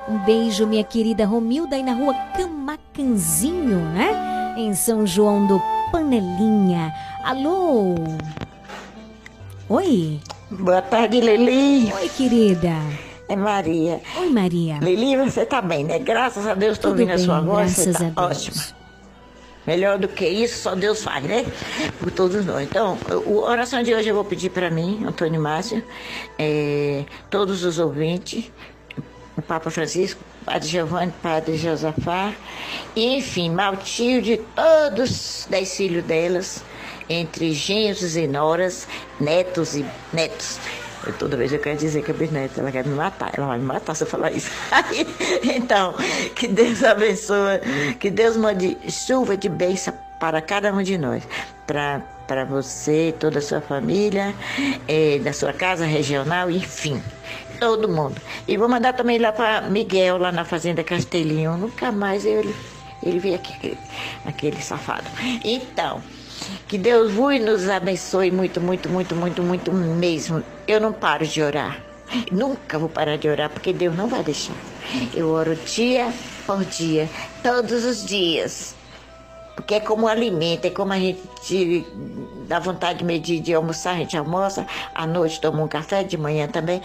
Um 0.07 0.17
beijo, 0.25 0.65
minha 0.65 0.83
querida 0.83 1.25
Romilda, 1.25 1.75
aí 1.75 1.83
na 1.83 1.93
rua 1.93 2.13
Camacanzinho, 2.35 3.79
né? 3.91 4.55
Em 4.57 4.73
São 4.73 5.05
João 5.05 5.45
do 5.45 5.61
Panelinha. 5.91 6.91
Alô? 7.23 7.95
Oi? 9.69 10.19
Boa 10.49 10.81
tarde, 10.81 11.21
Lili. 11.21 11.93
Oi, 11.93 12.09
querida. 12.09 12.73
É 13.31 13.35
Maria. 13.37 14.01
Oi, 14.17 14.29
Maria. 14.29 14.77
Lili, 14.81 15.15
você 15.15 15.45
tá 15.45 15.61
bem, 15.61 15.85
né? 15.85 15.99
Graças 15.99 16.45
a 16.45 16.53
Deus, 16.53 16.77
tô 16.77 16.89
Tudo 16.89 16.99
ouvindo 16.99 17.13
a 17.13 17.17
sua 17.17 17.37
bem, 17.37 17.45
voz, 17.45 17.71
você 17.71 17.93
tá 17.93 18.25
ótima. 18.25 18.61
Melhor 19.65 19.97
do 19.97 20.09
que 20.09 20.27
isso, 20.27 20.63
só 20.63 20.75
Deus 20.75 21.01
faz, 21.01 21.23
né? 21.23 21.45
Por 21.97 22.11
todos 22.11 22.45
nós. 22.45 22.63
Então, 22.63 22.97
a 23.09 23.29
oração 23.49 23.81
de 23.83 23.95
hoje 23.95 24.09
eu 24.09 24.15
vou 24.15 24.25
pedir 24.25 24.49
para 24.49 24.69
mim, 24.69 25.05
Antônio 25.07 25.39
Márcio, 25.39 25.81
eh, 26.37 27.05
todos 27.29 27.63
os 27.63 27.79
ouvintes, 27.79 28.51
o 29.37 29.41
Papa 29.41 29.69
Francisco, 29.69 30.21
Padre 30.43 30.67
Giovanni, 30.67 31.13
Padre 31.23 31.55
Josafá, 31.55 32.33
e, 32.97 33.15
enfim, 33.15 33.49
Maltio 33.49 34.21
de 34.21 34.41
todos, 34.53 35.47
dez 35.49 35.73
filhos 35.73 36.03
delas, 36.03 36.65
entre 37.07 37.53
genros 37.53 38.17
e 38.17 38.27
noras, 38.27 38.89
netos 39.21 39.77
e 39.77 39.85
netos. 40.11 40.59
Eu, 41.05 41.13
toda 41.13 41.35
vez 41.35 41.51
eu 41.51 41.59
quero 41.59 41.77
dizer 41.77 42.03
que 42.03 42.11
é 42.11 42.13
bisneta, 42.13 42.61
ela 42.61 42.71
quer 42.71 42.85
me 42.85 42.93
matar, 42.93 43.31
ela 43.35 43.47
vai 43.47 43.57
me 43.57 43.65
matar 43.65 43.95
se 43.95 44.03
eu 44.03 44.07
falar 44.07 44.31
isso. 44.31 44.51
Então, 45.43 45.93
que 46.35 46.47
Deus 46.47 46.83
abençoe, 46.83 47.59
que 47.99 48.09
Deus 48.09 48.37
mande 48.37 48.77
chuva 48.89 49.35
de 49.35 49.49
bênção 49.49 49.93
para 50.19 50.41
cada 50.41 50.71
um 50.71 50.83
de 50.83 50.97
nós, 50.97 51.23
para 51.65 52.45
você 52.45 53.13
toda 53.19 53.39
a 53.39 53.41
sua 53.41 53.61
família, 53.61 54.35
da 55.23 55.33
sua 55.33 55.51
casa 55.51 55.85
regional, 55.85 56.49
enfim, 56.49 57.01
todo 57.59 57.89
mundo. 57.89 58.15
E 58.47 58.55
vou 58.57 58.69
mandar 58.69 58.93
também 58.93 59.17
lá 59.17 59.31
para 59.31 59.61
Miguel, 59.61 60.17
lá 60.17 60.31
na 60.31 60.45
Fazenda 60.45 60.83
Castelinho, 60.83 61.57
nunca 61.57 61.91
mais 61.91 62.25
ele, 62.25 62.55
ele 63.01 63.19
veio 63.19 63.35
aqui, 63.35 63.53
aquele, 63.53 63.77
aquele 64.25 64.61
safado. 64.61 65.07
Então, 65.43 66.01
que 66.67 66.77
Deus 66.77 67.11
vos 67.11 67.39
nos 67.39 67.69
abençoe 67.69 68.31
muito, 68.31 68.59
muito, 68.61 68.89
muito, 68.89 69.15
muito, 69.15 69.43
muito 69.43 69.71
mesmo. 69.71 70.43
Eu 70.67 70.79
não 70.79 70.93
paro 70.93 71.25
de 71.25 71.41
orar. 71.41 71.83
Nunca 72.31 72.77
vou 72.77 72.89
parar 72.89 73.17
de 73.17 73.29
orar, 73.29 73.49
porque 73.49 73.71
Deus 73.71 73.95
não 73.95 74.07
vai 74.07 74.23
deixar. 74.23 74.55
Eu 75.13 75.29
oro 75.29 75.55
dia 75.55 76.11
por 76.45 76.65
dia, 76.65 77.09
todos 77.41 77.85
os 77.85 78.05
dias. 78.05 78.75
Porque 79.55 79.75
é 79.75 79.79
como 79.79 80.07
alimento, 80.07 80.65
é 80.65 80.69
como 80.69 80.91
a 80.91 80.99
gente 80.99 81.85
dá 82.47 82.59
vontade 82.59 82.99
de 82.99 83.05
medir 83.05 83.39
de 83.39 83.53
almoçar, 83.53 83.91
a 83.91 83.97
gente 83.97 84.17
almoça, 84.17 84.65
à 84.93 85.05
noite 85.05 85.39
toma 85.39 85.63
um 85.63 85.67
café, 85.67 86.03
de 86.03 86.17
manhã 86.17 86.47
também. 86.47 86.81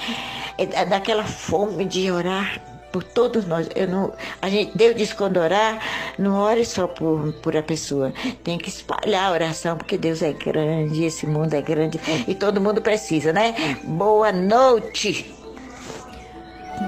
É 0.59 0.63
é 0.63 0.85
daquela 0.85 1.25
fome 1.25 1.85
de 1.85 2.11
orar 2.11 2.61
por 2.93 3.03
todos 3.03 3.47
nós. 3.47 3.69
Eu 3.75 3.89
não, 3.89 4.13
a 4.41 4.49
gente, 4.49 4.77
Deus 4.77 4.97
diz 4.97 5.13
quando 5.13 5.39
orar, 5.39 5.81
não 6.19 6.39
ore 6.39 6.65
só 6.65 6.87
por, 6.87 7.33
por 7.43 7.57
a 7.57 7.63
pessoa. 7.63 8.13
Tem 8.43 8.59
que 8.59 8.69
espalhar 8.69 9.31
a 9.31 9.33
oração, 9.33 9.77
porque 9.77 9.99
Deus 9.99 10.23
é 10.23 10.33
grande, 10.33 11.05
esse 11.05 11.27
mundo 11.27 11.55
é 11.55 11.61
grande 11.61 12.01
e 12.27 12.35
todo 12.35 12.61
mundo 12.61 12.81
precisa, 12.81 13.33
né? 13.33 13.55
Boa 13.85 14.33
noite! 14.33 15.35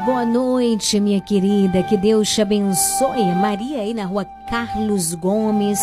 Boa 0.04 0.24
noite, 0.24 1.00
minha 1.00 1.20
querida. 1.20 1.82
Que 1.82 1.96
Deus 1.96 2.28
te 2.28 2.42
abençoe. 2.42 3.24
Maria 3.34 3.80
aí 3.80 3.94
na 3.94 4.04
rua 4.04 4.26
Carlos 4.48 5.14
Gomes, 5.14 5.80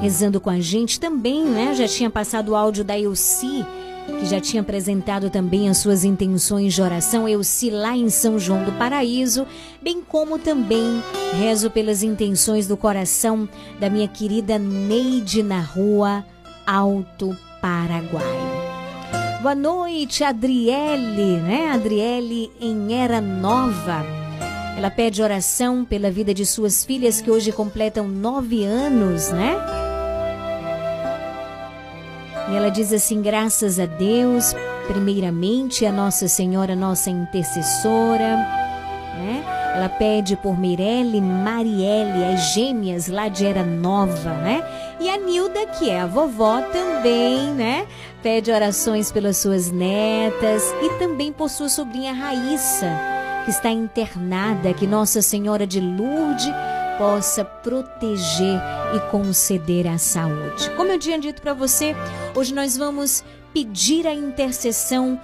rezando 0.00 0.40
com 0.40 0.50
a 0.50 0.60
gente 0.60 1.00
também, 1.00 1.44
né? 1.44 1.74
Já 1.74 1.88
tinha 1.88 2.08
passado 2.08 2.50
o 2.50 2.56
áudio 2.56 2.84
da 2.84 2.96
Elci, 2.96 3.66
que 4.06 4.26
já 4.26 4.40
tinha 4.40 4.62
apresentado 4.62 5.30
também 5.30 5.68
as 5.68 5.78
suas 5.78 6.04
intenções 6.04 6.74
de 6.74 6.82
oração. 6.82 7.28
Elci 7.28 7.70
lá 7.70 7.96
em 7.96 8.08
São 8.08 8.38
João 8.38 8.64
do 8.64 8.72
Paraíso, 8.72 9.46
bem 9.82 10.00
como 10.00 10.38
também 10.38 11.02
rezo 11.38 11.70
pelas 11.70 12.02
intenções 12.02 12.66
do 12.66 12.76
coração 12.76 13.48
da 13.78 13.88
minha 13.88 14.08
querida 14.08 14.58
Neide 14.58 15.42
na 15.42 15.60
rua 15.60 16.24
Alto 16.66 17.36
Paraguai. 17.60 18.54
Boa 19.42 19.54
noite, 19.54 20.24
Adriele, 20.24 21.38
né? 21.42 21.70
Adriele 21.70 22.50
em 22.60 22.94
Era 22.94 23.20
Nova. 23.20 24.02
Ela 24.76 24.90
pede 24.90 25.22
oração 25.22 25.84
pela 25.84 26.10
vida 26.10 26.32
de 26.32 26.46
suas 26.46 26.84
filhas 26.84 27.20
que 27.20 27.30
hoje 27.30 27.52
completam 27.52 28.08
nove 28.08 28.64
anos, 28.64 29.30
né? 29.30 29.83
E 32.50 32.56
ela 32.56 32.70
diz 32.70 32.92
assim: 32.92 33.22
graças 33.22 33.78
a 33.78 33.86
Deus, 33.86 34.54
primeiramente 34.86 35.86
a 35.86 35.92
Nossa 35.92 36.28
Senhora, 36.28 36.76
nossa 36.76 37.10
intercessora, 37.10 38.36
né? 39.16 39.44
Ela 39.74 39.88
pede 39.88 40.36
por 40.36 40.58
Mirelle 40.58 41.20
Marielle, 41.20 42.24
as 42.32 42.54
gêmeas 42.54 43.08
lá 43.08 43.28
de 43.28 43.44
Era 43.44 43.64
Nova, 43.64 44.30
né? 44.34 44.62
E 45.00 45.08
a 45.08 45.16
Nilda, 45.16 45.66
que 45.66 45.90
é 45.90 46.00
a 46.00 46.06
vovó 46.06 46.60
também, 46.60 47.50
né? 47.50 47.86
Pede 48.22 48.52
orações 48.52 49.10
pelas 49.10 49.36
suas 49.38 49.72
netas 49.72 50.62
e 50.82 50.98
também 50.98 51.32
por 51.32 51.50
sua 51.50 51.68
sobrinha 51.68 52.12
Raíssa, 52.12 52.88
que 53.44 53.50
está 53.50 53.70
internada, 53.70 54.72
que 54.72 54.86
Nossa 54.86 55.20
Senhora 55.20 55.66
de 55.66 55.80
Lourdes 55.80 56.52
possa 56.98 57.44
proteger 57.44 58.60
e 58.94 59.10
conceder 59.10 59.86
a 59.86 59.98
saúde. 59.98 60.70
Como 60.76 60.90
eu 60.90 60.98
tinha 60.98 61.18
dito 61.18 61.42
para 61.42 61.54
você, 61.54 61.94
hoje 62.34 62.54
nós 62.54 62.76
vamos 62.76 63.24
pedir 63.52 64.06
a 64.06 64.14
intercessão 64.14 65.20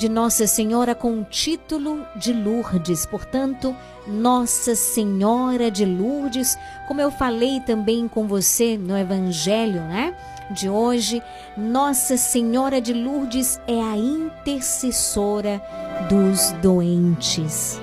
de 0.00 0.08
Nossa 0.08 0.46
Senhora 0.46 0.94
com 0.94 1.20
o 1.20 1.24
título 1.24 2.06
de 2.16 2.32
Lourdes. 2.32 3.04
Portanto, 3.04 3.76
Nossa 4.06 4.74
Senhora 4.74 5.70
de 5.70 5.84
Lourdes, 5.84 6.56
como 6.88 7.02
eu 7.02 7.10
falei 7.10 7.60
também 7.60 8.08
com 8.08 8.26
você 8.26 8.78
no 8.78 8.96
Evangelho, 8.96 9.82
né? 9.82 10.16
De 10.50 10.70
hoje, 10.70 11.22
Nossa 11.54 12.16
Senhora 12.16 12.80
de 12.80 12.94
Lourdes 12.94 13.60
é 13.66 13.78
a 13.78 13.96
intercessora 13.96 15.60
dos 16.08 16.52
doentes. 16.62 17.78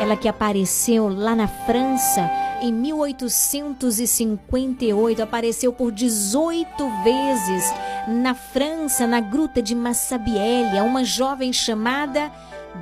Ela 0.00 0.16
que 0.16 0.28
apareceu 0.28 1.08
lá 1.08 1.34
na 1.34 1.48
França 1.48 2.30
em 2.60 2.72
1858, 2.72 5.22
apareceu 5.22 5.72
por 5.72 5.92
18 5.92 6.66
vezes 7.04 7.72
na 8.08 8.34
França, 8.34 9.06
na 9.06 9.20
gruta 9.20 9.62
de 9.62 9.74
Massabielle, 9.74 10.78
a 10.78 10.82
uma 10.82 11.04
jovem 11.04 11.52
chamada 11.52 12.32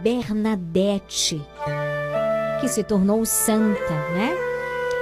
Bernadette, 0.03 1.43
que 2.61 2.69
se 2.69 2.85
tornou 2.85 3.25
santa, 3.25 3.95
né? 4.15 4.46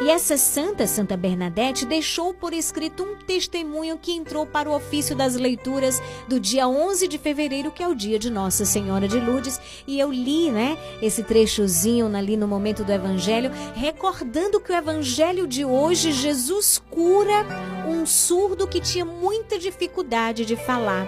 E 0.03 0.11
essa 0.11 0.37
santa, 0.37 0.89
Santa 0.89 1.17
Bernadette, 1.17 1.87
deixou 1.87 2.35
por 2.35 2.53
escrito 2.53 3.05
um 3.05 3.15
testemunho 3.15 3.97
que 3.97 4.13
entrou 4.13 4.45
para 4.45 4.69
o 4.69 4.75
ofício 4.75 5.15
das 5.15 5.37
leituras 5.37 6.03
do 6.29 6.41
dia 6.41 6.67
11 6.67 7.07
de 7.07 7.17
fevereiro, 7.17 7.71
que 7.71 7.83
é 7.83 7.89
o 7.89 7.95
dia 7.95 8.19
de 8.19 8.29
Nossa 8.29 8.65
Senhora 8.65 9.07
de 9.07 9.21
Lourdes. 9.21 9.61
E 9.87 9.99
eu 9.99 10.11
li, 10.11 10.51
né, 10.51 10.77
esse 11.01 11.23
trechozinho 11.23 12.15
ali 12.15 12.37
no 12.37 12.49
momento 12.49 12.83
do 12.83 12.93
evangelho, 12.93 13.53
recordando 13.75 14.61
que 14.61 14.73
o 14.73 14.77
evangelho 14.77 15.47
de 15.47 15.65
hoje, 15.65 16.13
Jesus 16.13 16.83
cura 16.91 17.47
um 17.89 18.05
surdo 18.05 18.67
que 18.67 18.81
tinha 18.81 19.05
muita 19.05 19.59
dificuldade 19.59 20.45
de 20.45 20.57
falar. 20.57 21.07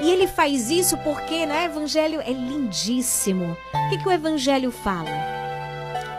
E 0.00 0.10
ele 0.10 0.26
faz 0.26 0.70
isso 0.70 0.96
porque 0.98 1.44
né, 1.44 1.68
o 1.68 1.72
evangelho 1.72 2.20
é 2.20 2.32
lindíssimo. 2.32 3.56
O 3.74 3.90
que, 3.90 3.98
que 3.98 4.08
o 4.08 4.12
evangelho 4.12 4.70
fala? 4.70 5.43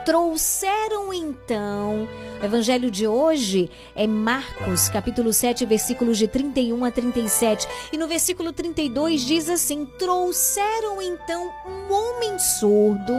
Trouxeram 0.06 1.12
então. 1.12 2.08
O 2.40 2.46
evangelho 2.46 2.92
de 2.92 3.08
hoje 3.08 3.72
é 3.96 4.06
Marcos, 4.06 4.88
capítulo 4.88 5.34
7, 5.34 5.66
versículos 5.66 6.20
de 6.20 6.28
31 6.28 6.86
a 6.86 6.92
37. 6.92 7.68
E 7.92 7.98
no 7.98 8.08
versículo 8.08 8.54
32 8.54 9.22
diz 9.22 9.50
assim: 9.50 9.84
Trouxeram 9.98 11.02
então 11.02 11.52
um 11.68 11.92
homem 11.92 12.38
surdo 12.38 13.14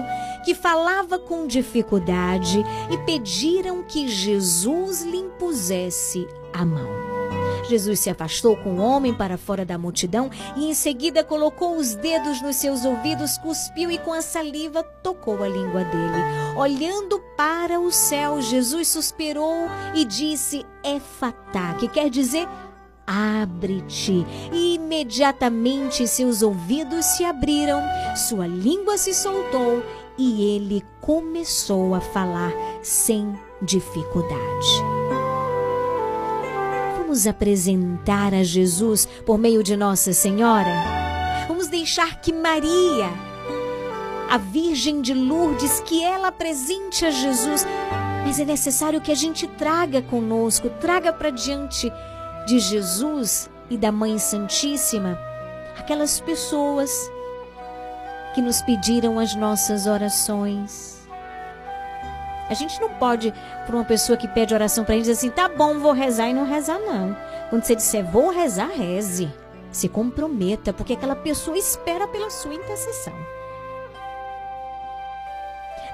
que 0.44 0.54
falava 0.54 1.18
com 1.18 1.48
dificuldade 1.48 2.62
e 2.88 2.98
pediram 2.98 3.82
que 3.82 4.06
Jesus 4.06 5.02
lhe 5.02 5.16
impusesse 5.16 6.24
a 6.52 6.64
mão. 6.64 7.06
Jesus 7.68 8.01
se 8.01 8.10
afastou 8.10 8.56
com 8.56 8.74
o 8.74 8.80
homem 8.80 9.14
para 9.14 9.36
fora 9.36 9.64
da 9.64 9.78
multidão 9.78 10.30
e 10.56 10.68
em 10.68 10.74
seguida 10.74 11.24
colocou 11.24 11.76
os 11.76 11.94
dedos 11.94 12.40
nos 12.43 12.56
seus 12.56 12.84
ouvidos, 12.84 13.38
cuspiu 13.38 13.90
e 13.90 13.98
com 13.98 14.12
a 14.12 14.22
saliva 14.22 14.82
tocou 14.82 15.43
a 15.43 15.48
língua 15.48 15.84
dele. 15.84 16.56
Olhando 16.56 17.20
para 17.36 17.78
o 17.80 17.90
céu, 17.93 18.40
Jesus 18.40 18.88
suspirou 18.88 19.68
e 19.94 20.05
disse: 20.05 20.64
Efatá, 20.84 21.74
que 21.74 21.88
quer 21.88 22.09
dizer 22.09 22.48
abre-te. 23.06 24.26
E 24.52 24.74
imediatamente 24.74 26.06
seus 26.09 26.43
ouvidos 26.43 27.05
se 27.05 27.24
abriram, 27.24 27.80
sua 28.16 28.47
língua 28.47 28.98
se 28.98 29.14
soltou 29.14 29.82
e 30.18 30.56
ele 30.56 30.82
começou 31.01 31.94
a 31.94 32.01
falar 32.01 32.52
sem 32.82 33.32
dificuldade. 33.62 34.95
Vamos 37.07 37.24
apresentar 37.24 38.35
a 38.35 38.43
Jesus 38.43 39.07
por 39.24 39.39
meio 39.39 39.62
de 39.62 39.77
Nossa 39.77 40.12
Senhora? 40.12 40.73
Vamos 41.47 41.69
deixar 41.69 42.20
que 42.20 42.33
Maria, 42.33 43.09
a 44.28 44.37
Virgem 44.37 45.01
de 45.01 45.15
Lourdes, 45.15 45.78
que 45.87 46.03
ela 46.03 46.28
apresente 46.28 47.07
a 47.07 47.12
Jesus, 47.12 47.65
mas 48.24 48.41
é 48.41 48.45
necessário 48.45 49.01
que 49.01 49.12
a 49.12 49.15
gente 49.15 49.47
traga 49.47 50.03
conosco, 50.03 50.69
traga 50.81 51.12
para 51.12 51.31
diante 51.31 51.93
de 52.45 52.59
Jesus 52.59 53.49
e 53.70 53.77
da 53.77 53.93
Mãe 53.93 54.19
Santíssima 54.19 55.16
aquelas 55.78 56.19
pessoas 56.20 56.91
que 58.35 58.43
nos 58.43 58.61
pediram 58.62 59.20
as 59.20 59.33
nossas 59.37 59.87
orações. 59.87 60.95
A 62.48 62.55
gente 62.55 62.81
não 62.81 62.89
pode, 62.90 63.32
para 63.66 63.74
uma 63.74 63.85
pessoa 63.85 64.16
que 64.16 64.28
pede 64.28 64.55
oração 64.55 64.85
para 64.85 64.94
gente, 64.94 65.02
dizer 65.05 65.12
assim: 65.12 65.31
tá 65.31 65.48
bom, 65.48 65.78
vou 65.78 65.93
rezar 65.93 66.28
e 66.28 66.35
não 66.35 66.44
rezar, 66.44 66.78
não. 66.78 67.16
Quando 67.51 67.64
você 67.64 67.74
disser 67.74 68.05
vou 68.05 68.31
rezar, 68.31 68.68
reze. 68.68 69.32
Se 69.70 69.89
comprometa, 69.89 70.73
porque 70.73 70.94
aquela 70.94 71.16
pessoa 71.16 71.59
espera 71.59 72.06
pela 72.09 72.31
sua 72.31 72.55
intercessão. 72.55 73.12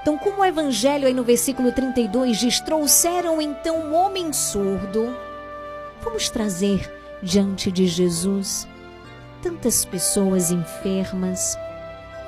Então, 0.01 0.17
como 0.17 0.41
o 0.41 0.45
evangelho 0.45 1.07
aí 1.07 1.13
no 1.13 1.23
versículo 1.23 1.71
32 1.71 2.37
diz: 2.37 2.59
trouxeram 2.59 3.41
então 3.41 3.77
um 3.77 3.95
homem 3.95 4.31
surdo, 4.31 5.15
vamos 6.01 6.29
trazer 6.29 6.91
diante 7.21 7.71
de 7.71 7.87
Jesus 7.87 8.67
tantas 9.41 9.83
pessoas 9.85 10.51
enfermas. 10.51 11.57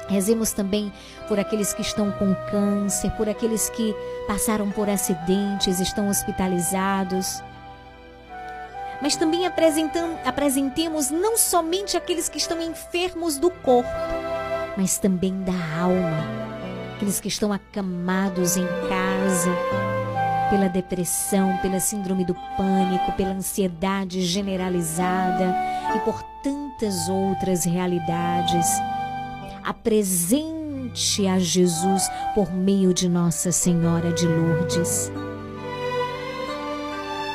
Rezemos 0.08 0.52
também 0.52 0.92
por 1.28 1.40
aqueles 1.40 1.74
que 1.74 1.82
estão 1.82 2.12
com 2.12 2.34
câncer, 2.50 3.12
por 3.12 3.28
aqueles 3.28 3.70
que 3.70 3.96
passaram 4.28 4.70
por 4.72 4.90
acidentes, 4.90 5.80
estão 5.80 6.10
hospitalizados. 6.10 7.44
Mas 9.02 9.16
também 9.16 9.46
apresentemos 9.46 11.12
não 11.12 11.38
somente 11.38 11.98
aqueles 11.98 12.30
que 12.30 12.38
estão 12.38 12.62
enfermos 12.62 13.38
do 13.38 13.52
corpo, 13.52 13.90
mas 14.78 14.98
também 14.98 15.44
da 15.44 15.54
alma, 15.80 16.26
aqueles 16.96 17.20
que 17.20 17.28
estão 17.28 17.52
acamados 17.52 18.56
em 18.58 18.68
casa 18.88 19.52
pela 20.50 20.70
depressão, 20.70 21.58
pela 21.58 21.80
síndrome 21.80 22.24
do 22.24 22.36
pânico, 22.56 23.12
pela 23.14 23.32
ansiedade 23.32 24.22
generalizada 24.22 25.56
e 25.96 26.00
por 26.00 26.22
tantas 26.44 27.10
outras 27.10 27.66
realidades. 27.66 28.68
Apresente 29.64 30.65
a 31.28 31.40
Jesus 31.40 32.10
por 32.34 32.54
meio 32.54 32.94
de 32.94 33.10
Nossa 33.10 33.52
Senhora 33.52 34.14
de 34.14 34.26
Lourdes. 34.26 35.12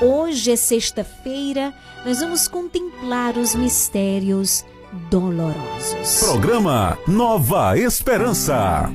Hoje 0.01 0.53
é 0.53 0.57
sexta-feira, 0.57 1.75
nós 2.07 2.21
vamos 2.21 2.49
contemplar 2.49 3.37
os 3.37 3.55
mistérios 3.55 4.65
dolorosos. 5.11 6.21
Programa 6.21 6.99
Nova 7.07 7.77
Esperança. 7.77 8.91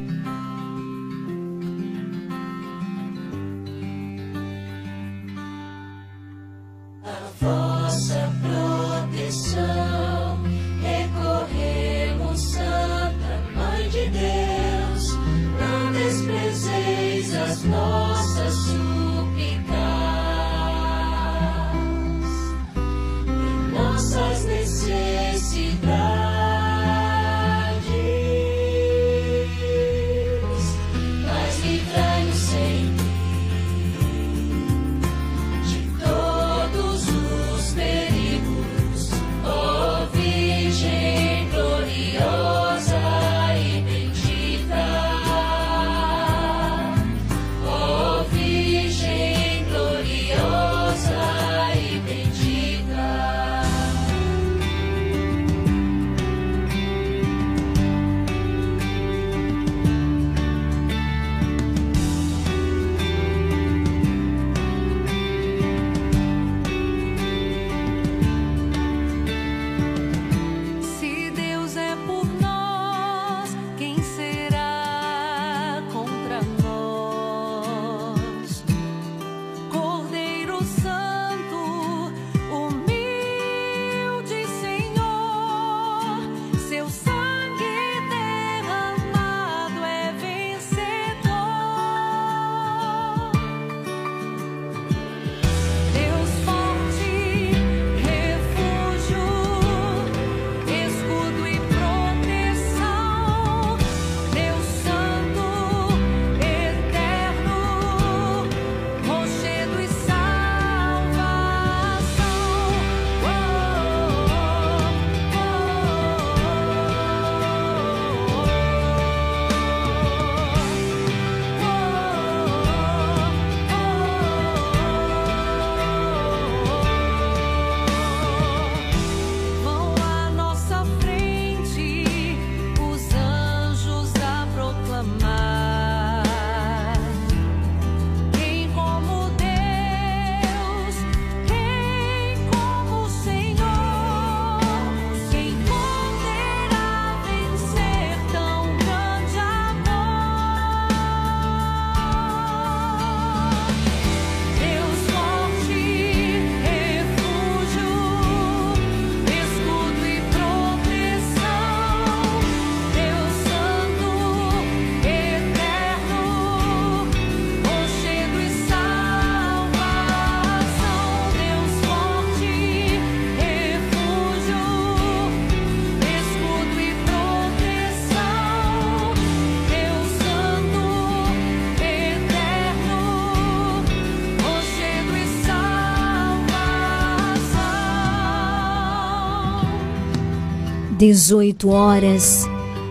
18 191.05 191.69
horas 191.69 192.49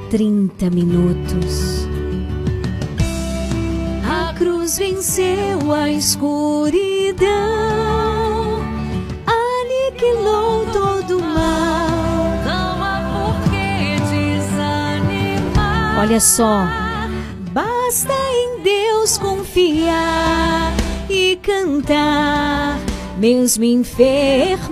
30 0.09 0.71
minutos. 0.71 1.89
A 4.09 4.33
cruz 4.35 4.79
venceu 4.79 5.73
a 5.73 5.91
escuridão, 5.91 7.27
aniquilou 9.27 10.65
todo 10.67 11.19
o 11.19 11.23
mal. 11.23 11.89
Não 12.47 12.85
há 12.85 13.03
por 13.11 13.35
que 13.51 13.99
desanimar. 14.39 15.99
Olha 15.99 16.21
só, 16.21 16.69
basta 17.51 18.13
em 18.13 18.63
Deus 18.63 19.19
confiar 19.19 20.73
e 21.11 21.37
cantar, 21.43 22.79
mesmo 23.19 23.65
enfermo. 23.65 24.64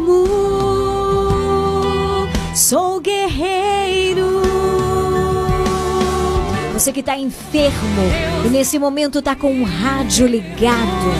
Você 6.82 6.92
que 6.92 6.98
está 6.98 7.16
enfermo 7.16 8.02
e 8.44 8.48
nesse 8.48 8.76
momento 8.76 9.20
está 9.20 9.36
com 9.36 9.60
o 9.60 9.62
rádio 9.62 10.26
ligado. 10.26 11.12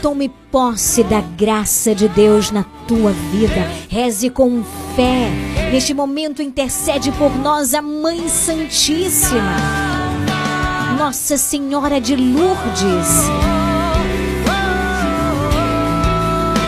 Tome 0.00 0.28
posse 0.52 1.02
da 1.02 1.20
graça 1.20 1.92
de 1.92 2.06
Deus 2.06 2.52
na 2.52 2.62
tua 2.86 3.10
vida. 3.32 3.68
Reze 3.88 4.30
com 4.30 4.62
fé. 4.94 5.28
Neste 5.72 5.92
momento 5.92 6.40
intercede 6.40 7.10
por 7.10 7.36
nós 7.36 7.74
a 7.74 7.82
Mãe 7.82 8.28
Santíssima. 8.28 9.56
Nossa 10.96 11.36
Senhora 11.36 12.00
de 12.00 12.14
Lourdes. 12.14 13.08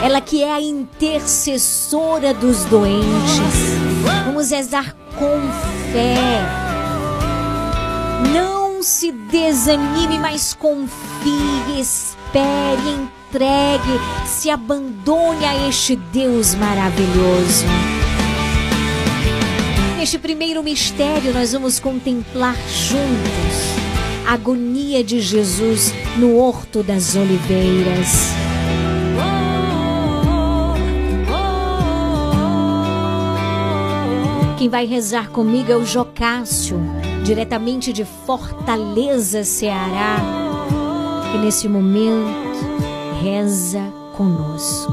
Ela 0.03 0.21
que 0.21 0.43
é 0.43 0.53
a 0.53 0.61
intercessora 0.61 2.35
dos 2.35 2.65
doentes. 2.65 3.79
Vamos 4.25 4.51
rezar 4.51 4.97
com 5.17 5.41
fé. 5.93 6.64
Não 8.33 8.83
se 8.83 9.11
desanime, 9.13 10.19
mas 10.19 10.55
confie, 10.55 11.81
espere, 11.81 12.91
entregue, 12.91 14.01
se 14.27 14.51
abandone 14.51 15.45
a 15.45 15.69
este 15.69 15.97
Deus 15.97 16.55
maravilhoso. 16.55 17.65
Neste 19.99 20.19
primeiro 20.19 20.63
mistério, 20.63 21.33
nós 21.33 21.53
vamos 21.53 21.81
contemplar 21.81 22.57
juntos 22.69 23.85
a 24.27 24.35
agonia 24.35 25.05
de 25.05 25.21
Jesus 25.21 25.93
no 26.17 26.37
Horto 26.37 26.83
das 26.83 27.15
Oliveiras. 27.17 28.29
Quem 34.59 34.69
vai 34.69 34.87
rezar 34.87 35.29
comigo 35.29 35.71
é 35.71 35.77
o 35.77 35.85
Jocássio, 35.85 36.81
diretamente 37.25 37.91
de 37.91 38.05
Fortaleza, 38.05 39.45
Ceará, 39.45 40.19
que 41.33 41.39
nesse 41.39 41.67
momento 41.67 42.61
reza 43.23 43.81
conosco. 44.15 44.93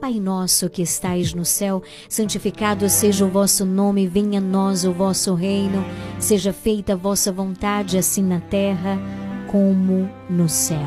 Pai 0.00 0.20
nosso 0.20 0.70
que 0.70 0.80
estais 0.80 1.34
no 1.34 1.44
céu, 1.44 1.82
santificado 2.08 2.88
seja 2.88 3.24
o 3.26 3.28
vosso 3.28 3.64
nome, 3.64 4.06
venha 4.06 4.38
a 4.38 4.42
nós 4.42 4.84
o 4.84 4.92
vosso 4.92 5.34
reino, 5.34 5.84
seja 6.20 6.52
feita 6.52 6.92
a 6.92 6.96
vossa 6.96 7.32
vontade, 7.32 7.98
assim 7.98 8.22
na 8.22 8.38
terra 8.38 8.96
como 9.50 10.08
no 10.30 10.48
céu. 10.48 10.78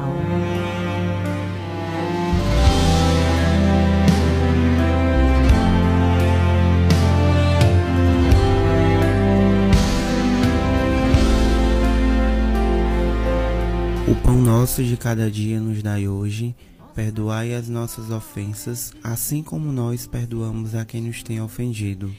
Nosso 14.64 14.81
de 14.81 14.95
cada 14.95 15.30
dia 15.30 15.60
nos 15.60 15.84
dai 15.84 16.07
hoje, 16.07 16.56
perdoai 16.95 17.53
as 17.53 17.68
nossas 17.68 18.10
ofensas, 18.10 18.94
assim 19.03 19.44
como 19.44 19.73
nós 19.73 20.07
perdoamos 20.07 20.73
a 20.73 20.85
quem 20.85 21.02
nos 21.02 21.22
tem 21.22 21.41
ofendido. 21.41 22.10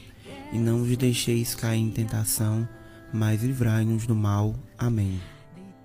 E 0.53 0.59
não 0.59 0.83
vos 0.83 0.95
deixeis 0.95 1.55
cair 1.55 1.79
em 1.79 1.89
tentação, 1.89 2.69
mas 3.11 3.41
livrai-nos 3.41 4.05
do 4.05 4.13
mal. 4.13 4.53
Amém. 4.77 5.19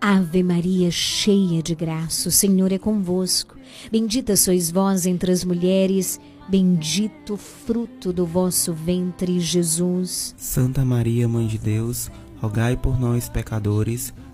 Ave 0.02 0.42
Maria, 0.42 0.90
cheia 0.90 1.62
de 1.62 1.74
graça, 1.74 2.28
o 2.28 2.32
Senhor 2.32 2.70
é 2.70 2.78
convosco. 2.78 3.56
Bendita 3.90 4.36
sois 4.36 4.70
vós 4.70 5.06
entre 5.06 5.32
as 5.32 5.42
mulheres, 5.42 6.20
bendito 6.46 7.34
o 7.34 7.38
fruto 7.38 8.12
do 8.12 8.26
vosso 8.26 8.74
ventre, 8.74 9.40
Jesus. 9.40 10.34
Santa 10.36 10.84
Maria, 10.84 11.26
Mãe 11.26 11.46
de 11.46 11.56
Deus, 11.56 12.10
rogai 12.38 12.76
por 12.76 13.00
nós, 13.00 13.30
pecadores, 13.30 14.12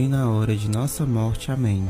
e 0.00 0.08
na 0.08 0.28
hora 0.28 0.56
de 0.56 0.68
nossa 0.68 1.06
morte. 1.06 1.52
Amém. 1.52 1.84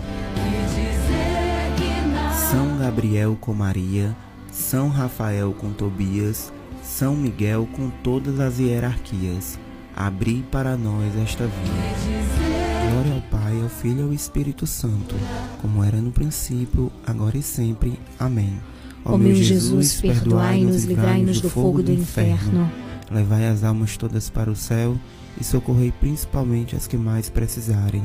São 2.51 2.77
Gabriel 2.77 3.35
com 3.41 3.55
Maria, 3.55 4.15
São 4.51 4.91
Rafael 4.91 5.55
com 5.55 5.73
Tobias, 5.73 6.53
São 6.83 7.17
Miguel 7.17 7.67
com 7.73 7.89
todas 8.03 8.39
as 8.41 8.59
hierarquias, 8.59 9.59
abri 9.97 10.45
para 10.51 10.77
nós 10.77 11.17
esta 11.17 11.45
via. 11.45 12.91
Glória 12.91 13.15
ao 13.15 13.23
Pai, 13.31 13.59
ao 13.63 13.71
Filho 13.71 14.01
e 14.01 14.03
ao 14.03 14.13
Espírito 14.13 14.67
Santo, 14.67 15.15
como 15.63 15.83
era 15.83 15.97
no 15.97 16.13
princípio, 16.13 16.93
agora 17.07 17.39
e 17.39 17.43
sempre. 17.43 17.99
Amém. 18.19 18.61
Ó 19.03 19.17
meu 19.17 19.35
Jesus, 19.35 19.99
perdoai-nos, 19.99 20.85
livrai-nos 20.85 21.41
do 21.41 21.49
fogo 21.49 21.83
do 21.83 21.91
inferno. 21.91 22.71
Levai 23.11 23.49
as 23.49 23.65
almas 23.65 23.97
todas 23.97 24.29
para 24.29 24.51
o 24.51 24.55
céu 24.55 24.99
e 25.41 25.45
socorrei 25.45 25.93
principalmente 25.93 26.77
as 26.77 26.87
que 26.87 26.97
mais 26.97 27.29
precisarem. 27.29 28.03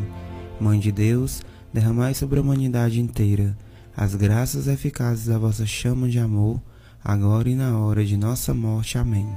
Mãe 0.60 0.80
de 0.80 0.92
Deus, 0.92 1.42
derramai 1.74 2.14
sobre 2.14 2.40
a 2.40 2.42
humanidade 2.42 3.00
inteira 3.00 3.56
as 3.98 4.14
graças 4.14 4.68
eficazes 4.68 5.26
da 5.26 5.40
vossa 5.40 5.66
chama 5.66 6.08
de 6.08 6.20
amor, 6.20 6.62
agora 7.04 7.50
e 7.50 7.56
na 7.56 7.80
hora 7.80 8.06
de 8.06 8.16
nossa 8.16 8.54
morte. 8.54 8.96
Amém. 8.96 9.28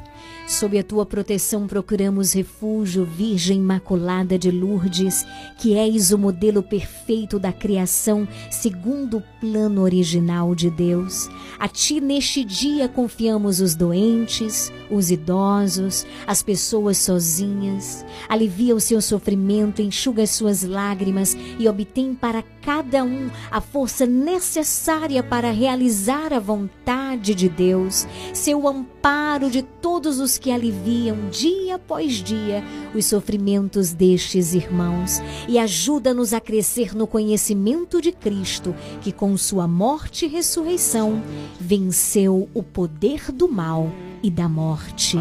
Sob 0.47 0.77
a 0.77 0.83
tua 0.83 1.07
proteção 1.07 1.67
procuramos 1.67 2.33
refúgio, 2.33 3.05
Virgem 3.05 3.59
Imaculada 3.59 4.37
de 4.37 4.51
Lourdes, 4.51 5.25
que 5.57 5.75
és 5.75 6.11
o 6.11 6.19
modelo 6.19 6.61
perfeito 6.61 7.39
da 7.39 7.53
criação 7.53 8.27
segundo 8.51 9.19
o 9.19 9.23
plano 9.41 9.81
original 9.83 10.53
de 10.55 10.69
Deus. 10.69 11.29
A 11.59 11.69
ti 11.69 12.01
neste 12.01 12.45
dia 12.45 12.89
confiamos 12.89 13.61
os 13.61 13.75
doentes, 13.75 14.73
os 14.91 15.11
idosos, 15.11 16.05
as 16.27 16.43
pessoas 16.43 16.99
sozinhas. 16.99 18.05
Alivia 18.29 18.75
o 18.75 18.81
seu 18.81 19.01
sofrimento, 19.01 19.81
enxuga 19.81 20.25
as 20.25 20.31
suas 20.31 20.65
lágrimas 20.65 21.37
e 21.59 21.69
obtém 21.69 22.13
para 22.13 22.43
cada 22.61 23.03
um 23.03 23.31
a 23.51 23.61
força 23.61 24.05
necessária 24.05 25.23
para 25.23 25.51
realizar 25.51 26.33
a 26.33 26.39
vontade 26.39 27.35
de 27.35 27.49
Deus, 27.49 28.07
seu 28.35 28.69
amparo 28.69 29.49
de 29.51 29.63
todos 29.63 30.19
os 30.19 30.20
que 30.21 30.51
aliviam 30.51 31.31
dia 31.31 31.77
após 31.77 32.15
dia 32.15 32.63
os 32.95 33.07
sofrimentos 33.07 33.93
destes 33.93 34.55
irmãos 34.55 35.21
e 35.49 35.59
ajuda-nos 35.59 36.33
a 36.33 36.41
crescer 36.41 36.95
no 36.95 37.07
conhecimento 37.07 38.01
de 38.01 38.13
Cristo, 38.13 38.75
que 39.01 39.13
com 39.13 39.37
sua 39.37 39.67
morte 39.67 40.27
e 40.27 40.29
ressurreição 40.29 41.23
venceu 41.59 42.49
o 42.53 42.63
poder 42.63 43.33
do 43.33 43.49
mal 43.49 43.91
e 44.23 44.31
da 44.31 44.49
morte. 44.49 45.19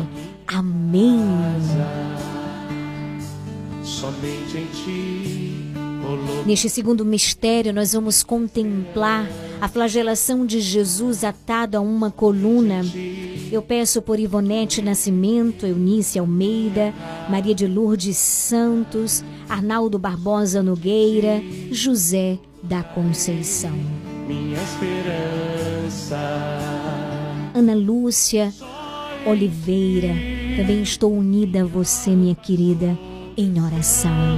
Amém. 0.48 1.20
Somente 3.84 4.58
em 4.58 4.66
ti. 4.68 5.49
Neste 6.46 6.70
segundo 6.70 7.06
mistério, 7.06 7.74
nós 7.74 7.94
vamos 7.94 8.24
contemplar 8.24 9.28
a 9.62 9.68
flagelação 9.68 10.46
de 10.46 10.60
Jesus 10.60 11.24
atado 11.24 11.78
a 11.78 11.82
uma 11.82 12.10
coluna. 12.10 12.82
Eu 13.52 13.62
peço 13.62 14.02
por 14.02 14.20
Ivonete 14.20 14.82
Nascimento, 14.82 15.66
Eunice 15.66 16.20
Almeida, 16.20 16.94
Maria 17.30 17.56
de 17.56 17.68
Lourdes 17.68 18.18
Santos, 18.18 19.24
Arnaldo 19.48 19.98
Barbosa 19.98 20.62
Nogueira, 20.62 21.42
José 21.72 22.38
da 22.62 22.84
Conceição. 22.84 23.74
minha 24.28 24.58
esperança. 24.62 26.18
Ana 27.54 27.74
Lúcia 27.74 28.54
Oliveira, 29.26 30.14
também 30.56 30.82
estou 30.82 31.12
unida 31.12 31.64
a 31.64 31.66
você, 31.66 32.12
minha 32.12 32.36
querida, 32.36 32.98
em 33.36 33.62
oração. 33.62 34.38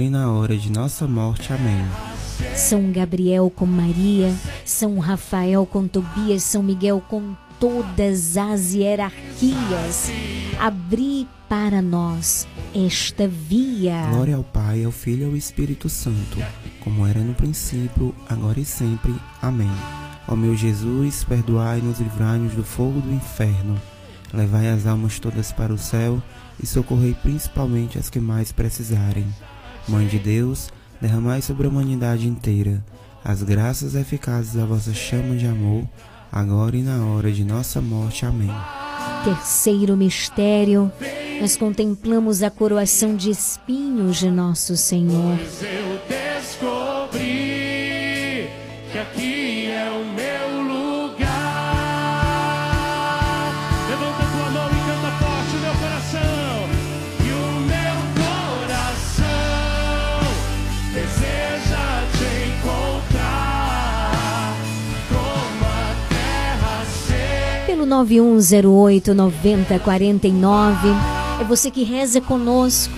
e 0.00 0.10
na 0.10 0.32
hora 0.32 0.56
de 0.56 0.70
nossa 0.70 1.06
morte. 1.06 1.52
Amém. 1.52 1.84
São 2.54 2.92
Gabriel 2.92 3.50
com 3.50 3.66
Maria, 3.66 4.34
São 4.64 4.98
Rafael 4.98 5.66
com 5.66 5.88
Tobias, 5.88 6.42
São 6.42 6.62
Miguel 6.62 7.02
com 7.08 7.34
todas 7.58 8.36
as 8.36 8.74
hierarquias. 8.74 10.10
Abri 10.58 11.26
para 11.48 11.82
nós 11.82 12.46
esta 12.74 13.26
via. 13.26 14.06
Glória 14.10 14.36
ao 14.36 14.44
Pai, 14.44 14.84
ao 14.84 14.92
Filho 14.92 15.22
e 15.22 15.30
ao 15.30 15.36
Espírito 15.36 15.88
Santo, 15.88 16.38
como 16.80 17.06
era 17.06 17.20
no 17.20 17.34
princípio, 17.34 18.14
agora 18.28 18.60
e 18.60 18.64
sempre. 18.64 19.14
Amém. 19.42 19.70
Ó 20.28 20.36
meu 20.36 20.54
Jesus, 20.54 21.24
perdoai-nos, 21.24 22.00
livrai-nos 22.00 22.52
do 22.52 22.62
fogo 22.62 23.00
do 23.00 23.12
inferno. 23.12 23.80
Levai 24.32 24.68
as 24.68 24.86
almas 24.86 25.18
todas 25.18 25.52
para 25.52 25.72
o 25.72 25.78
céu 25.78 26.22
e 26.62 26.66
socorrei 26.66 27.14
principalmente 27.22 27.98
as 27.98 28.10
que 28.10 28.20
mais 28.20 28.52
precisarem. 28.52 29.26
Mãe 29.88 30.06
de 30.06 30.18
Deus, 30.18 30.70
derramai 31.00 31.40
sobre 31.40 31.66
a 31.66 31.70
humanidade 31.70 32.28
inteira 32.28 32.82
as 33.24 33.42
graças 33.42 33.94
eficazes 33.94 34.54
da 34.54 34.64
vossa 34.64 34.94
chama 34.94 35.36
de 35.36 35.46
amor, 35.46 35.84
agora 36.30 36.76
e 36.76 36.82
na 36.82 37.04
hora 37.04 37.30
de 37.30 37.44
nossa 37.44 37.80
morte. 37.80 38.24
Amém. 38.24 38.50
Terceiro 39.24 39.96
mistério, 39.96 40.90
nós 41.40 41.56
contemplamos 41.56 42.42
a 42.42 42.50
coroação 42.50 43.16
de 43.16 43.30
espinhos 43.30 44.16
de 44.16 44.30
nosso 44.30 44.76
Senhor. 44.76 45.38
9108 67.88 69.14
9049. 69.14 70.88
É 71.40 71.44
você 71.44 71.70
que 71.70 71.82
reza 71.82 72.20
conosco 72.20 72.92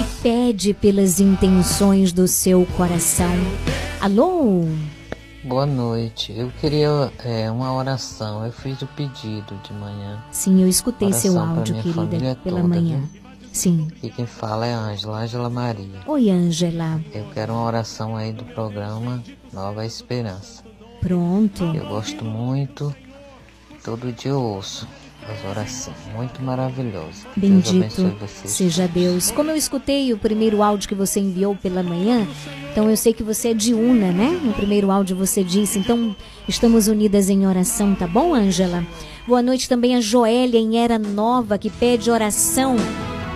e 0.00 0.22
pede 0.22 0.74
pelas 0.74 1.20
intenções 1.20 2.12
do 2.12 2.26
seu 2.26 2.66
coração. 2.76 3.32
Alô? 4.00 4.64
Boa 5.44 5.66
noite. 5.66 6.32
Eu 6.36 6.50
queria 6.60 7.12
é, 7.24 7.50
uma 7.50 7.72
oração. 7.74 8.44
Eu 8.44 8.52
fiz 8.52 8.82
o 8.82 8.86
pedido 8.88 9.58
de 9.62 9.72
manhã. 9.72 10.22
Sim, 10.30 10.60
eu 10.60 10.68
escutei 10.68 11.08
Oração 11.08 11.32
seu 11.32 11.40
áudio, 11.40 11.74
querida, 11.82 12.36
pela 12.42 12.60
toda, 12.60 12.68
manhã. 12.68 12.98
viu? 13.12 13.22
Sim. 13.52 13.88
E 14.02 14.08
quem 14.08 14.26
fala 14.26 14.66
é 14.66 14.72
Ângela, 14.72 15.20
Ângela 15.22 15.50
Maria. 15.50 16.00
Oi, 16.06 16.30
Ângela. 16.30 17.00
Eu 17.12 17.26
quero 17.34 17.52
uma 17.52 17.64
oração 17.64 18.16
aí 18.16 18.32
do 18.32 18.44
programa 18.44 19.22
Nova 19.52 19.84
Esperança. 19.84 20.64
Pronto. 21.00 21.64
Eu 21.64 21.86
gosto 21.88 22.24
muito, 22.24 22.94
todo 23.84 24.12
dia 24.12 24.30
eu 24.30 24.40
ouço 24.40 24.86
as 25.28 25.48
orações. 25.48 25.96
Muito 26.14 26.42
maravilhoso. 26.42 27.26
Deus 27.36 27.70
Bendito 27.70 28.16
vocês. 28.18 28.50
seja 28.50 28.88
Deus. 28.88 29.30
Como 29.30 29.50
eu 29.50 29.56
escutei 29.56 30.12
o 30.12 30.18
primeiro 30.18 30.62
áudio 30.62 30.88
que 30.88 30.94
você 30.94 31.20
enviou 31.20 31.54
pela 31.54 31.82
manhã, 31.82 32.26
então 32.70 32.90
eu 32.90 32.96
sei 32.96 33.12
que 33.12 33.22
você 33.22 33.48
é 33.48 33.54
de 33.54 33.72
una, 33.72 34.10
né? 34.10 34.40
No 34.42 34.52
primeiro 34.52 34.90
áudio 34.90 35.16
você 35.16 35.44
disse. 35.44 35.78
Então 35.78 36.14
estamos 36.48 36.88
unidas 36.88 37.28
em 37.28 37.46
oração, 37.46 37.94
tá 37.94 38.06
bom, 38.06 38.34
Ângela? 38.34 38.84
Boa 39.26 39.42
noite 39.42 39.68
também 39.68 39.94
a 39.94 40.00
Joélia 40.00 40.58
em 40.58 40.76
Era 40.78 40.98
Nova, 40.98 41.56
que 41.56 41.70
pede 41.70 42.10
oração 42.10 42.76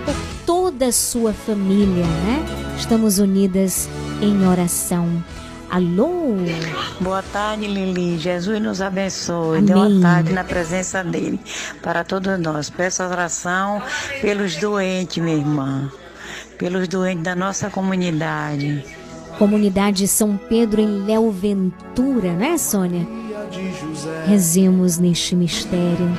por 0.05 0.15
toda 0.45 0.87
a 0.87 0.93
sua 0.93 1.33
família, 1.33 2.05
né? 2.05 2.45
Estamos 2.77 3.19
unidas 3.19 3.89
em 4.21 4.47
oração. 4.47 5.23
Alô? 5.71 6.37
Boa 7.01 7.23
tarde, 7.23 7.67
Lili. 7.67 8.19
Jesus 8.19 8.63
nos 8.63 8.81
abençoe. 8.81 9.59
Amém. 9.59 9.65
Dê 9.65 9.75
uma 9.75 10.01
tarde 10.01 10.33
na 10.33 10.45
presença 10.45 11.03
dele 11.03 11.41
para 11.83 12.05
todos 12.05 12.39
nós. 12.39 12.71
Peço 12.71 13.03
oração 13.03 13.83
pelos 14.21 14.57
doentes, 14.57 15.23
minha 15.23 15.37
irmã. 15.37 15.91
Pelos 16.57 16.89
doentes 16.89 17.25
da 17.25 17.35
nossa 17.35 17.69
comunidade. 17.69 18.85
Comunidade 19.39 20.09
São 20.09 20.37
Pedro 20.37 20.81
em 20.81 21.05
Léo 21.05 21.31
Ventura, 21.31 22.33
né, 22.33 22.57
Sônia? 22.57 23.07
Rezemos 24.27 24.99
neste 24.99 25.35
mistério. 25.35 26.11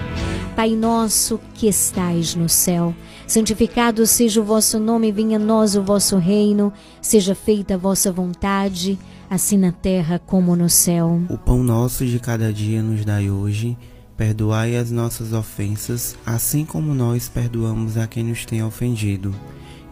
Pai 0.56 0.72
nosso 0.76 1.40
que 1.54 1.68
estais 1.68 2.34
no 2.34 2.50
céu, 2.50 2.94
santificado 3.28 4.06
seja 4.08 4.42
o 4.42 4.44
vosso 4.44 4.80
nome, 4.80 5.12
venha 5.12 5.38
a 5.38 5.40
nós 5.40 5.76
o 5.76 5.84
vosso 5.84 6.18
reino, 6.18 6.74
seja 7.00 7.36
feita 7.36 7.76
a 7.76 7.78
vossa 7.78 8.12
vontade, 8.12 8.98
assim 9.30 9.58
na 9.58 9.72
terra 9.72 10.20
como 10.20 10.56
no 10.56 10.70
céu. 10.70 11.22
O 11.30 11.38
pão 11.38 11.64
nosso 11.64 12.06
de 12.06 12.20
cada 12.20 12.52
dia 12.52 12.82
nos 12.82 13.04
dai 13.04 13.30
hoje. 13.30 13.78
Perdoai 14.16 14.76
as 14.76 14.90
nossas 14.90 15.32
ofensas, 15.32 16.16
assim 16.26 16.66
como 16.66 16.94
nós 16.94 17.30
perdoamos 17.30 17.98
a 17.98 18.08
quem 18.08 18.24
nos 18.24 18.46
tem 18.46 18.64
ofendido. 18.64 19.34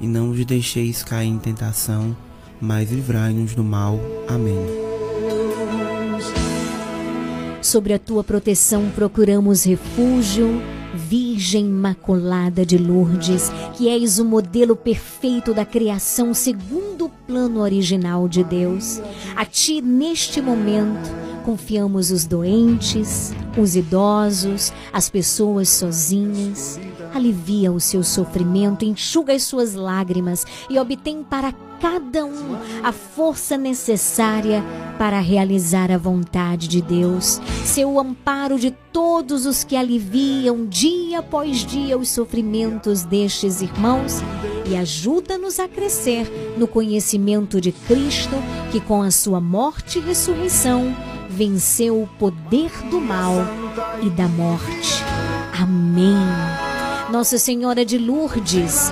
E 0.01 0.07
não 0.07 0.31
os 0.31 0.43
deixeis 0.43 1.03
cair 1.03 1.27
em 1.27 1.37
tentação, 1.37 2.17
mas 2.59 2.91
livrai-nos 2.91 3.53
do 3.53 3.63
mal. 3.63 3.99
Amém. 4.27 4.57
Sobre 7.61 7.93
a 7.93 7.99
tua 7.99 8.23
proteção 8.23 8.89
procuramos 8.95 9.63
refúgio, 9.65 10.61
Virgem 10.95 11.67
Imaculada 11.67 12.65
de 12.65 12.77
Lourdes, 12.77 13.51
que 13.75 13.89
és 13.89 14.17
o 14.17 14.25
modelo 14.25 14.75
perfeito 14.75 15.53
da 15.53 15.65
criação 15.65 16.33
segundo 16.33 17.05
o 17.05 17.09
plano 17.09 17.61
original 17.61 18.27
de 18.27 18.43
Deus. 18.43 19.01
A 19.35 19.45
ti, 19.45 19.81
neste 19.81 20.41
momento, 20.41 21.11
confiamos 21.43 22.09
os 22.11 22.25
doentes, 22.25 23.33
os 23.57 23.75
idosos, 23.75 24.73
as 24.91 25.09
pessoas 25.09 25.69
sozinhas. 25.69 26.79
Alivia 27.13 27.71
o 27.71 27.79
seu 27.79 28.03
sofrimento, 28.03 28.83
enxuga 28.83 29.33
as 29.33 29.43
suas 29.43 29.73
lágrimas 29.73 30.45
e 30.69 30.79
obtém 30.79 31.23
para 31.23 31.53
cada 31.85 32.25
um 32.25 32.57
a 32.83 32.91
força 32.91 33.55
necessária 33.55 34.63
para 34.97 35.19
realizar 35.19 35.91
a 35.91 35.99
vontade 35.99 36.67
de 36.67 36.81
Deus. 36.81 37.39
Seu 37.63 37.99
amparo 37.99 38.57
de 38.57 38.71
todos 38.91 39.45
os 39.45 39.63
que 39.63 39.75
aliviam 39.75 40.65
dia 40.65 41.19
após 41.19 41.63
dia 41.63 41.95
os 41.95 42.09
sofrimentos 42.09 43.03
destes 43.03 43.61
irmãos 43.61 44.15
e 44.67 44.75
ajuda-nos 44.75 45.59
a 45.59 45.67
crescer 45.67 46.55
no 46.57 46.67
conhecimento 46.67 47.61
de 47.61 47.71
Cristo, 47.71 48.35
que 48.71 48.79
com 48.79 49.03
a 49.03 49.11
sua 49.11 49.39
morte 49.39 49.99
e 49.99 50.01
ressurreição 50.01 50.91
venceu 51.29 52.01
o 52.01 52.07
poder 52.17 52.71
do 52.89 52.99
mal 52.99 53.35
e 54.01 54.09
da 54.09 54.27
morte. 54.27 55.03
Amém. 55.61 56.17
Nossa 57.11 57.37
Senhora 57.37 57.85
de 57.85 57.99
Lourdes, 57.99 58.91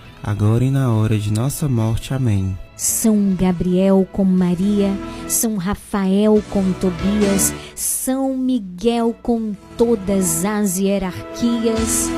agora 0.23 0.63
e 0.63 0.71
na 0.71 0.91
hora 0.91 1.17
de 1.17 1.31
nossa 1.31 1.67
morte. 1.67 2.13
Amém. 2.13 2.57
São 2.75 3.35
Gabriel 3.35 4.07
com 4.11 4.25
Maria, 4.25 4.91
São 5.27 5.55
Rafael 5.55 6.41
com 6.49 6.73
Tobias, 6.73 7.53
São 7.75 8.35
Miguel 8.35 9.15
com 9.21 9.53
todas 9.77 10.43
as 10.43 10.79
hierarquias, 10.79 12.09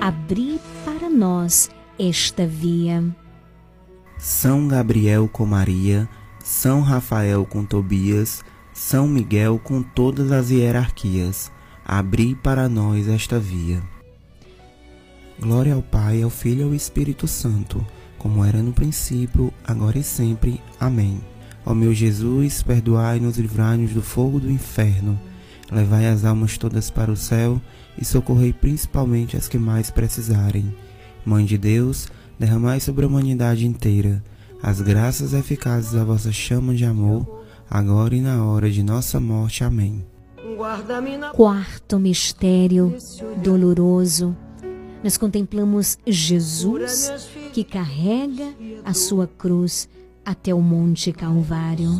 abri 0.00 0.60
para 0.84 1.10
nós 1.10 1.68
esta 1.98 2.46
via. 2.46 3.04
São 4.16 4.68
Gabriel 4.68 5.28
com 5.28 5.44
Maria, 5.44 6.08
São 6.38 6.82
Rafael 6.82 7.44
com 7.44 7.64
Tobias, 7.64 8.44
São 8.72 9.08
Miguel 9.08 9.58
com 9.58 9.82
todas 9.82 10.30
as 10.30 10.50
hierarquias, 10.50 11.50
abri 11.84 12.36
para 12.36 12.68
nós 12.68 13.08
esta 13.08 13.40
via. 13.40 13.82
Glória 15.40 15.74
ao 15.74 15.82
Pai, 15.82 16.22
ao 16.22 16.30
Filho 16.30 16.60
e 16.60 16.64
ao 16.64 16.74
Espírito 16.74 17.26
Santo, 17.26 17.84
como 18.18 18.44
era 18.44 18.62
no 18.62 18.72
princípio, 18.72 19.52
agora 19.64 19.98
e 19.98 20.02
sempre. 20.02 20.60
Amém. 20.78 21.20
Ó 21.66 21.74
meu 21.74 21.92
Jesus, 21.92 22.62
perdoai-nos 22.62 23.38
e 23.38 23.42
livrai-nos 23.42 23.92
do 23.92 24.02
fogo 24.02 24.38
do 24.38 24.50
inferno. 24.50 25.18
Levai 25.70 26.06
as 26.06 26.24
almas 26.24 26.58
todas 26.58 26.90
para 26.90 27.10
o 27.10 27.16
céu 27.16 27.60
e 27.98 28.04
socorrei 28.04 28.52
principalmente 28.52 29.36
as 29.36 29.48
que 29.48 29.58
mais 29.58 29.90
precisarem. 29.90 30.74
Mãe 31.24 31.44
de 31.44 31.56
Deus, 31.56 32.08
derramai 32.38 32.80
sobre 32.80 33.04
a 33.04 33.08
humanidade 33.08 33.66
inteira 33.66 34.22
as 34.62 34.80
graças 34.80 35.34
eficazes 35.34 35.92
da 35.92 36.04
vossa 36.04 36.30
chama 36.30 36.72
de 36.72 36.84
amor, 36.84 37.42
agora 37.68 38.14
e 38.14 38.20
na 38.20 38.44
hora 38.44 38.70
de 38.70 38.80
nossa 38.80 39.18
morte. 39.18 39.64
Amém. 39.64 40.06
Quarto 41.34 41.98
mistério 41.98 42.94
doloroso. 43.42 44.36
Nós 45.02 45.16
contemplamos 45.16 45.98
Jesus 46.06 47.28
que 47.52 47.64
carrega 47.64 48.54
a 48.84 48.94
sua 48.94 49.26
cruz 49.26 49.88
até 50.24 50.54
o 50.54 50.60
Monte 50.60 51.12
Calvário. 51.12 51.90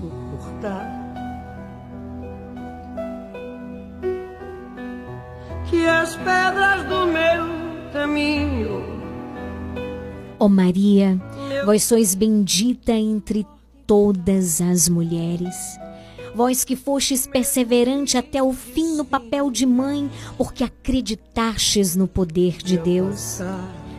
Que 5.69 5.87
as 5.87 6.16
pedras 6.16 6.85
do 6.89 7.07
meu 7.07 7.93
caminho 7.93 9.03
Ó 10.43 10.49
Maria, 10.49 11.23
vós 11.65 11.85
sois 11.85 12.16
bendita 12.16 12.91
entre 12.91 13.47
todas 13.87 14.61
as 14.61 14.89
mulheres. 14.89 15.55
Vós 16.35 16.65
que 16.65 16.77
fostes 16.77 17.27
perseverante 17.27 18.17
até 18.17 18.43
o 18.43 18.53
fim 18.53 18.97
no 18.97 19.05
papel 19.05 19.51
de 19.51 19.67
mãe, 19.67 20.11
porque 20.39 20.65
acreditastes 20.65 21.95
no 21.95 22.09
poder 22.09 22.57
de 22.57 22.79
Deus. 22.79 23.41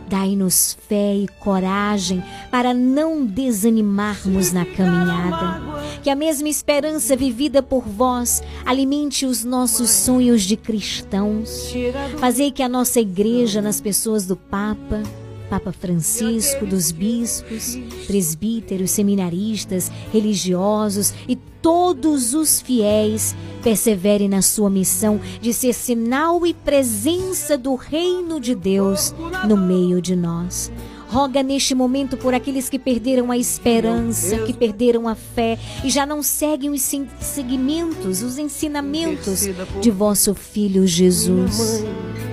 Dai-nos 0.08 0.76
fé 0.88 1.14
e 1.14 1.28
coragem 1.40 2.22
para 2.50 2.74
não 2.74 3.24
desanimarmos 3.24 4.52
na 4.52 4.66
caminhada. 4.66 5.62
Que 6.02 6.10
a 6.10 6.16
mesma 6.16 6.48
esperança 6.48 7.16
vivida 7.16 7.62
por 7.62 7.84
vós 7.84 8.42
alimente 8.66 9.24
os 9.24 9.44
nossos 9.44 9.90
sonhos 9.90 10.42
de 10.42 10.56
cristãos. 10.56 11.72
Fazei 12.18 12.50
que 12.50 12.62
a 12.62 12.68
nossa 12.68 13.00
igreja, 13.00 13.62
nas 13.62 13.80
pessoas 13.80 14.26
do 14.26 14.36
Papa, 14.36 15.02
Papa 15.48 15.72
Francisco, 15.72 16.66
dos 16.66 16.90
bispos, 16.90 17.78
presbíteros, 18.06 18.90
seminaristas, 18.90 19.90
religiosos 20.12 21.14
e 21.28 21.38
todos 21.64 22.34
os 22.34 22.60
fiéis 22.60 23.34
perseverem 23.62 24.28
na 24.28 24.42
sua 24.42 24.68
missão 24.68 25.18
de 25.40 25.50
ser 25.54 25.72
sinal 25.72 26.46
e 26.46 26.52
presença 26.52 27.56
do 27.56 27.74
reino 27.74 28.38
de 28.38 28.54
Deus 28.54 29.14
no 29.48 29.56
meio 29.56 30.02
de 30.02 30.14
nós. 30.14 30.70
Roga 31.08 31.42
neste 31.42 31.74
momento 31.74 32.18
por 32.18 32.34
aqueles 32.34 32.68
que 32.68 32.78
perderam 32.78 33.30
a 33.30 33.38
esperança, 33.38 34.40
que 34.40 34.52
perderam 34.52 35.08
a 35.08 35.14
fé 35.14 35.58
e 35.82 35.88
já 35.88 36.04
não 36.04 36.22
seguem 36.22 36.68
os 36.68 36.82
segmentos, 37.18 38.22
os 38.22 38.36
ensinamentos 38.36 39.48
de 39.80 39.90
vosso 39.90 40.34
Filho 40.34 40.86
Jesus. 40.86 41.82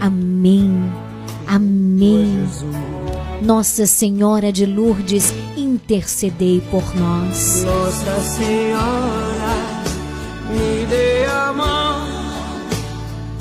Amém. 0.02 0.74
Amém. 1.48 3.01
Nossa 3.42 3.88
Senhora 3.88 4.52
de 4.52 4.68
Lourdes, 4.68 5.34
intercedei 5.58 6.62
por 6.70 6.84
nós. 6.96 7.64
Nossa 7.64 8.20
Senhora, 8.22 9.56
me 10.52 10.86
dê 10.86 11.26
a 11.26 11.52
mão, 11.52 12.08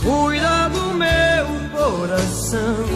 cuida 0.03 0.71
do 0.71 0.95
meu 0.95 1.47
coração, 1.77 2.87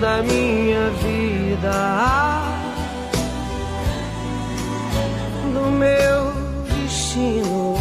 da 0.00 0.22
minha 0.22 0.90
vida, 1.02 2.44
do 5.52 5.70
meu 5.72 6.32
destino. 6.84 7.74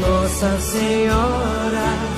Nossa 0.00 0.58
Senhora, 0.58 2.17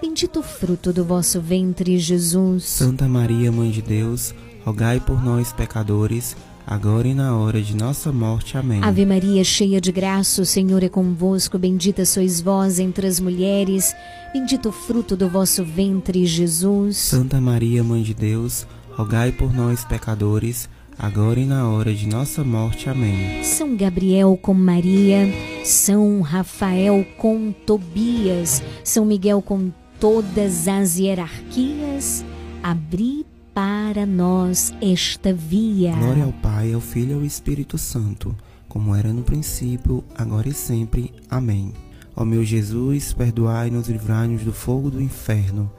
bendito 0.00 0.40
o 0.40 0.42
fruto 0.42 0.92
do 0.92 1.04
vosso 1.04 1.40
ventre, 1.40 1.98
Jesus. 1.98 2.64
Santa 2.64 3.08
Maria, 3.08 3.50
Mãe 3.50 3.70
de 3.70 3.82
Deus, 3.82 4.34
rogai 4.64 5.00
por 5.00 5.22
nós, 5.22 5.52
pecadores, 5.52 6.36
agora 6.66 7.06
e 7.06 7.14
na 7.14 7.36
hora 7.36 7.62
de 7.62 7.76
nossa 7.76 8.12
morte. 8.12 8.58
Amém. 8.58 8.82
Ave 8.82 9.06
Maria, 9.06 9.44
cheia 9.44 9.80
de 9.80 9.92
graça, 9.92 10.42
o 10.42 10.46
Senhor 10.46 10.82
é 10.82 10.88
convosco. 10.88 11.58
Bendita 11.58 12.04
sois 12.04 12.40
vós 12.40 12.78
entre 12.78 13.06
as 13.06 13.20
mulheres, 13.20 13.94
bendito 14.32 14.68
o 14.68 14.72
fruto 14.72 15.16
do 15.16 15.28
vosso 15.28 15.64
ventre, 15.64 16.26
Jesus. 16.26 16.96
Santa 16.96 17.40
Maria, 17.40 17.82
Mãe 17.82 18.02
de 18.02 18.14
Deus, 18.14 18.66
rogai 18.92 19.32
por 19.32 19.52
nós, 19.52 19.84
pecadores, 19.84 20.68
agora 20.98 21.38
e 21.38 21.44
na 21.44 21.68
hora 21.68 21.94
de 21.94 22.06
nossa 22.06 22.42
morte. 22.42 22.90
Amém. 22.90 23.42
São 23.44 23.76
Gabriel 23.76 24.38
com 24.40 24.54
Maria, 24.54 25.32
São 25.64 26.20
Rafael 26.20 27.06
com 27.16 27.52
Tobias, 27.52 28.62
São 28.82 29.04
Miguel 29.04 29.40
com 29.40 29.70
todas 30.00 30.68
as 30.68 30.98
hierarquias, 30.98 32.24
abri 32.62 33.24
para 33.54 34.04
nós 34.04 34.74
esta 34.80 35.32
via. 35.32 35.94
Glória 35.94 36.24
ao 36.24 36.32
Pai, 36.32 36.72
ao 36.72 36.80
Filho 36.80 37.12
e 37.12 37.14
ao 37.14 37.24
Espírito 37.24 37.78
Santo, 37.78 38.36
como 38.68 38.94
era 38.94 39.12
no 39.12 39.22
princípio, 39.22 40.04
agora 40.14 40.48
e 40.48 40.52
sempre. 40.52 41.12
Amém. 41.30 41.72
Ó 42.14 42.24
meu 42.24 42.44
Jesus, 42.44 43.12
perdoai-nos, 43.12 43.88
livrai-nos 43.88 44.42
do 44.42 44.52
fogo 44.52 44.90
do 44.90 45.00
inferno, 45.00 45.70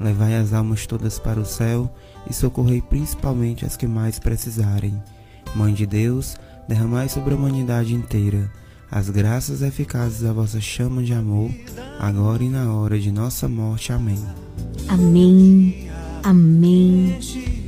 levai 0.00 0.36
as 0.36 0.52
almas 0.52 0.86
todas 0.86 1.18
para 1.18 1.40
o 1.40 1.44
céu 1.44 1.92
e 2.28 2.32
socorrei 2.32 2.80
principalmente 2.80 3.64
as 3.64 3.76
que 3.76 3.86
mais 3.86 4.18
precisarem. 4.18 5.00
Mãe 5.54 5.72
de 5.72 5.86
Deus, 5.86 6.36
derramai 6.68 7.08
sobre 7.08 7.34
a 7.34 7.36
humanidade 7.36 7.94
inteira 7.94 8.50
as 8.94 9.10
graças 9.10 9.60
eficazes 9.60 10.20
da 10.20 10.32
vossa 10.32 10.60
chama 10.60 11.02
de 11.02 11.12
amor, 11.12 11.50
agora 11.98 12.44
e 12.44 12.48
na 12.48 12.72
hora 12.72 12.96
de 12.96 13.10
nossa 13.10 13.48
morte. 13.48 13.92
Amém. 13.92 14.24
Amém, 14.86 15.90
amém, 16.22 17.18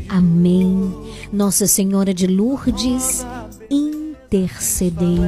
amém. 0.08 0.94
Nossa 1.32 1.66
Senhora 1.66 2.14
de 2.14 2.28
Lourdes, 2.28 3.26
intercedei 3.68 5.18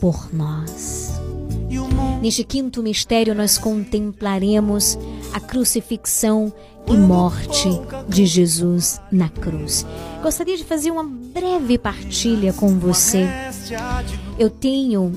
por 0.00 0.32
nós. 0.32 1.20
Neste 2.22 2.44
quinto 2.44 2.82
mistério, 2.82 3.34
nós 3.34 3.58
contemplaremos 3.58 4.98
a 5.34 5.40
crucifixão 5.40 6.50
e 6.86 6.92
morte 6.92 7.68
de 8.08 8.24
Jesus 8.24 9.00
na 9.10 9.28
cruz. 9.28 9.84
Gostaria 10.22 10.56
de 10.56 10.64
fazer 10.64 10.90
uma 10.90 11.04
breve 11.04 11.76
partilha 11.76 12.54
com 12.54 12.78
você. 12.78 13.28
Eu 14.38 14.48
tenho, 14.48 15.12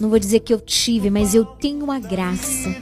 não 0.00 0.08
vou 0.08 0.18
dizer 0.18 0.40
que 0.40 0.52
eu 0.52 0.58
tive, 0.58 1.10
mas 1.10 1.34
eu 1.34 1.44
tenho 1.44 1.90
a 1.90 1.98
graça 1.98 2.74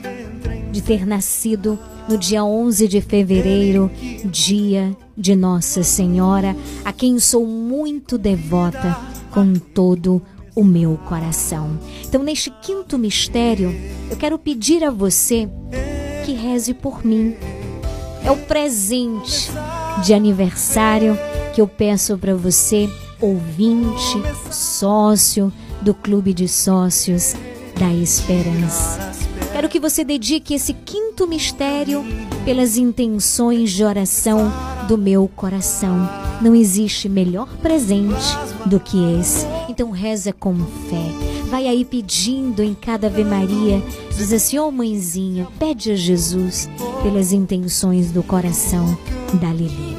de 0.71 0.81
ter 0.81 1.05
nascido 1.05 1.77
no 2.07 2.17
dia 2.17 2.43
11 2.45 2.87
de 2.87 3.01
fevereiro, 3.01 3.91
dia 4.23 4.95
de 5.17 5.35
Nossa 5.35 5.83
Senhora, 5.83 6.55
a 6.85 6.93
quem 6.93 7.19
sou 7.19 7.45
muito 7.45 8.17
devota 8.17 8.97
com 9.31 9.53
todo 9.53 10.21
o 10.55 10.63
meu 10.63 10.97
coração. 11.09 11.77
Então, 12.07 12.23
neste 12.23 12.49
quinto 12.49 12.97
mistério, 12.97 13.75
eu 14.09 14.15
quero 14.15 14.39
pedir 14.39 14.83
a 14.83 14.89
você 14.89 15.49
que 16.25 16.31
reze 16.31 16.73
por 16.73 17.05
mim. 17.05 17.35
É 18.23 18.31
o 18.31 18.37
presente 18.37 19.49
de 20.05 20.13
aniversário 20.13 21.17
que 21.53 21.59
eu 21.59 21.67
peço 21.67 22.17
para 22.17 22.33
você, 22.33 22.89
ouvinte, 23.19 24.21
sócio 24.51 25.51
do 25.89 25.93
Clube 25.95 26.35
de 26.35 26.47
Sócios 26.47 27.33
da 27.79 27.91
Esperança. 27.91 29.11
Quero 29.51 29.67
que 29.67 29.79
você 29.79 30.03
dedique 30.03 30.53
esse 30.53 30.71
quinto 30.71 31.27
mistério 31.27 32.05
pelas 32.45 32.77
intenções 32.77 33.71
de 33.71 33.83
oração 33.83 34.53
do 34.87 34.99
meu 34.99 35.27
coração. 35.35 36.07
Não 36.43 36.53
existe 36.53 37.09
melhor 37.09 37.47
presente 37.57 38.37
do 38.67 38.79
que 38.79 38.97
esse. 39.19 39.47
Então 39.67 39.89
reza 39.89 40.31
com 40.31 40.55
fé. 40.57 41.45
Vai 41.49 41.67
aí 41.67 41.83
pedindo 41.83 42.61
em 42.61 42.75
cada 42.75 43.07
Ave 43.07 43.23
Maria. 43.23 43.81
Diz 44.15 44.31
assim, 44.31 44.59
ó 44.59 44.67
oh, 44.67 44.71
mãezinha, 44.71 45.47
pede 45.57 45.91
a 45.91 45.95
Jesus 45.95 46.69
pelas 47.01 47.33
intenções 47.33 48.11
do 48.11 48.21
coração 48.21 48.95
da 49.41 49.51
Lili. 49.51 49.98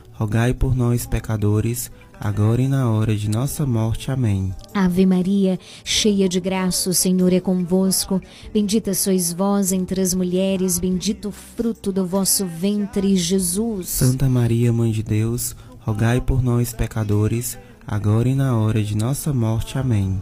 por 0.59 0.75
nós, 0.75 1.05
pecadores, 1.05 1.91
agora 2.19 2.61
e 2.61 2.67
na 2.67 2.89
hora 2.91 3.15
de 3.15 3.27
nossa 3.27 3.65
morte. 3.65 4.11
Amém. 4.11 4.53
Ave 4.73 5.05
Maria, 5.05 5.57
cheia 5.83 6.29
de 6.29 6.39
graça, 6.39 6.91
o 6.91 6.93
Senhor 6.93 7.33
é 7.33 7.39
convosco. 7.39 8.21
Bendita 8.53 8.93
sois 8.93 9.33
vós 9.33 9.71
entre 9.71 9.99
as 9.99 10.13
mulheres, 10.13 10.77
bendito 10.77 11.29
o 11.29 11.31
fruto 11.31 11.91
do 11.91 12.05
vosso 12.05 12.45
ventre, 12.45 13.15
Jesus. 13.15 13.87
Santa 13.87 14.29
Maria, 14.29 14.71
Mãe 14.71 14.91
de 14.91 15.01
Deus, 15.01 15.55
rogai 15.79 16.21
por 16.21 16.43
nós, 16.43 16.71
pecadores, 16.71 17.57
agora 17.87 18.29
e 18.29 18.35
na 18.35 18.55
hora 18.55 18.83
de 18.83 18.95
nossa 18.95 19.33
morte. 19.33 19.79
Amém. 19.79 20.21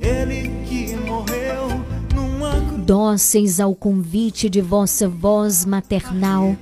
Ele 0.00 0.50
que 0.66 0.96
morreu 0.96 1.68
numa 2.14 2.50
Dóceis 2.84 3.58
ao 3.58 3.74
convite 3.74 4.50
de 4.50 4.60
vossa 4.60 5.08
voz 5.08 5.64
maternal, 5.64 6.56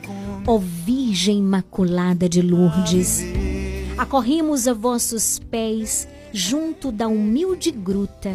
ó 0.49 0.57
Virgem 0.57 1.41
Imaculada 1.41 2.27
de 2.27 2.41
Lourdes, 2.41 3.23
acorrimos 3.99 4.67
a 4.67 4.73
vossos 4.73 5.39
pés 5.39 6.09
junto 6.33 6.91
da 6.91 7.07
humilde 7.07 7.71
gruta, 7.71 8.35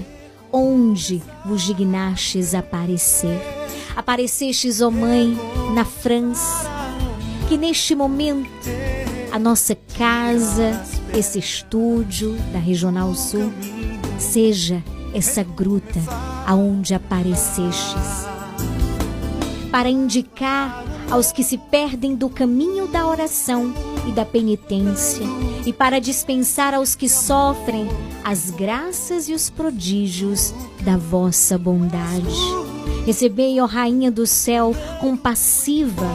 onde 0.52 1.24
vos 1.44 1.64
dignastes 1.64 2.54
aparecer. 2.54 3.42
Aparecestes, 3.96 4.80
ó 4.80 4.92
Mãe, 4.92 5.36
na 5.74 5.84
França, 5.84 6.70
que 7.50 7.58
neste 7.58 7.96
momento 7.96 8.70
a 9.32 9.40
nossa 9.40 9.76
casa, 9.98 10.86
esse 11.18 11.40
estúdio 11.40 12.36
da 12.54 12.60
Regional 12.60 13.16
Sul, 13.16 13.52
seja 14.20 14.84
essa 15.16 15.42
gruta 15.42 16.00
aonde 16.46 16.94
aparecestes, 16.94 18.28
para 19.72 19.90
indicar 19.90 20.93
aos 21.10 21.32
que 21.32 21.44
se 21.44 21.58
perdem 21.58 22.16
do 22.16 22.30
caminho 22.30 22.88
da 22.88 23.08
oração 23.08 23.74
e 24.08 24.12
da 24.12 24.26
penitência, 24.26 25.26
e 25.66 25.72
para 25.72 26.00
dispensar 26.00 26.74
aos 26.74 26.96
que 26.96 27.08
sofrem 27.08 27.88
as 28.24 28.50
graças 28.50 29.30
e 29.30 29.34
os 29.34 29.50
prodígios 29.50 30.54
da 30.82 30.98
vossa 30.98 31.58
bondade. 31.58 32.36
Recebei, 33.06 33.60
ó 33.60 33.66
Rainha 33.66 34.10
do 34.10 34.26
céu, 34.26 34.74
compassiva, 35.00 36.08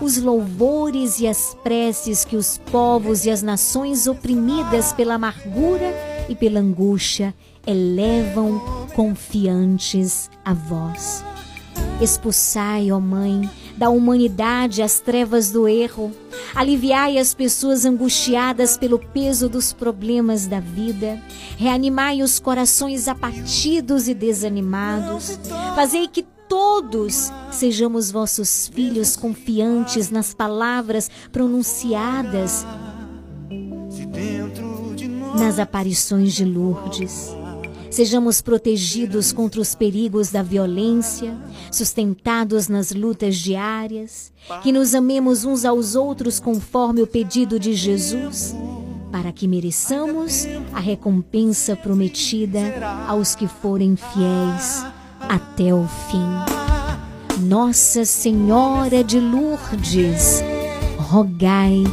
os 0.00 0.18
louvores 0.20 1.20
e 1.20 1.28
as 1.28 1.56
preces 1.62 2.24
que 2.24 2.36
os 2.36 2.58
povos 2.58 3.24
e 3.24 3.30
as 3.30 3.42
nações 3.42 4.06
oprimidas 4.08 4.92
pela 4.92 5.14
amargura 5.14 5.94
e 6.28 6.34
pela 6.34 6.58
angústia 6.58 7.32
elevam 7.66 8.60
confiantes 8.94 10.28
a 10.44 10.52
vós. 10.52 11.24
Expulsai, 12.00 12.90
ó 12.90 12.98
Mãe, 12.98 13.48
da 13.82 13.90
humanidade 13.90 14.80
as 14.80 15.00
trevas 15.00 15.50
do 15.50 15.66
erro, 15.66 16.12
aliviai 16.54 17.18
as 17.18 17.34
pessoas 17.34 17.84
angustiadas 17.84 18.76
pelo 18.76 18.96
peso 18.96 19.48
dos 19.48 19.72
problemas 19.72 20.46
da 20.46 20.60
vida, 20.60 21.20
reanimai 21.58 22.22
os 22.22 22.38
corações 22.38 23.08
abatidos 23.08 24.06
e 24.06 24.14
desanimados, 24.14 25.36
fazei 25.74 26.06
que 26.06 26.24
todos 26.48 27.32
sejamos 27.50 28.12
vossos 28.12 28.68
filhos 28.68 29.16
confiantes 29.16 30.12
nas 30.12 30.32
palavras 30.32 31.10
pronunciadas 31.32 32.64
nas 35.36 35.58
aparições 35.58 36.32
de 36.34 36.44
Lourdes. 36.44 37.41
Sejamos 37.92 38.40
protegidos 38.40 39.34
contra 39.34 39.60
os 39.60 39.74
perigos 39.74 40.30
da 40.30 40.42
violência, 40.42 41.36
sustentados 41.70 42.66
nas 42.66 42.90
lutas 42.90 43.36
diárias, 43.36 44.32
que 44.62 44.72
nos 44.72 44.94
amemos 44.94 45.44
uns 45.44 45.66
aos 45.66 45.94
outros 45.94 46.40
conforme 46.40 47.02
o 47.02 47.06
pedido 47.06 47.58
de 47.58 47.74
Jesus, 47.74 48.56
para 49.12 49.30
que 49.30 49.46
mereçamos 49.46 50.46
a 50.72 50.80
recompensa 50.80 51.76
prometida 51.76 52.82
aos 53.06 53.34
que 53.34 53.46
forem 53.46 53.94
fiéis 53.94 54.86
até 55.20 55.74
o 55.74 55.86
fim. 55.86 57.44
Nossa 57.44 58.06
Senhora 58.06 59.04
de 59.04 59.20
Lourdes, 59.20 60.42
rogai 60.96 61.84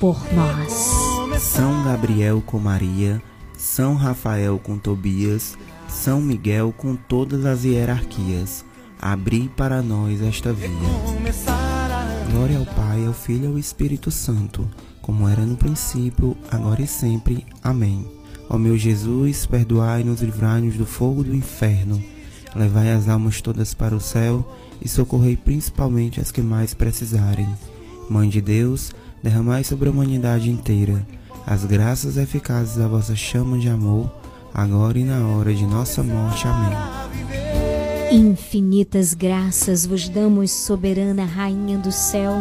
por 0.00 0.20
nós. 0.34 1.40
São 1.40 1.84
Gabriel 1.84 2.42
com 2.44 2.58
Maria, 2.58 3.22
São 3.64 3.94
Rafael 3.94 4.58
com 4.58 4.76
Tobias, 4.76 5.56
São 5.88 6.20
Miguel 6.20 6.72
com 6.76 6.94
todas 6.94 7.46
as 7.46 7.64
hierarquias, 7.64 8.62
abri 9.00 9.50
para 9.56 9.80
nós 9.80 10.20
esta 10.20 10.52
via. 10.52 10.68
Glória 12.30 12.58
ao 12.58 12.66
Pai, 12.66 13.06
ao 13.06 13.14
Filho 13.14 13.44
e 13.44 13.46
ao 13.46 13.58
Espírito 13.58 14.10
Santo, 14.10 14.68
como 15.00 15.26
era 15.26 15.46
no 15.46 15.56
princípio, 15.56 16.36
agora 16.50 16.82
e 16.82 16.86
sempre. 16.86 17.46
Amém. 17.62 18.06
Ó 18.50 18.58
meu 18.58 18.76
Jesus, 18.76 19.46
perdoai-nos, 19.46 20.20
livrai-nos 20.20 20.76
do 20.76 20.84
fogo 20.84 21.24
do 21.24 21.34
inferno, 21.34 22.04
levai 22.54 22.92
as 22.92 23.08
almas 23.08 23.40
todas 23.40 23.72
para 23.72 23.96
o 23.96 24.00
céu 24.00 24.46
e 24.80 24.86
socorrei 24.86 25.38
principalmente 25.38 26.20
as 26.20 26.30
que 26.30 26.42
mais 26.42 26.74
precisarem. 26.74 27.48
Mãe 28.10 28.28
de 28.28 28.42
Deus, 28.42 28.92
derramai 29.22 29.64
sobre 29.64 29.88
a 29.88 29.90
humanidade 29.90 30.50
inteira 30.50 31.04
as 31.46 31.64
graças 31.64 32.16
eficazes 32.16 32.76
da 32.76 32.88
vossa 32.88 33.14
chama 33.14 33.58
de 33.58 33.68
amor, 33.68 34.10
agora 34.52 34.98
e 34.98 35.04
na 35.04 35.26
hora 35.28 35.52
de 35.52 35.66
nossa 35.66 36.02
morte. 36.02 36.46
Amém. 36.46 36.72
Infinitas 38.12 39.12
graças 39.12 39.84
vos 39.84 40.08
damos, 40.08 40.50
soberana 40.50 41.24
Rainha 41.24 41.76
do 41.78 41.90
céu, 41.90 42.32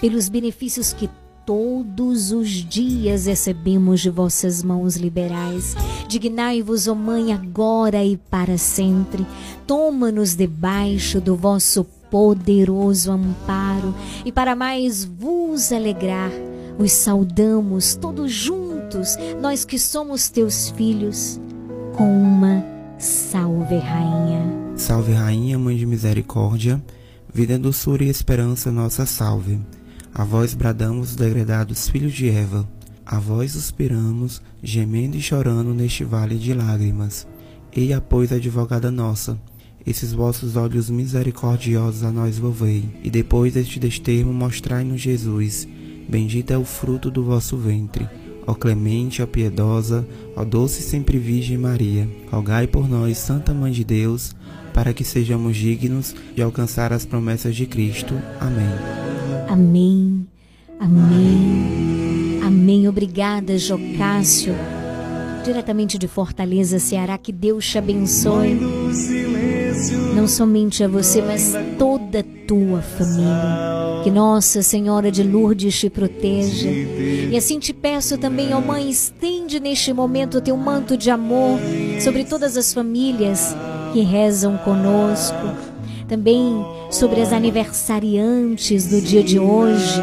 pelos 0.00 0.28
benefícios 0.28 0.92
que 0.92 1.08
todos 1.44 2.32
os 2.32 2.48
dias 2.48 3.26
recebemos 3.26 4.00
de 4.00 4.10
vossas 4.10 4.62
mãos 4.62 4.96
liberais. 4.96 5.76
Dignai-vos, 6.08 6.88
ó 6.88 6.94
Mãe, 6.94 7.32
agora 7.32 8.04
e 8.04 8.16
para 8.16 8.56
sempre. 8.56 9.26
Toma-nos 9.66 10.34
debaixo 10.34 11.20
do 11.20 11.36
vosso 11.36 11.84
poderoso 12.10 13.12
amparo 13.12 13.94
e 14.24 14.32
para 14.32 14.56
mais 14.56 15.04
vos 15.04 15.70
alegrar 15.70 16.30
os 16.78 16.92
saudamos 16.92 17.94
todos 17.94 18.32
juntos, 18.32 19.16
nós 19.40 19.64
que 19.64 19.78
somos 19.78 20.28
teus 20.28 20.70
filhos, 20.70 21.40
com 21.96 22.22
uma 22.22 22.64
salve, 22.98 23.76
Rainha. 23.78 24.42
Salve, 24.76 25.12
Rainha, 25.12 25.58
Mãe 25.58 25.76
de 25.76 25.86
Misericórdia, 25.86 26.82
vida, 27.32 27.58
doçura 27.58 28.04
e 28.04 28.08
esperança, 28.08 28.70
nossa 28.70 29.06
salve. 29.06 29.60
A 30.12 30.24
vós 30.24 30.54
bradamos, 30.54 31.14
degredados 31.14 31.88
filhos 31.88 32.12
de 32.12 32.28
Eva, 32.28 32.68
a 33.06 33.18
vós 33.18 33.52
suspiramos, 33.52 34.42
gemendo 34.62 35.16
e 35.16 35.20
chorando 35.20 35.72
neste 35.74 36.04
vale 36.04 36.36
de 36.36 36.52
lágrimas. 36.52 37.26
Eia, 37.72 38.00
pois, 38.00 38.32
advogada 38.32 38.90
nossa, 38.90 39.38
esses 39.86 40.12
vossos 40.12 40.56
olhos 40.56 40.90
misericordiosos 40.90 42.02
a 42.02 42.10
nós 42.10 42.38
volvei, 42.38 42.84
e 43.02 43.10
depois 43.10 43.54
deste 43.54 43.78
destermo 43.78 44.32
mostrai-nos 44.32 45.00
Jesus. 45.00 45.66
Bendito 46.10 46.50
é 46.50 46.58
o 46.58 46.64
fruto 46.64 47.08
do 47.08 47.22
vosso 47.22 47.56
ventre. 47.56 48.08
Ó 48.44 48.52
clemente, 48.52 49.22
ó 49.22 49.26
piedosa, 49.26 50.04
ó 50.34 50.44
doce 50.44 50.82
sempre 50.82 51.18
Virgem 51.18 51.56
Maria, 51.56 52.08
rogai 52.32 52.66
por 52.66 52.88
nós, 52.88 53.16
Santa 53.16 53.54
Mãe 53.54 53.70
de 53.70 53.84
Deus, 53.84 54.34
para 54.74 54.92
que 54.92 55.04
sejamos 55.04 55.56
dignos 55.56 56.12
de 56.34 56.42
alcançar 56.42 56.92
as 56.92 57.04
promessas 57.04 57.54
de 57.54 57.64
Cristo. 57.64 58.20
Amém. 58.40 58.66
Amém. 59.48 60.26
Amém. 60.80 62.40
Amém. 62.44 62.88
Obrigada, 62.88 63.56
Jocássio. 63.56 64.54
Diretamente 65.44 65.96
de 65.96 66.08
Fortaleza, 66.08 66.80
Ceará, 66.80 67.16
que 67.16 67.30
Deus 67.30 67.64
te 67.64 67.78
abençoe. 67.78 68.58
Não 70.16 70.26
somente 70.26 70.82
a 70.82 70.88
você, 70.88 71.22
mas 71.22 71.54
toda 71.78 71.99
a 72.18 72.24
tua 72.46 72.82
família. 72.82 74.02
Que 74.02 74.10
Nossa 74.10 74.62
Senhora 74.62 75.10
de 75.10 75.22
Lourdes 75.22 75.78
te 75.78 75.90
proteja. 75.90 76.68
E 76.68 77.36
assim 77.36 77.58
te 77.58 77.72
peço 77.72 78.18
também, 78.18 78.52
ó 78.54 78.60
Mãe, 78.60 78.88
estende 78.88 79.60
neste 79.60 79.92
momento 79.92 80.38
o 80.38 80.40
teu 80.40 80.56
manto 80.56 80.96
de 80.96 81.10
amor 81.10 81.58
sobre 82.00 82.24
todas 82.24 82.56
as 82.56 82.72
famílias 82.72 83.54
que 83.92 84.00
rezam 84.00 84.56
conosco. 84.58 85.36
Também 86.08 86.64
sobre 86.90 87.20
as 87.20 87.32
aniversariantes 87.32 88.86
do 88.86 89.00
dia 89.00 89.22
de 89.22 89.38
hoje. 89.38 90.00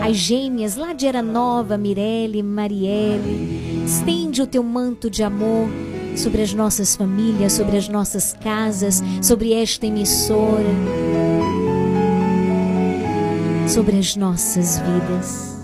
As 0.00 0.16
gêmeas 0.16 0.76
lá 0.76 0.92
de 0.92 1.06
Era 1.06 1.20
Nova, 1.20 1.76
Mirelle, 1.76 2.42
Marielle. 2.42 3.84
Estende 3.84 4.40
o 4.40 4.46
teu 4.46 4.62
manto 4.62 5.10
de 5.10 5.22
amor 5.22 5.68
sobre 6.16 6.42
as 6.42 6.54
nossas 6.54 6.96
famílias, 6.96 7.52
sobre 7.52 7.76
as 7.76 7.88
nossas 7.88 8.32
casas, 8.32 9.02
sobre 9.20 9.52
esta 9.52 9.86
emissora, 9.86 10.64
sobre 13.68 13.98
as 13.98 14.14
nossas 14.14 14.78
vidas. 14.78 15.56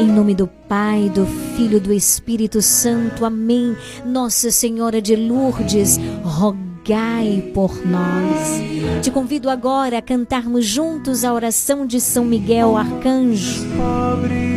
Em 0.00 0.06
nome 0.06 0.34
do 0.34 0.48
Pai, 0.48 1.08
do 1.14 1.24
Filho 1.56 1.76
e 1.76 1.80
do 1.80 1.92
Espírito 1.92 2.60
Santo. 2.60 3.24
Amém. 3.24 3.76
Nossa 4.04 4.50
Senhora 4.50 5.00
de 5.00 5.14
Lourdes, 5.14 5.98
rogai 6.24 7.52
por 7.54 7.86
nós. 7.86 8.60
Te 9.00 9.10
convido 9.12 9.48
agora 9.48 9.98
a 9.98 10.02
cantarmos 10.02 10.66
juntos 10.66 11.24
a 11.24 11.32
oração 11.32 11.86
de 11.86 12.00
São 12.00 12.24
Miguel 12.24 12.76
Arcanjo, 12.76 13.64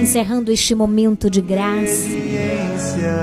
encerrando 0.02 0.52
este 0.52 0.74
momento 0.74 1.30
de 1.30 1.42
graça. 1.42 2.08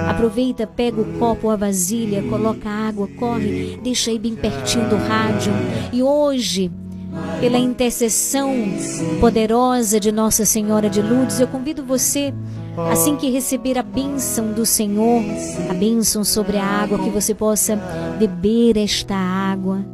Aproveita, 0.09 0.67
pega 0.67 1.01
o 1.01 1.19
copo 1.19 1.49
ou 1.49 1.53
a 1.53 1.57
vasilha, 1.57 2.23
coloca 2.23 2.69
água, 2.69 3.09
corre, 3.19 3.81
deixa 3.83 4.13
aí 4.13 4.19
bem 4.19 4.37
pertinho 4.37 4.89
do 4.89 4.97
rádio. 4.97 5.53
E 5.93 6.03
hoje, 6.03 6.71
pela 7.41 7.59
intercessão 7.59 8.55
poderosa 9.21 10.01
de 10.01 10.11
Nossa 10.11 10.45
Senhora 10.45 10.89
de 10.89 11.03
Lourdes, 11.03 11.41
eu 11.41 11.49
convido 11.49 11.85
você, 11.85 12.33
assim 12.91 13.17
que 13.17 13.31
receber 13.31 13.79
a 13.79 13.83
bênção 13.83 14.53
do 14.53 14.65
Senhor, 14.65 15.23
a 15.69 15.75
bênção 15.75 16.25
sobre 16.25 16.57
a 16.57 16.65
água, 16.65 16.99
que 16.99 17.11
você 17.11 17.35
possa 17.35 17.77
beber 18.19 18.77
esta 18.77 19.15
água. 19.15 19.85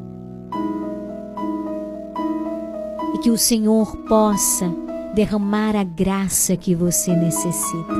E 3.15 3.19
que 3.19 3.31
o 3.31 3.39
Senhor 3.39 3.97
possa 4.09 4.73
derramar 5.15 5.75
a 5.75 5.85
graça 5.85 6.57
que 6.57 6.75
você 6.75 7.15
necessita. 7.15 7.95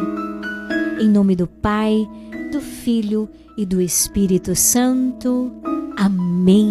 Em 1.01 1.09
nome 1.09 1.35
do 1.35 1.47
Pai, 1.47 2.09
do 2.53 2.61
Filho 2.61 3.29
e 3.57 3.67
do 3.67 3.81
Espírito 3.81 4.55
Santo. 4.55 5.51
Amém. 5.97 6.71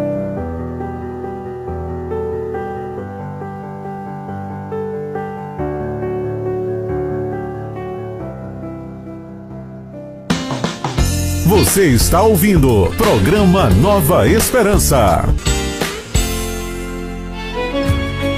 Você 11.51 11.87
está 11.89 12.21
ouvindo 12.21 12.89
programa 12.95 13.69
Nova 13.69 14.25
Esperança. 14.25 15.25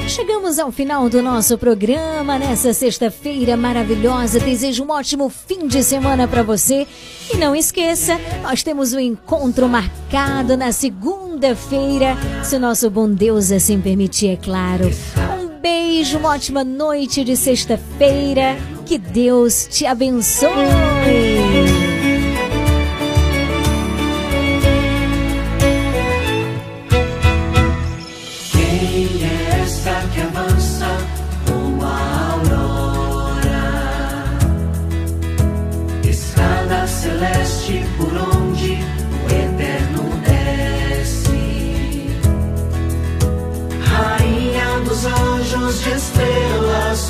Chegamos 0.07 0.57
ao 0.57 0.71
final 0.71 1.07
do 1.07 1.21
nosso 1.21 1.55
programa 1.55 2.39
nessa 2.39 2.73
sexta-feira 2.73 3.55
maravilhosa. 3.55 4.39
Desejo 4.39 4.83
um 4.83 4.89
ótimo 4.89 5.29
fim 5.29 5.67
de 5.67 5.83
semana 5.83 6.27
para 6.27 6.41
você. 6.41 6.87
E 7.31 7.37
não 7.37 7.55
esqueça, 7.55 8.19
nós 8.41 8.63
temos 8.63 8.93
um 8.93 8.99
encontro 8.99 9.69
marcado 9.69 10.57
na 10.57 10.71
segunda-feira, 10.71 12.17
se 12.43 12.55
o 12.55 12.59
nosso 12.59 12.89
bom 12.89 13.07
Deus 13.07 13.51
assim 13.51 13.79
permitir, 13.79 14.29
é 14.29 14.37
claro. 14.37 14.89
Um 15.39 15.59
beijo, 15.61 16.17
uma 16.17 16.29
ótima 16.29 16.63
noite 16.63 17.23
de 17.23 17.37
sexta-feira. 17.37 18.57
Que 18.87 18.97
Deus 18.97 19.67
te 19.69 19.85
abençoe. 19.85 20.49
De 45.71 45.93
estrelas 45.93 47.09